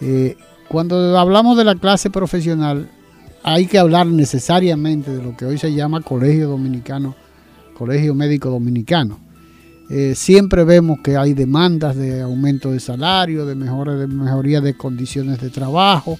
Eh, 0.00 0.36
cuando 0.68 1.18
hablamos 1.18 1.56
de 1.56 1.64
la 1.64 1.74
clase 1.74 2.10
profesional, 2.10 2.88
hay 3.42 3.66
que 3.66 3.78
hablar 3.78 4.06
necesariamente 4.06 5.14
de 5.14 5.22
lo 5.22 5.36
que 5.36 5.44
hoy 5.44 5.58
se 5.58 5.72
llama 5.72 6.00
Colegio 6.00 6.48
Dominicano, 6.48 7.14
Colegio 7.74 8.14
Médico 8.14 8.50
Dominicano. 8.50 9.20
Eh, 9.88 10.14
siempre 10.16 10.64
vemos 10.64 10.98
que 11.04 11.16
hay 11.16 11.32
demandas 11.32 11.94
de 11.94 12.22
aumento 12.22 12.72
de 12.72 12.80
salario, 12.80 13.46
de, 13.46 13.54
de 13.54 14.06
mejoría 14.08 14.60
de 14.60 14.76
condiciones 14.76 15.40
de 15.40 15.50
trabajo, 15.50 16.18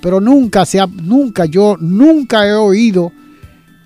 pero 0.00 0.20
nunca, 0.20 0.64
se 0.66 0.78
ha, 0.78 0.86
nunca 0.86 1.46
yo 1.46 1.76
nunca 1.80 2.46
he 2.46 2.54
oído 2.54 3.10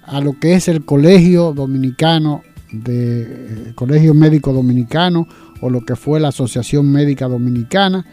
a 0.05 0.21
lo 0.21 0.39
que 0.39 0.55
es 0.55 0.69
el 0.69 0.85
Colegio 0.85 1.53
Dominicano, 1.55 2.43
de, 2.73 3.23
eh, 3.23 3.73
Colegio 3.75 4.15
Médico 4.15 4.53
Dominicano 4.53 5.29
o 5.61 5.71
lo 5.71 5.83
que 5.83 5.97
fue 5.97 6.19
la 6.19 6.29
Asociación 6.29 6.91
Médica 6.91 7.29
Dominicana, 7.29 8.05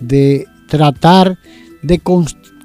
de 0.00 0.46
tratar 0.68 1.38
de 1.82 2.00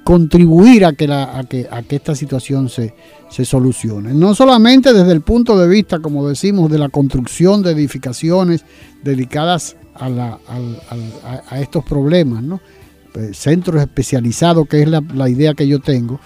contribuir 0.04 0.84
a 0.84 0.92
que, 0.92 1.12
a 1.12 1.44
que, 1.48 1.66
a 1.70 1.82
que 1.82 1.96
esta 1.96 2.14
situación 2.14 2.68
se, 2.68 2.94
se 3.28 3.44
solucione. 3.44 4.14
No 4.14 4.34
solamente 4.34 4.92
desde 4.92 5.12
el 5.12 5.22
punto 5.22 5.58
de 5.58 5.68
vista, 5.68 5.98
como 5.98 6.28
decimos, 6.28 6.70
de 6.70 6.78
la 6.78 6.88
construcción 6.88 7.62
de 7.62 7.72
edificaciones 7.72 8.64
dedicadas 9.02 9.76
a, 9.94 10.38
estos 11.60 11.84
problemas, 11.84 12.42
¿no? 12.42 12.60
Eh, 13.14 13.30
centros 13.34 13.80
especializados, 13.80 14.68
que 14.68 14.82
es 14.82 14.88
la, 14.88 15.02
la, 15.14 15.28
idea 15.28 15.54
que 15.54 15.66
yo 15.66 15.80
tengo, 15.80 16.20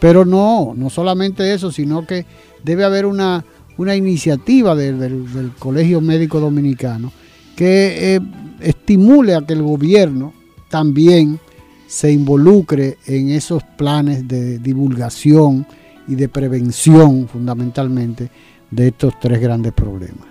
pero 0.00 0.24
no, 0.24 0.74
no 0.76 0.90
solamente 0.90 1.52
eso, 1.52 1.72
sino 1.72 2.06
que 2.06 2.26
debe 2.62 2.84
haber 2.84 3.06
una, 3.06 3.44
una 3.78 3.94
iniciativa 3.94 4.74
del, 4.74 5.52
Colegio 5.58 6.00
Médico 6.00 6.40
Dominicano 6.40 7.12
que 7.54 8.16
eh, 8.16 8.20
estimule 8.60 9.34
a 9.34 9.42
que 9.42 9.54
el 9.54 9.62
gobierno 9.62 10.32
también 10.68 11.38
se 11.86 12.12
involucre 12.12 12.98
en 13.06 13.30
esos 13.30 13.62
planes 13.62 14.26
de 14.26 14.58
divulgación 14.58 15.66
y 16.08 16.14
de 16.14 16.28
prevención 16.28 17.28
fundamentalmente 17.28 18.30
de 18.70 18.88
estos 18.88 19.18
tres 19.20 19.40
grandes 19.40 19.72
problemas. 19.72 20.26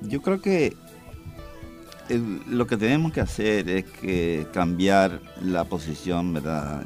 Yo 0.00 0.22
creo 0.22 0.40
que 0.40 0.76
lo 2.48 2.66
que 2.66 2.76
tenemos 2.76 3.12
que 3.12 3.20
hacer 3.20 3.68
es 3.68 3.84
que 3.84 4.46
cambiar 4.52 5.20
la 5.42 5.64
posición 5.64 6.32
¿verdad? 6.32 6.84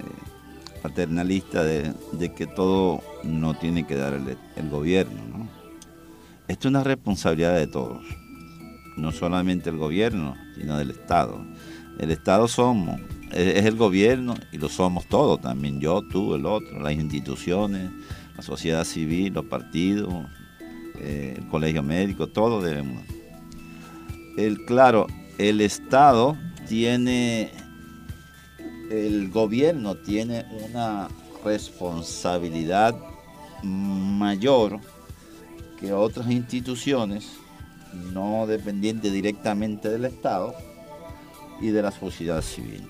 Paternalista 0.84 1.64
de, 1.64 1.94
que 2.36 2.46
todo 2.46 3.02
no 3.22 3.54
tiene 3.54 3.86
que 3.86 3.96
dar 3.96 4.12
el, 4.12 4.68
gobierno. 4.68 5.48
Esto 6.46 6.68
es 6.68 6.70
una 6.72 6.84
responsabilidad 6.84 7.56
de 7.56 7.66
todos, 7.66 8.04
no 8.98 9.10
solamente 9.10 9.70
el 9.70 9.78
gobierno, 9.78 10.36
sino 10.54 10.76
del 10.76 10.90
Estado. 10.90 11.42
El 11.98 12.10
Estado 12.10 12.48
somos, 12.48 13.00
es 13.32 13.64
el 13.64 13.76
gobierno 13.76 14.34
y 14.52 14.58
lo 14.58 14.68
somos 14.68 15.06
todos 15.06 15.40
también, 15.40 15.80
yo, 15.80 16.02
tú, 16.02 16.34
el 16.34 16.44
otro, 16.44 16.78
las 16.78 16.92
instituciones, 16.92 17.90
la 18.36 18.42
sociedad 18.42 18.84
civil, 18.84 19.32
los 19.32 19.46
partidos, 19.46 20.12
eh, 21.00 21.36
el 21.38 21.48
colegio 21.48 21.82
médico, 21.82 22.26
todos 22.26 22.62
debemos. 22.62 23.02
El, 24.36 24.66
claro, 24.66 25.06
el 25.38 25.62
Estado 25.62 26.36
tiene, 26.68 27.52
el 28.90 29.30
gobierno 29.30 29.96
tiene 29.96 30.44
una 30.70 31.08
responsabilidad 31.44 32.94
mayor 33.62 34.80
que 35.78 35.92
otras 35.92 36.30
instituciones 36.30 37.38
no 38.12 38.46
dependientes 38.46 39.12
directamente 39.12 39.88
del 39.88 40.04
Estado 40.06 40.54
y 41.60 41.68
de 41.68 41.82
la 41.82 41.90
sociedad 41.90 42.42
civil. 42.42 42.88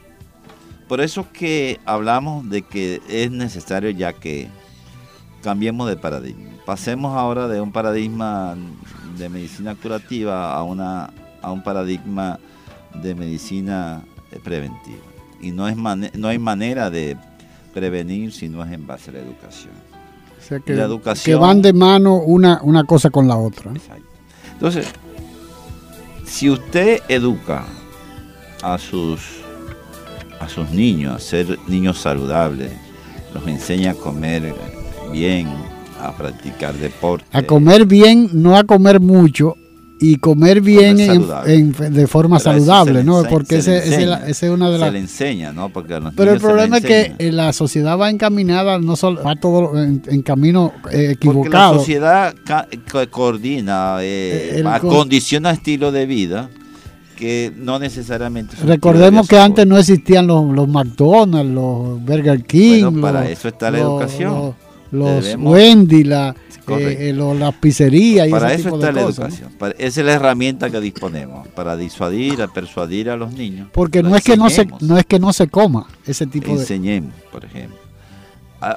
Por 0.88 1.00
eso 1.00 1.26
que 1.32 1.80
hablamos 1.84 2.48
de 2.48 2.62
que 2.62 3.00
es 3.08 3.30
necesario 3.30 3.90
ya 3.90 4.12
que 4.12 4.48
cambiemos 5.42 5.88
de 5.88 5.96
paradigma. 5.96 6.50
Pasemos 6.66 7.16
ahora 7.16 7.48
de 7.48 7.60
un 7.60 7.72
paradigma 7.72 8.56
de 9.18 9.28
medicina 9.28 9.74
curativa 9.74 10.54
a, 10.54 10.62
una, 10.62 11.10
a 11.42 11.52
un 11.52 11.62
paradigma 11.62 12.38
de 13.02 13.14
medicina 13.14 14.02
preventiva. 14.42 15.13
Y 15.44 15.52
no, 15.52 15.68
es 15.68 15.76
no 15.76 16.28
hay 16.28 16.38
manera 16.38 16.90
de 16.90 17.16
prevenir 17.74 18.32
si 18.32 18.48
no 18.48 18.64
es 18.64 18.72
en 18.72 18.86
base 18.86 19.10
a 19.10 19.14
la 19.14 19.18
educación. 19.20 19.74
O 20.38 20.42
sea 20.42 20.58
que, 20.60 20.72
educación, 20.72 21.24
que 21.24 21.40
van 21.40 21.62
de 21.62 21.72
mano 21.72 22.16
una, 22.16 22.60
una 22.62 22.84
cosa 22.84 23.10
con 23.10 23.28
la 23.28 23.36
otra. 23.36 23.72
Entonces, 24.52 24.86
si 26.24 26.50
usted 26.50 27.00
educa 27.08 27.64
a 28.62 28.78
sus 28.78 29.20
a 30.40 30.48
sus 30.48 30.70
niños, 30.70 31.14
a 31.14 31.18
ser 31.18 31.58
niños 31.68 31.98
saludables, 31.98 32.72
los 33.32 33.46
enseña 33.46 33.92
a 33.92 33.94
comer 33.94 34.54
bien, 35.12 35.48
a 36.00 36.12
practicar 36.12 36.74
deporte. 36.74 37.24
A 37.32 37.42
comer 37.42 37.86
bien, 37.86 38.28
no 38.32 38.56
a 38.56 38.64
comer 38.64 39.00
mucho, 39.00 39.56
y 40.06 40.16
comer 40.16 40.60
bien 40.60 40.96
de 40.98 42.06
forma 42.06 42.38
saludable, 42.38 43.02
¿no? 43.02 43.22
Porque 43.24 43.56
ese, 43.56 43.78
es 44.28 44.42
una 44.42 44.68
de 44.68 44.78
las... 44.78 44.88
Se 44.88 44.92
le 44.92 44.98
enseña, 44.98 45.52
¿no? 45.52 45.70
Porque 45.70 45.98
Pero 46.14 46.32
el 46.32 46.40
problema 46.40 46.78
es 46.78 46.84
que 46.84 47.14
eh, 47.18 47.32
la 47.32 47.54
sociedad 47.54 47.98
va 47.98 48.10
encaminada, 48.10 48.78
no 48.78 48.96
solo 48.96 49.22
va 49.22 49.34
todo 49.36 49.82
en, 49.82 50.22
camino 50.22 50.72
eh, 50.90 51.12
equivocado. 51.12 51.76
Porque 51.78 51.98
la 51.98 52.34
sociedad 52.34 52.34
coordina, 53.10 53.96
eh, 54.00 54.62
acondiciona 54.66 55.52
estilo 55.52 55.90
de 55.90 56.04
vida 56.04 56.50
que 57.16 57.50
no 57.56 57.78
necesariamente... 57.78 58.56
Recordemos 58.62 59.26
que 59.26 59.38
antes 59.38 59.66
no 59.66 59.78
existían 59.78 60.26
los, 60.26 60.44
los, 60.52 60.68
McDonald's, 60.68 61.50
los 61.50 62.04
Burger 62.04 62.44
King. 62.44 62.82
Bueno, 62.84 63.00
para 63.00 63.30
eso 63.30 63.48
está 63.48 63.70
la 63.70 63.78
educación. 63.78 64.54
Los, 64.90 65.34
Wendy, 65.38 66.04
la, 66.04 66.34
eh, 66.68 67.10
eh, 67.10 67.12
las 67.12 67.54
pizzerías. 67.54 68.28
Y 68.28 68.30
para 68.30 68.52
eso 68.52 68.74
está 68.74 68.92
la 68.92 69.02
educación. 69.02 69.50
esa 69.78 70.00
es 70.00 70.06
la 70.06 70.12
herramienta 70.12 70.70
que 70.70 70.80
disponemos 70.80 71.48
para 71.48 71.76
disuadir, 71.76 72.42
a 72.42 72.48
persuadir 72.48 73.10
a 73.10 73.16
los 73.16 73.32
niños. 73.32 73.68
Porque 73.72 74.02
no 74.02 74.16
es 74.16 74.22
que 74.22 74.36
no 74.36 74.50
se 74.50 74.66
no 74.80 74.98
es 74.98 75.06
que 75.06 75.18
no 75.18 75.32
se 75.32 75.48
coma 75.48 75.86
ese 76.06 76.26
tipo 76.26 76.52
de. 76.52 76.60
Enseñemos, 76.60 77.14
por 77.30 77.44
ejemplo. 77.44 77.78
Ah, 78.60 78.76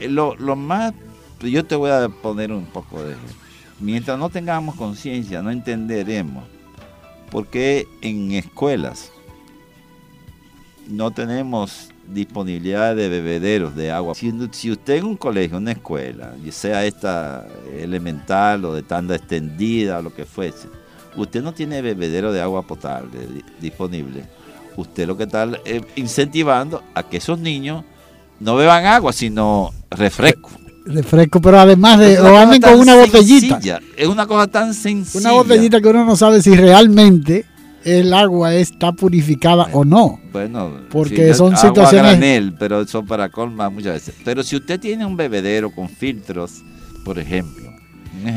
lo, 0.00 0.36
lo 0.36 0.56
más, 0.56 0.92
yo 1.40 1.64
te 1.64 1.76
voy 1.76 1.90
a 1.90 2.08
poner 2.08 2.52
un 2.52 2.66
poco 2.66 3.02
de. 3.02 3.14
Mientras 3.80 4.18
no 4.18 4.28
tengamos 4.28 4.74
conciencia, 4.74 5.40
no 5.42 5.50
entenderemos 5.50 6.44
porque 7.30 7.86
en 8.00 8.32
escuelas 8.32 9.10
no 10.88 11.10
tenemos 11.10 11.90
disponibilidad 12.12 12.96
de 12.96 13.08
bebederos 13.08 13.74
de 13.74 13.90
agua. 13.90 14.14
Si, 14.14 14.70
usted 14.70 14.96
en 14.96 15.04
un 15.04 15.16
colegio, 15.16 15.58
una 15.58 15.72
escuela, 15.72 16.34
sea 16.50 16.84
esta 16.84 17.46
elemental 17.78 18.64
o 18.64 18.74
de 18.74 18.82
tanda 18.82 19.16
extendida 19.16 19.98
o 19.98 20.02
lo 20.02 20.14
que 20.14 20.24
fuese, 20.24 20.68
usted 21.16 21.42
no 21.42 21.52
tiene 21.52 21.82
bebedero 21.82 22.32
de 22.32 22.40
agua 22.40 22.66
potable 22.66 23.10
disponible, 23.60 24.24
usted 24.76 25.06
lo 25.06 25.16
que 25.16 25.24
está 25.24 25.48
es 25.64 25.82
incentivando 25.96 26.82
a 26.94 27.02
que 27.02 27.18
esos 27.18 27.38
niños 27.38 27.84
no 28.40 28.56
beban 28.56 28.86
agua, 28.86 29.12
sino 29.12 29.72
refresco 29.90 30.50
refresco, 30.88 31.40
pero 31.40 31.60
además 31.60 31.98
de 31.98 32.18
o 32.18 32.36
anden 32.36 32.60
con 32.60 32.80
una 32.80 32.96
botellita. 32.96 33.60
Es 33.96 34.08
una 34.08 34.26
cosa 34.26 34.46
tan 34.46 34.74
sencilla. 34.74 35.20
Una 35.20 35.32
botellita 35.32 35.80
que 35.80 35.88
uno 35.88 36.04
no 36.04 36.16
sabe 36.16 36.42
si 36.42 36.54
realmente 36.56 37.44
el 37.84 38.12
agua 38.12 38.54
está 38.54 38.92
purificada 38.92 39.68
o 39.72 39.84
no. 39.84 40.20
Bueno, 40.32 40.72
porque 40.90 41.34
son 41.34 41.56
situaciones. 41.56 42.12
Granel, 42.12 42.54
pero 42.58 42.86
son 42.86 43.06
para 43.06 43.28
colma 43.28 43.70
muchas 43.70 43.94
veces. 43.94 44.14
Pero 44.24 44.42
si 44.42 44.56
usted 44.56 44.78
tiene 44.78 45.04
un 45.06 45.16
bebedero 45.16 45.70
con 45.70 45.88
filtros, 45.88 46.62
por 47.04 47.18
ejemplo, 47.18 47.68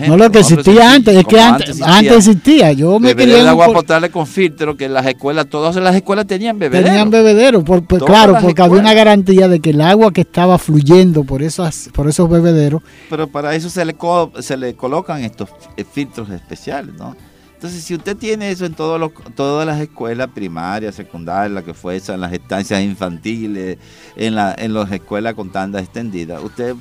no 0.08 0.18
lo 0.18 0.30
que 0.30 0.40
existía 0.40 0.94
antes, 0.94 1.16
es 1.16 1.26
que 1.26 1.40
antes, 1.40 1.82
antes, 1.82 2.28
existía. 2.28 2.72
Yo 2.72 3.00
me 3.00 3.16
quería 3.16 3.42
el 3.42 3.48
agua 3.48 3.68
potable 3.74 4.10
con 4.10 4.28
filtro, 4.28 4.78
que 4.78 4.88
las 4.88 5.06
escuelas, 5.06 5.48
todas 5.48 5.76
las 5.76 5.96
escuelas 5.96 6.28
tenían 6.28 6.60
bebedero. 6.60 6.88
Tenían 6.88 7.10
bebedero, 7.10 7.64
por, 7.64 7.86
claro, 7.86 8.38
porque 8.42 8.62
había 8.62 8.80
una 8.80 8.94
garantía 8.94 9.48
de 9.48 9.60
que 9.60 9.72
el 9.72 9.82
agua 9.82 10.12
que 10.12 10.22
estaba 10.22 10.58
fluyendo 10.58 11.24
por 11.24 11.42
esas, 11.42 11.90
por 11.94 12.08
esos 12.08 12.30
bebederos. 12.30 12.82
Pero 13.10 13.28
para 13.28 13.56
eso 13.56 13.70
se 13.70 13.84
le 13.86 13.96
se 14.40 14.58
le 14.58 14.76
colocan 14.76 15.24
estos 15.24 15.50
eh, 15.78 15.86
filtros 15.90 16.30
especiales, 16.30 16.94
¿no? 16.96 17.16
Entonces, 17.62 17.84
si 17.84 17.94
usted 17.94 18.18
tiene 18.18 18.50
eso 18.50 18.66
en 18.66 18.74
todos 18.74 19.00
los, 19.00 19.12
todas 19.36 19.68
las 19.68 19.80
escuelas 19.80 20.30
primarias, 20.34 20.96
secundarias, 20.96 21.52
la 21.52 21.62
que 21.62 21.76
fuese, 21.76 22.12
en 22.12 22.20
las 22.20 22.34
estancias 22.34 22.82
infantiles, 22.82 23.78
en, 24.16 24.34
la, 24.34 24.56
en 24.58 24.74
las 24.74 24.92
escuelas 24.92 25.36
con 25.36 25.52
tanda 25.52 25.80
extendida, 25.80 26.42
usted, 26.42 26.74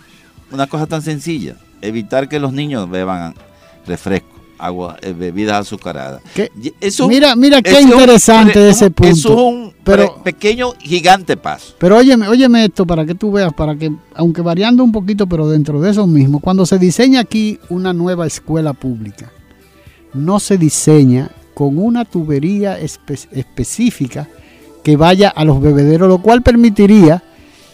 una 0.50 0.66
cosa 0.68 0.86
tan 0.86 1.02
sencilla, 1.02 1.56
evitar 1.82 2.30
que 2.30 2.40
los 2.40 2.54
niños 2.54 2.88
beban 2.88 3.34
refresco, 3.86 4.30
agua, 4.56 4.96
eh, 5.02 5.12
bebidas 5.12 5.60
azucaradas. 5.60 6.22
mira, 7.06 7.36
mira 7.36 7.60
qué 7.60 7.78
interesante 7.82 8.70
ese 8.70 8.90
punto. 8.90 9.12
Eso 9.12 9.32
es 9.34 9.38
un 9.38 9.74
pero, 9.84 10.22
pequeño, 10.22 10.72
gigante 10.80 11.36
paso. 11.36 11.74
Pero 11.76 11.98
óyeme, 11.98 12.26
óyeme 12.26 12.64
esto 12.64 12.86
para 12.86 13.04
que 13.04 13.14
tú 13.14 13.32
veas, 13.32 13.52
para 13.52 13.76
que, 13.76 13.92
aunque 14.14 14.40
variando 14.40 14.82
un 14.82 14.92
poquito, 14.92 15.26
pero 15.26 15.46
dentro 15.46 15.78
de 15.78 15.90
eso 15.90 16.06
mismo, 16.06 16.40
cuando 16.40 16.64
se 16.64 16.78
diseña 16.78 17.20
aquí 17.20 17.58
una 17.68 17.92
nueva 17.92 18.26
escuela 18.26 18.72
pública, 18.72 19.30
no 20.14 20.40
se 20.40 20.58
diseña 20.58 21.30
con 21.54 21.78
una 21.78 22.04
tubería 22.04 22.78
específica 22.78 24.28
que 24.82 24.96
vaya 24.96 25.28
a 25.28 25.44
los 25.44 25.60
bebederos, 25.60 26.08
lo 26.08 26.22
cual 26.22 26.42
permitiría 26.42 27.22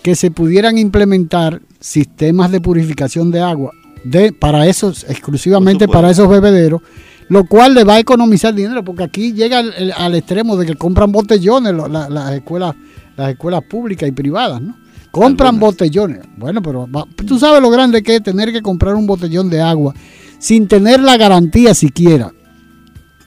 que 0.03 0.15
se 0.15 0.31
pudieran 0.31 0.79
implementar 0.79 1.61
sistemas 1.81 2.51
de 2.51 2.61
purificación 2.61 3.31
de 3.31 3.41
agua 3.41 3.73
de, 4.05 4.33
para 4.33 4.67
esos, 4.67 5.05
exclusivamente 5.09 5.89
para 5.89 6.11
esos 6.11 6.29
bebederos, 6.29 6.83
lo 7.29 7.45
cual 7.45 7.75
le 7.75 7.85
va 7.85 7.95
a 7.95 7.99
economizar 7.99 8.55
dinero, 8.55 8.85
porque 8.85 9.05
aquí 9.05 9.33
llega 9.33 9.59
al, 9.59 10.15
extremo 10.15 10.57
de 10.57 10.67
que 10.67 10.75
compran 10.75 11.11
botellones 11.11 11.75
las 11.75 12.33
escuelas 12.33 12.75
las 13.17 13.31
escuelas 13.31 13.63
públicas 13.65 14.09
y 14.09 14.13
privadas, 14.13 14.61
¿no? 14.61 14.77
Compran 15.11 15.59
botellones. 15.59 16.21
Bueno, 16.37 16.61
pero 16.61 16.87
tú 17.27 17.39
sabes 17.39 17.63
lo 17.63 17.71
grande 17.71 18.03
que 18.03 18.17
es 18.17 18.23
tener 18.23 18.53
que 18.53 18.61
comprar 18.61 18.95
un 18.95 19.07
botellón 19.07 19.49
de 19.49 19.63
agua 19.63 19.95
sin 20.39 20.69
tener 20.69 21.01
la 21.01 21.17
garantía 21.17 21.75
siquiera. 21.75 22.33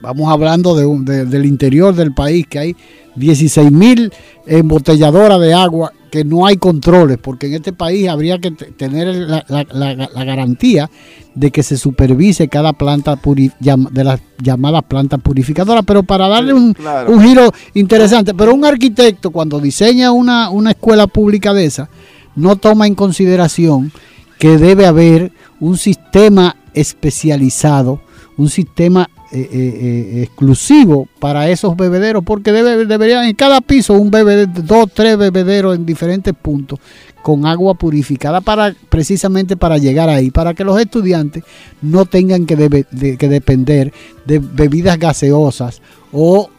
Vamos 0.01 0.31
hablando 0.31 0.75
de, 0.75 1.25
del 1.25 1.45
interior 1.45 1.93
del 1.93 2.13
país, 2.13 2.47
que 2.47 2.59
hay 2.59 2.75
16 3.15 3.71
mil 3.71 4.13
embotelladoras 4.45 5.41
de 5.41 5.53
agua 5.53 5.91
que 6.09 6.23
no 6.23 6.45
hay 6.45 6.57
controles, 6.57 7.17
porque 7.17 7.47
en 7.47 7.55
este 7.55 7.73
país 7.73 8.07
habría 8.07 8.39
que 8.39 8.51
tener 8.51 9.07
la, 9.07 10.23
garantía 10.25 10.89
de 11.35 11.51
que 11.51 11.63
se 11.63 11.77
supervise 11.77 12.47
cada 12.47 12.73
planta 12.73 13.19
de 13.21 14.03
las 14.03 14.19
llamadas 14.41 14.83
plantas 14.83 15.21
purificadoras, 15.21 15.83
pero 15.85 16.03
para 16.03 16.27
darle 16.27 16.53
un, 16.53 16.75
giro 17.21 17.51
interesante, 17.73 18.33
pero 18.33 18.53
un 18.53 18.65
arquitecto 18.65 19.31
cuando 19.31 19.59
diseña 19.59 20.11
una, 20.11 20.49
una 20.49 20.71
escuela 20.71 21.07
pública 21.07 21.53
de 21.53 21.65
esa, 21.65 21.89
no 22.35 22.55
toma 22.55 22.87
en 22.87 22.95
consideración 22.95 23.91
que 24.39 24.57
debe 24.57 24.85
haber 24.85 25.31
un 25.59 25.77
sistema 25.77 26.55
especializado, 26.73 28.01
un 28.37 28.49
sistema 28.49 29.09
eh, 29.31 29.41
eh, 29.41 29.49
eh, 29.51 30.23
exclusivo 30.23 31.07
para 31.19 31.49
esos 31.49 31.77
bebederos, 31.77 32.23
porque 32.23 32.51
debe, 32.51 32.85
deberían 32.85 33.25
en 33.25 33.35
cada 33.35 33.61
piso 33.61 33.93
un 33.93 34.09
bebedero, 34.09 34.51
dos, 34.63 34.89
tres 34.91 35.19
bebederos 35.19 35.75
en 35.75 35.85
diferentes 35.85 36.33
puntos 36.33 36.79
con 37.21 37.45
agua 37.45 37.75
purificada 37.75 38.41
para 38.41 38.73
precisamente 38.89 39.55
para 39.55 39.77
llegar 39.77 40.09
ahí, 40.09 40.31
para 40.31 40.55
que 40.55 40.63
los 40.63 40.79
estudiantes 40.81 41.43
no 41.81 42.05
tengan 42.05 42.47
que, 42.47 42.85
que 43.19 43.29
depender 43.29 43.93
de 44.25 44.39
bebidas 44.39 44.97
gaseosas 44.97 45.79
o 46.11 46.49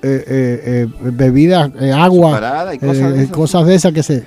bebidas, 0.00 1.72
agua, 1.96 2.78
cosas, 2.78 3.16
de 3.16 3.28
cosas 3.28 3.66
de 3.66 3.74
esas 3.74 3.92
que 3.92 4.02
se... 4.04 4.26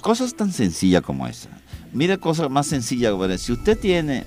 Cosas 0.00 0.34
tan 0.34 0.52
sencillas 0.52 1.02
como 1.02 1.26
esa. 1.26 1.48
Mire 1.92 2.18
cosas 2.18 2.48
más 2.48 2.68
sencillas. 2.68 3.14
Si 3.40 3.50
usted 3.50 3.76
tiene 3.76 4.24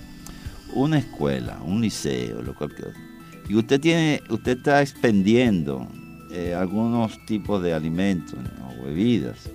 una 0.76 1.00
escuela, 1.00 1.60
un 1.64 1.82
liceo, 1.82 2.42
lo 2.42 2.54
cual 2.56 2.72
y 3.50 3.56
usted 3.56 3.80
tiene, 3.80 4.22
usted 4.30 4.58
está 4.58 4.82
expendiendo 4.82 5.88
eh, 6.32 6.56
algunos 6.56 7.24
tipos 7.26 7.62
de 7.62 7.74
alimentos 7.74 8.40
o 8.80 8.86
bebidas. 8.86 9.50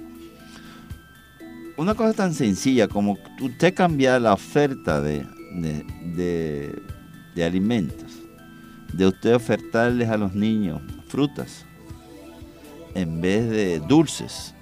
Una 1.77 1.95
cosa 1.95 2.13
tan 2.13 2.35
sencilla 2.35 2.89
como 2.89 3.17
usted 3.41 3.75
cambiar 3.75 4.21
la 4.21 4.35
oferta 4.35 5.01
de, 5.01 5.25
de 7.35 7.45
alimentos, 7.45 8.19
de 8.93 9.07
usted 9.07 9.35
ofertarles 9.35 10.09
a 10.09 10.17
los 10.17 10.35
niños 10.35 10.83
frutas 11.07 11.65
en 12.95 13.21
vez 13.21 13.49
de 13.49 13.81
dulces, 13.81 14.55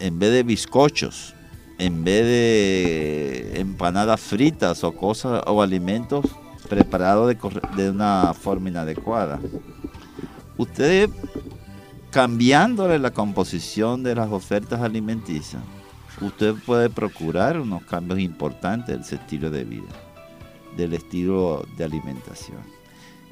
en 0.00 0.18
vez 0.18 0.32
de 0.32 0.42
bizcochos, 0.42 1.34
en 1.78 2.04
vez 2.04 2.24
de 2.24 3.60
empanadas 3.60 4.20
fritas 4.20 4.84
o 4.84 4.92
cosas 4.92 5.42
o 5.46 5.62
alimentos 5.62 6.24
preparado 6.68 7.26
de, 7.26 7.90
una 7.90 8.32
forma 8.34 8.68
inadecuada. 8.68 9.40
Usted 10.56 11.10
cambiándole 12.10 12.98
la 12.98 13.10
composición 13.10 14.02
de 14.02 14.14
las 14.14 14.30
ofertas 14.30 14.80
alimenticias, 14.80 15.62
usted 16.20 16.54
puede 16.66 16.90
procurar 16.90 17.58
unos 17.58 17.82
cambios 17.84 18.20
importantes 18.20 19.10
del 19.10 19.20
estilo 19.20 19.50
de 19.50 19.64
vida, 19.64 19.92
del 20.76 20.94
estilo 20.94 21.66
de 21.76 21.84
alimentación. 21.84 22.58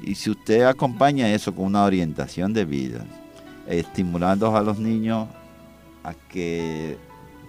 Y 0.03 0.14
si 0.14 0.30
usted 0.30 0.62
acompaña 0.62 1.32
eso 1.32 1.55
con 1.55 1.66
una 1.66 1.84
orientación 1.84 2.53
de 2.53 2.64
vida, 2.64 3.05
estimulando 3.66 4.55
a 4.57 4.62
los 4.62 4.78
niños 4.78 5.28
a 6.03 6.14
que 6.14 6.97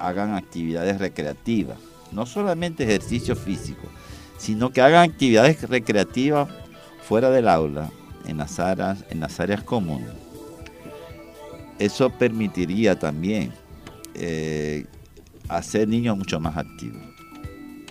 hagan 0.07 0.35
actividades 0.35 0.99
recreativas, 0.99 1.77
no 2.11 2.25
solamente 2.25 2.83
ejercicio 2.83 3.35
físico, 3.35 3.87
sino 4.37 4.71
que 4.71 4.81
hagan 4.81 5.09
actividades 5.09 5.69
recreativas 5.69 6.49
fuera 7.03 7.29
del 7.29 7.47
aula, 7.47 7.89
en 8.25 8.37
las 8.37 8.59
áreas, 8.59 9.03
en 9.09 9.19
las 9.19 9.39
áreas 9.39 9.63
comunes. 9.63 10.09
Eso 11.79 12.09
permitiría 12.09 12.97
también 12.97 13.51
eh, 14.13 14.85
hacer 15.49 15.87
niños 15.87 16.17
mucho 16.17 16.39
más 16.39 16.57
activos. 16.57 17.01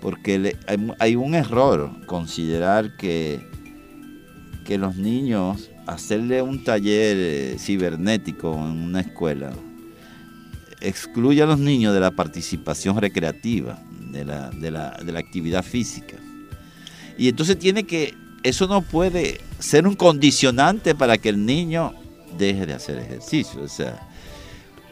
Porque 0.01 0.57
hay, 0.99 1.17
un 1.17 1.35
error 1.35 1.91
considerar 2.07 2.97
que, 2.97 3.41
que 4.65 4.79
los 4.79 4.97
niños, 4.97 5.71
hacerle 5.87 6.41
un 6.41 6.65
taller 6.65 7.17
eh, 7.19 7.57
cibernético 7.59 8.55
en 8.55 8.83
una 8.83 9.01
escuela, 9.01 9.53
excluye 10.81 11.43
a 11.43 11.47
los 11.47 11.59
niños 11.59 11.95
de 11.95 12.01
la 12.01 12.11
participación 12.11 12.97
recreativa, 12.97 13.79
de 14.11 14.25
la 14.71 15.19
actividad 15.19 15.65
física. 15.65 16.17
Y 17.19 17.29
entonces 17.29 17.59
tiene 17.59 17.85
que, 17.85 18.15
eso 18.43 18.67
no 18.67 18.81
puede 18.81 19.41
ser 19.59 19.87
un 19.87 19.95
condicionante 19.95 20.95
para 20.95 21.19
que 21.19 21.29
el 21.29 21.45
niño 21.45 21.93
deje 22.39 22.65
de 22.65 22.73
hacer 22.73 22.99
ejercicio. 22.99 23.63
O 23.63 23.69
sea, 23.69 24.09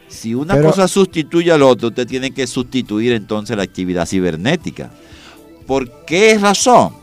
si 0.07 0.35
una 0.35 0.61
cosa 0.61 0.87
sustituye 0.87 1.51
al 1.51 1.63
otro, 1.63 1.87
usted 1.87 2.07
tiene 2.07 2.31
que 2.31 2.45
sustituir 2.45 3.13
entonces 3.13 3.57
la 3.57 3.63
actividad 3.63 4.05
cibernética. 4.05 4.91
¿Por 5.65 6.05
qué 6.05 6.37
razón? 6.37 6.93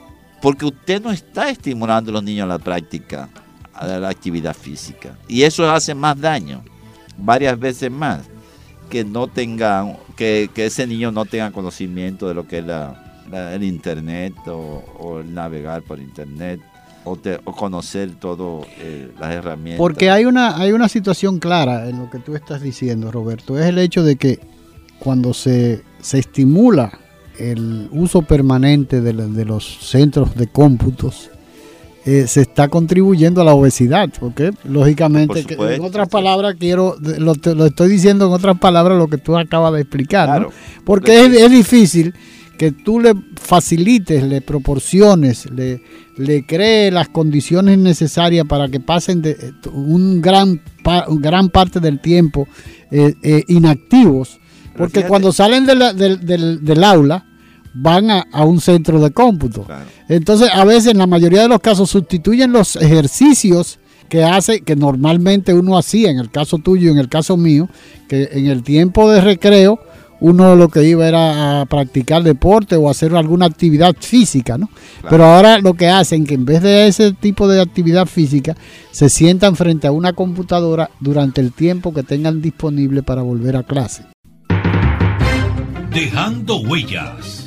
Porque 0.41 0.67
usted 0.67 1.03
no 1.03 1.11
está 1.11 1.51
estimulando 1.51 2.11
a 2.11 2.15
los 2.15 2.23
niños 2.23 2.45
a 2.45 2.49
la 2.49 2.59
práctica, 2.59 3.29
a 3.75 3.87
la 3.87 4.09
actividad 4.09 4.55
física. 4.55 5.19
Y 5.27 5.43
eso 5.43 5.69
hace 5.69 5.95
más 5.95 6.21
daño, 6.21 6.65
varias 7.17 7.59
veces 7.59 7.91
más, 7.91 8.21
que 8.89 9.05
no 9.05 9.29
tengan, 9.29 9.97
que, 10.17 10.51
que 10.55 10.67
ese 10.67 10.87
niño 10.87 11.13
no 11.13 11.25
tenga 11.25 11.51
conocimiento 11.51 12.29
de 12.29 12.35
lo 12.35 12.47
que 12.47 12.59
es 12.59 12.67
la, 12.67 13.07
el 13.53 13.65
internet 13.65 14.35
o, 14.47 15.21
el 15.21 15.35
navegar 15.35 15.83
por 15.83 15.99
internet 15.99 16.61
o, 17.05 17.17
conocer 17.53 18.11
todas 18.19 18.67
eh, 18.79 19.11
las 19.19 19.33
herramientas. 19.33 19.79
Porque 19.79 20.11
hay 20.11 20.25
una, 20.25 20.57
hay 20.57 20.73
una 20.73 20.89
situación 20.89 21.39
clara 21.39 21.89
en 21.89 21.99
lo 21.99 22.11
que 22.11 22.19
tú 22.19 22.35
estás 22.35 22.61
diciendo, 22.61 23.13
Roberto, 23.13 23.59
es 23.59 23.67
el 23.67 23.79
hecho 23.79 24.03
de 24.03 24.17
que 24.17 24.41
cuando 24.99 25.35
se, 25.35 25.83
se 26.01 26.19
estimula 26.19 26.99
el 27.39 27.89
uso 27.93 28.23
permanente 28.23 29.01
de, 29.01 29.13
los 29.45 29.79
centros 29.89 30.35
de 30.35 30.47
cómputos, 30.47 31.31
eh, 32.07 32.27
se 32.29 32.43
está 32.43 32.69
contribuyendo 32.69 33.41
a 33.43 33.45
la 33.45 33.53
obesidad, 33.53 34.09
porque 34.19 34.53
lógicamente, 34.65 35.45
en 35.49 35.83
otras 35.83 36.09
palabras, 36.09 36.55
quiero, 36.59 36.97
lo, 37.01 37.35
lo, 37.55 37.67
estoy 37.67 37.89
diciendo 37.89 38.27
en 38.29 38.33
otras 38.33 38.59
palabras 38.59 38.97
lo 38.97 39.09
que 39.09 39.19
tú 39.19 39.37
acabas 39.37 39.73
de 39.73 39.81
explicar, 39.81 40.49
porque 40.85 41.27
es, 41.27 41.35
es, 41.35 41.51
difícil 41.51 42.15
que 42.57 42.71
tú 42.73 43.01
le 43.01 43.13
facilites, 43.35 44.23
le 44.23 44.41
proporciones, 44.41 45.51
le, 45.51 45.83
le 46.17 46.47
crees 46.47 46.93
las 46.93 47.09
condiciones 47.09 47.79
necesarias 47.79 48.47
para 48.47 48.69
que 48.69 48.81
pasen 48.81 49.23
de, 49.23 49.33
eh, 49.33 49.53
un 49.73 50.21
gran, 50.21 50.63
gran 51.09 51.49
parte 51.49 51.81
del 51.81 52.01
tiempo 52.01 52.49
eh, 52.91 53.15
eh, 53.23 53.43
inactivos, 53.49 54.39
porque 54.77 55.05
cuando 55.05 55.33
salen 55.33 55.67
del, 55.67 56.85
aula 56.85 57.26
van 57.79 58.11
a, 58.11 58.25
un 58.45 58.61
centro 58.61 59.01
de 59.01 59.11
cómputo. 59.11 59.67
Entonces, 60.09 60.49
a 60.53 60.65
veces, 60.65 60.93
en 60.93 60.99
la 60.99 61.07
mayoría 61.07 61.43
de 61.43 61.49
los 61.49 61.61
casos, 61.61 61.91
sustituyen 61.91 62.53
los 62.53 62.77
ejercicios 62.77 63.79
que 64.09 64.25
hace, 64.25 64.61
que 64.63 64.77
normalmente 64.77 65.53
uno 65.53 65.77
hacía, 65.77 66.11
en 66.11 66.19
el 66.19 66.31
caso 66.31 66.59
tuyo 66.59 66.89
y 66.89 66.93
en 66.93 66.99
el 66.99 67.09
caso 67.09 67.37
mío, 67.37 67.69
que 68.09 68.29
en 68.33 68.47
el 68.47 68.63
tiempo 68.63 69.11
de 69.11 69.21
recreo, 69.21 69.81
uno 70.21 70.57
lo 70.57 70.71
que 70.71 70.85
iba 70.85 71.07
era 71.07 71.61
a 71.61 71.67
practicar 71.67 72.23
deporte 72.23 72.77
o 72.77 72.89
hacer 72.89 73.15
alguna 73.15 73.45
actividad 73.45 73.95
física, 73.99 74.57
¿no? 74.57 74.71
Pero 75.11 75.27
ahora 75.27 75.59
lo 75.59 75.75
que 75.75 75.89
hacen 75.89 76.25
que 76.25 76.35
en 76.35 76.47
vez 76.47 76.63
de 76.63 76.87
ese 76.87 77.13
tipo 77.13 77.47
de 77.47 77.61
actividad 77.61 78.07
física, 78.07 78.57
se 78.91 79.11
sientan 79.11 79.57
frente 79.57 79.87
a 79.87 79.93
una 79.93 80.15
computadora 80.15 80.89
durante 81.01 81.43
el 81.43 81.53
tiempo 81.53 81.93
que 81.93 82.03
tengan 82.03 82.41
disponible 82.41 83.03
para 83.03 83.21
volver 83.21 83.57
a 83.57 83.65
clase. 83.65 84.05
Dejando 85.91 86.61
huellas. 86.61 87.46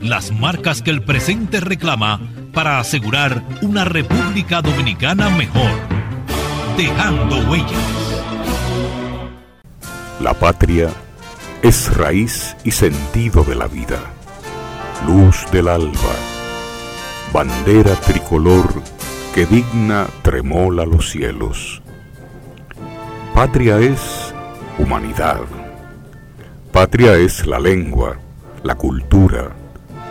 Las 0.00 0.32
marcas 0.32 0.82
que 0.82 0.90
el 0.90 1.02
presente 1.02 1.60
reclama 1.60 2.20
para 2.52 2.78
asegurar 2.78 3.42
una 3.62 3.84
República 3.84 4.62
Dominicana 4.62 5.28
mejor. 5.30 5.70
Dejando 6.76 7.50
huellas. 7.50 7.72
La 10.20 10.34
patria 10.34 10.90
es 11.62 11.96
raíz 11.96 12.56
y 12.64 12.70
sentido 12.70 13.42
de 13.44 13.54
la 13.54 13.66
vida, 13.66 13.98
luz 15.06 15.44
del 15.50 15.68
alba, 15.68 16.14
bandera 17.32 17.94
tricolor 17.96 18.82
que 19.34 19.46
digna 19.46 20.06
tremola 20.22 20.84
los 20.84 21.10
cielos. 21.10 21.82
Patria 23.34 23.78
es 23.78 24.34
humanidad, 24.78 25.42
Patria 26.72 27.16
es 27.16 27.46
la 27.46 27.58
lengua, 27.58 28.18
la 28.62 28.76
cultura, 28.76 29.50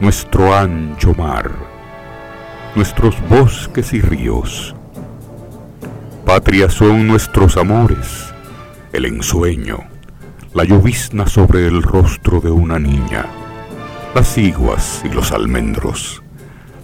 nuestro 0.00 0.54
ancho 0.54 1.12
mar, 1.14 1.50
nuestros 2.76 3.16
bosques 3.28 3.92
y 3.92 4.00
ríos. 4.00 4.74
Patria 6.24 6.70
son 6.70 7.08
nuestros 7.08 7.56
amores, 7.56 8.32
el 8.92 9.06
ensueño, 9.06 9.78
la 10.54 10.62
llovizna 10.62 11.26
sobre 11.26 11.66
el 11.66 11.82
rostro 11.82 12.40
de 12.40 12.50
una 12.50 12.78
niña, 12.78 13.26
las 14.14 14.38
iguas 14.38 15.02
y 15.04 15.08
los 15.08 15.32
almendros, 15.32 16.22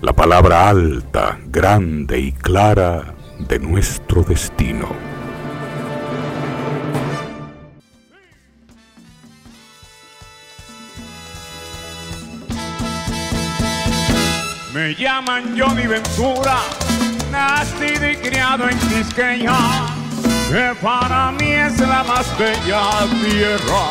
la 0.02 0.12
palabra 0.12 0.68
alta, 0.68 1.38
grande 1.46 2.18
y 2.18 2.32
clara 2.32 3.14
de 3.48 3.60
nuestro 3.60 4.22
destino. 4.24 5.13
Me 14.84 14.92
llaman 14.94 15.58
Johnny 15.58 15.86
Ventura, 15.86 16.58
nacido 17.32 18.06
y 18.06 18.16
criado 18.16 18.68
en 18.68 18.78
Quisqueya, 18.80 19.56
que 20.50 20.74
para 20.82 21.32
mí 21.32 21.52
es 21.52 21.80
la 21.80 22.04
más 22.04 22.26
bella 22.38 22.82
tierra 23.22 23.82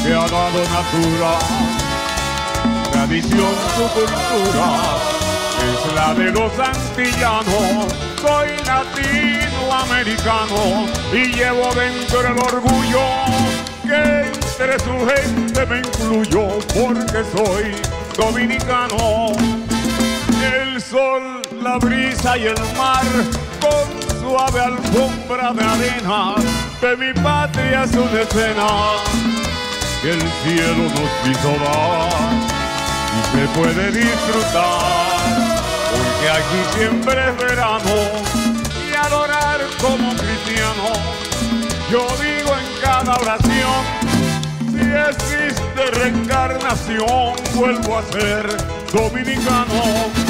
que 0.00 0.14
ha 0.14 0.28
dado 0.28 0.62
natura. 0.70 1.36
Tradición, 2.92 3.56
su 3.74 3.88
cultura 3.88 4.68
es 5.66 5.80
la 5.96 6.14
de 6.14 6.30
los 6.30 6.56
antillanos. 6.60 7.92
Soy 8.22 8.50
latinoamericano 8.68 10.86
y 11.12 11.34
llevo 11.34 11.74
dentro 11.74 12.20
el 12.20 12.38
orgullo 12.38 13.02
que 13.82 14.30
entre 14.30 14.78
su 14.78 14.94
gente 15.08 15.66
me 15.66 15.80
incluyó 15.80 16.60
porque 16.72 17.24
soy 17.34 17.74
dominicano 18.16 19.32
sol, 20.80 21.42
la 21.62 21.76
brisa 21.78 22.38
y 22.38 22.46
el 22.46 22.60
mar, 22.76 23.04
con 23.60 24.20
suave 24.20 24.60
alfombra 24.60 25.52
de 25.52 25.64
arena, 25.64 26.34
de 26.80 26.96
mi 26.96 27.12
patria 27.20 27.84
es 27.84 27.92
una 27.92 28.20
escena 28.20 28.66
que 30.02 30.10
el 30.10 30.20
cielo 30.20 30.84
nos 30.84 31.28
hizo 31.30 31.48
dar 31.64 32.32
y 33.16 33.36
se 33.36 33.58
puede 33.58 33.92
disfrutar, 33.92 35.60
porque 35.92 36.30
aquí 36.30 36.78
siempre 36.78 37.28
es 37.28 37.36
verano 37.36 37.96
y 38.88 38.94
adorar 38.94 39.60
como 39.80 40.10
cristiano. 40.10 40.92
Yo 41.90 42.06
digo 42.18 42.54
en 42.56 42.80
cada 42.80 43.16
oración, 43.16 43.82
si 44.70 44.80
existe 45.10 45.90
reencarnación, 45.92 47.34
vuelvo 47.54 47.98
a 47.98 48.02
ser 48.12 48.46
dominicano. 48.92 50.29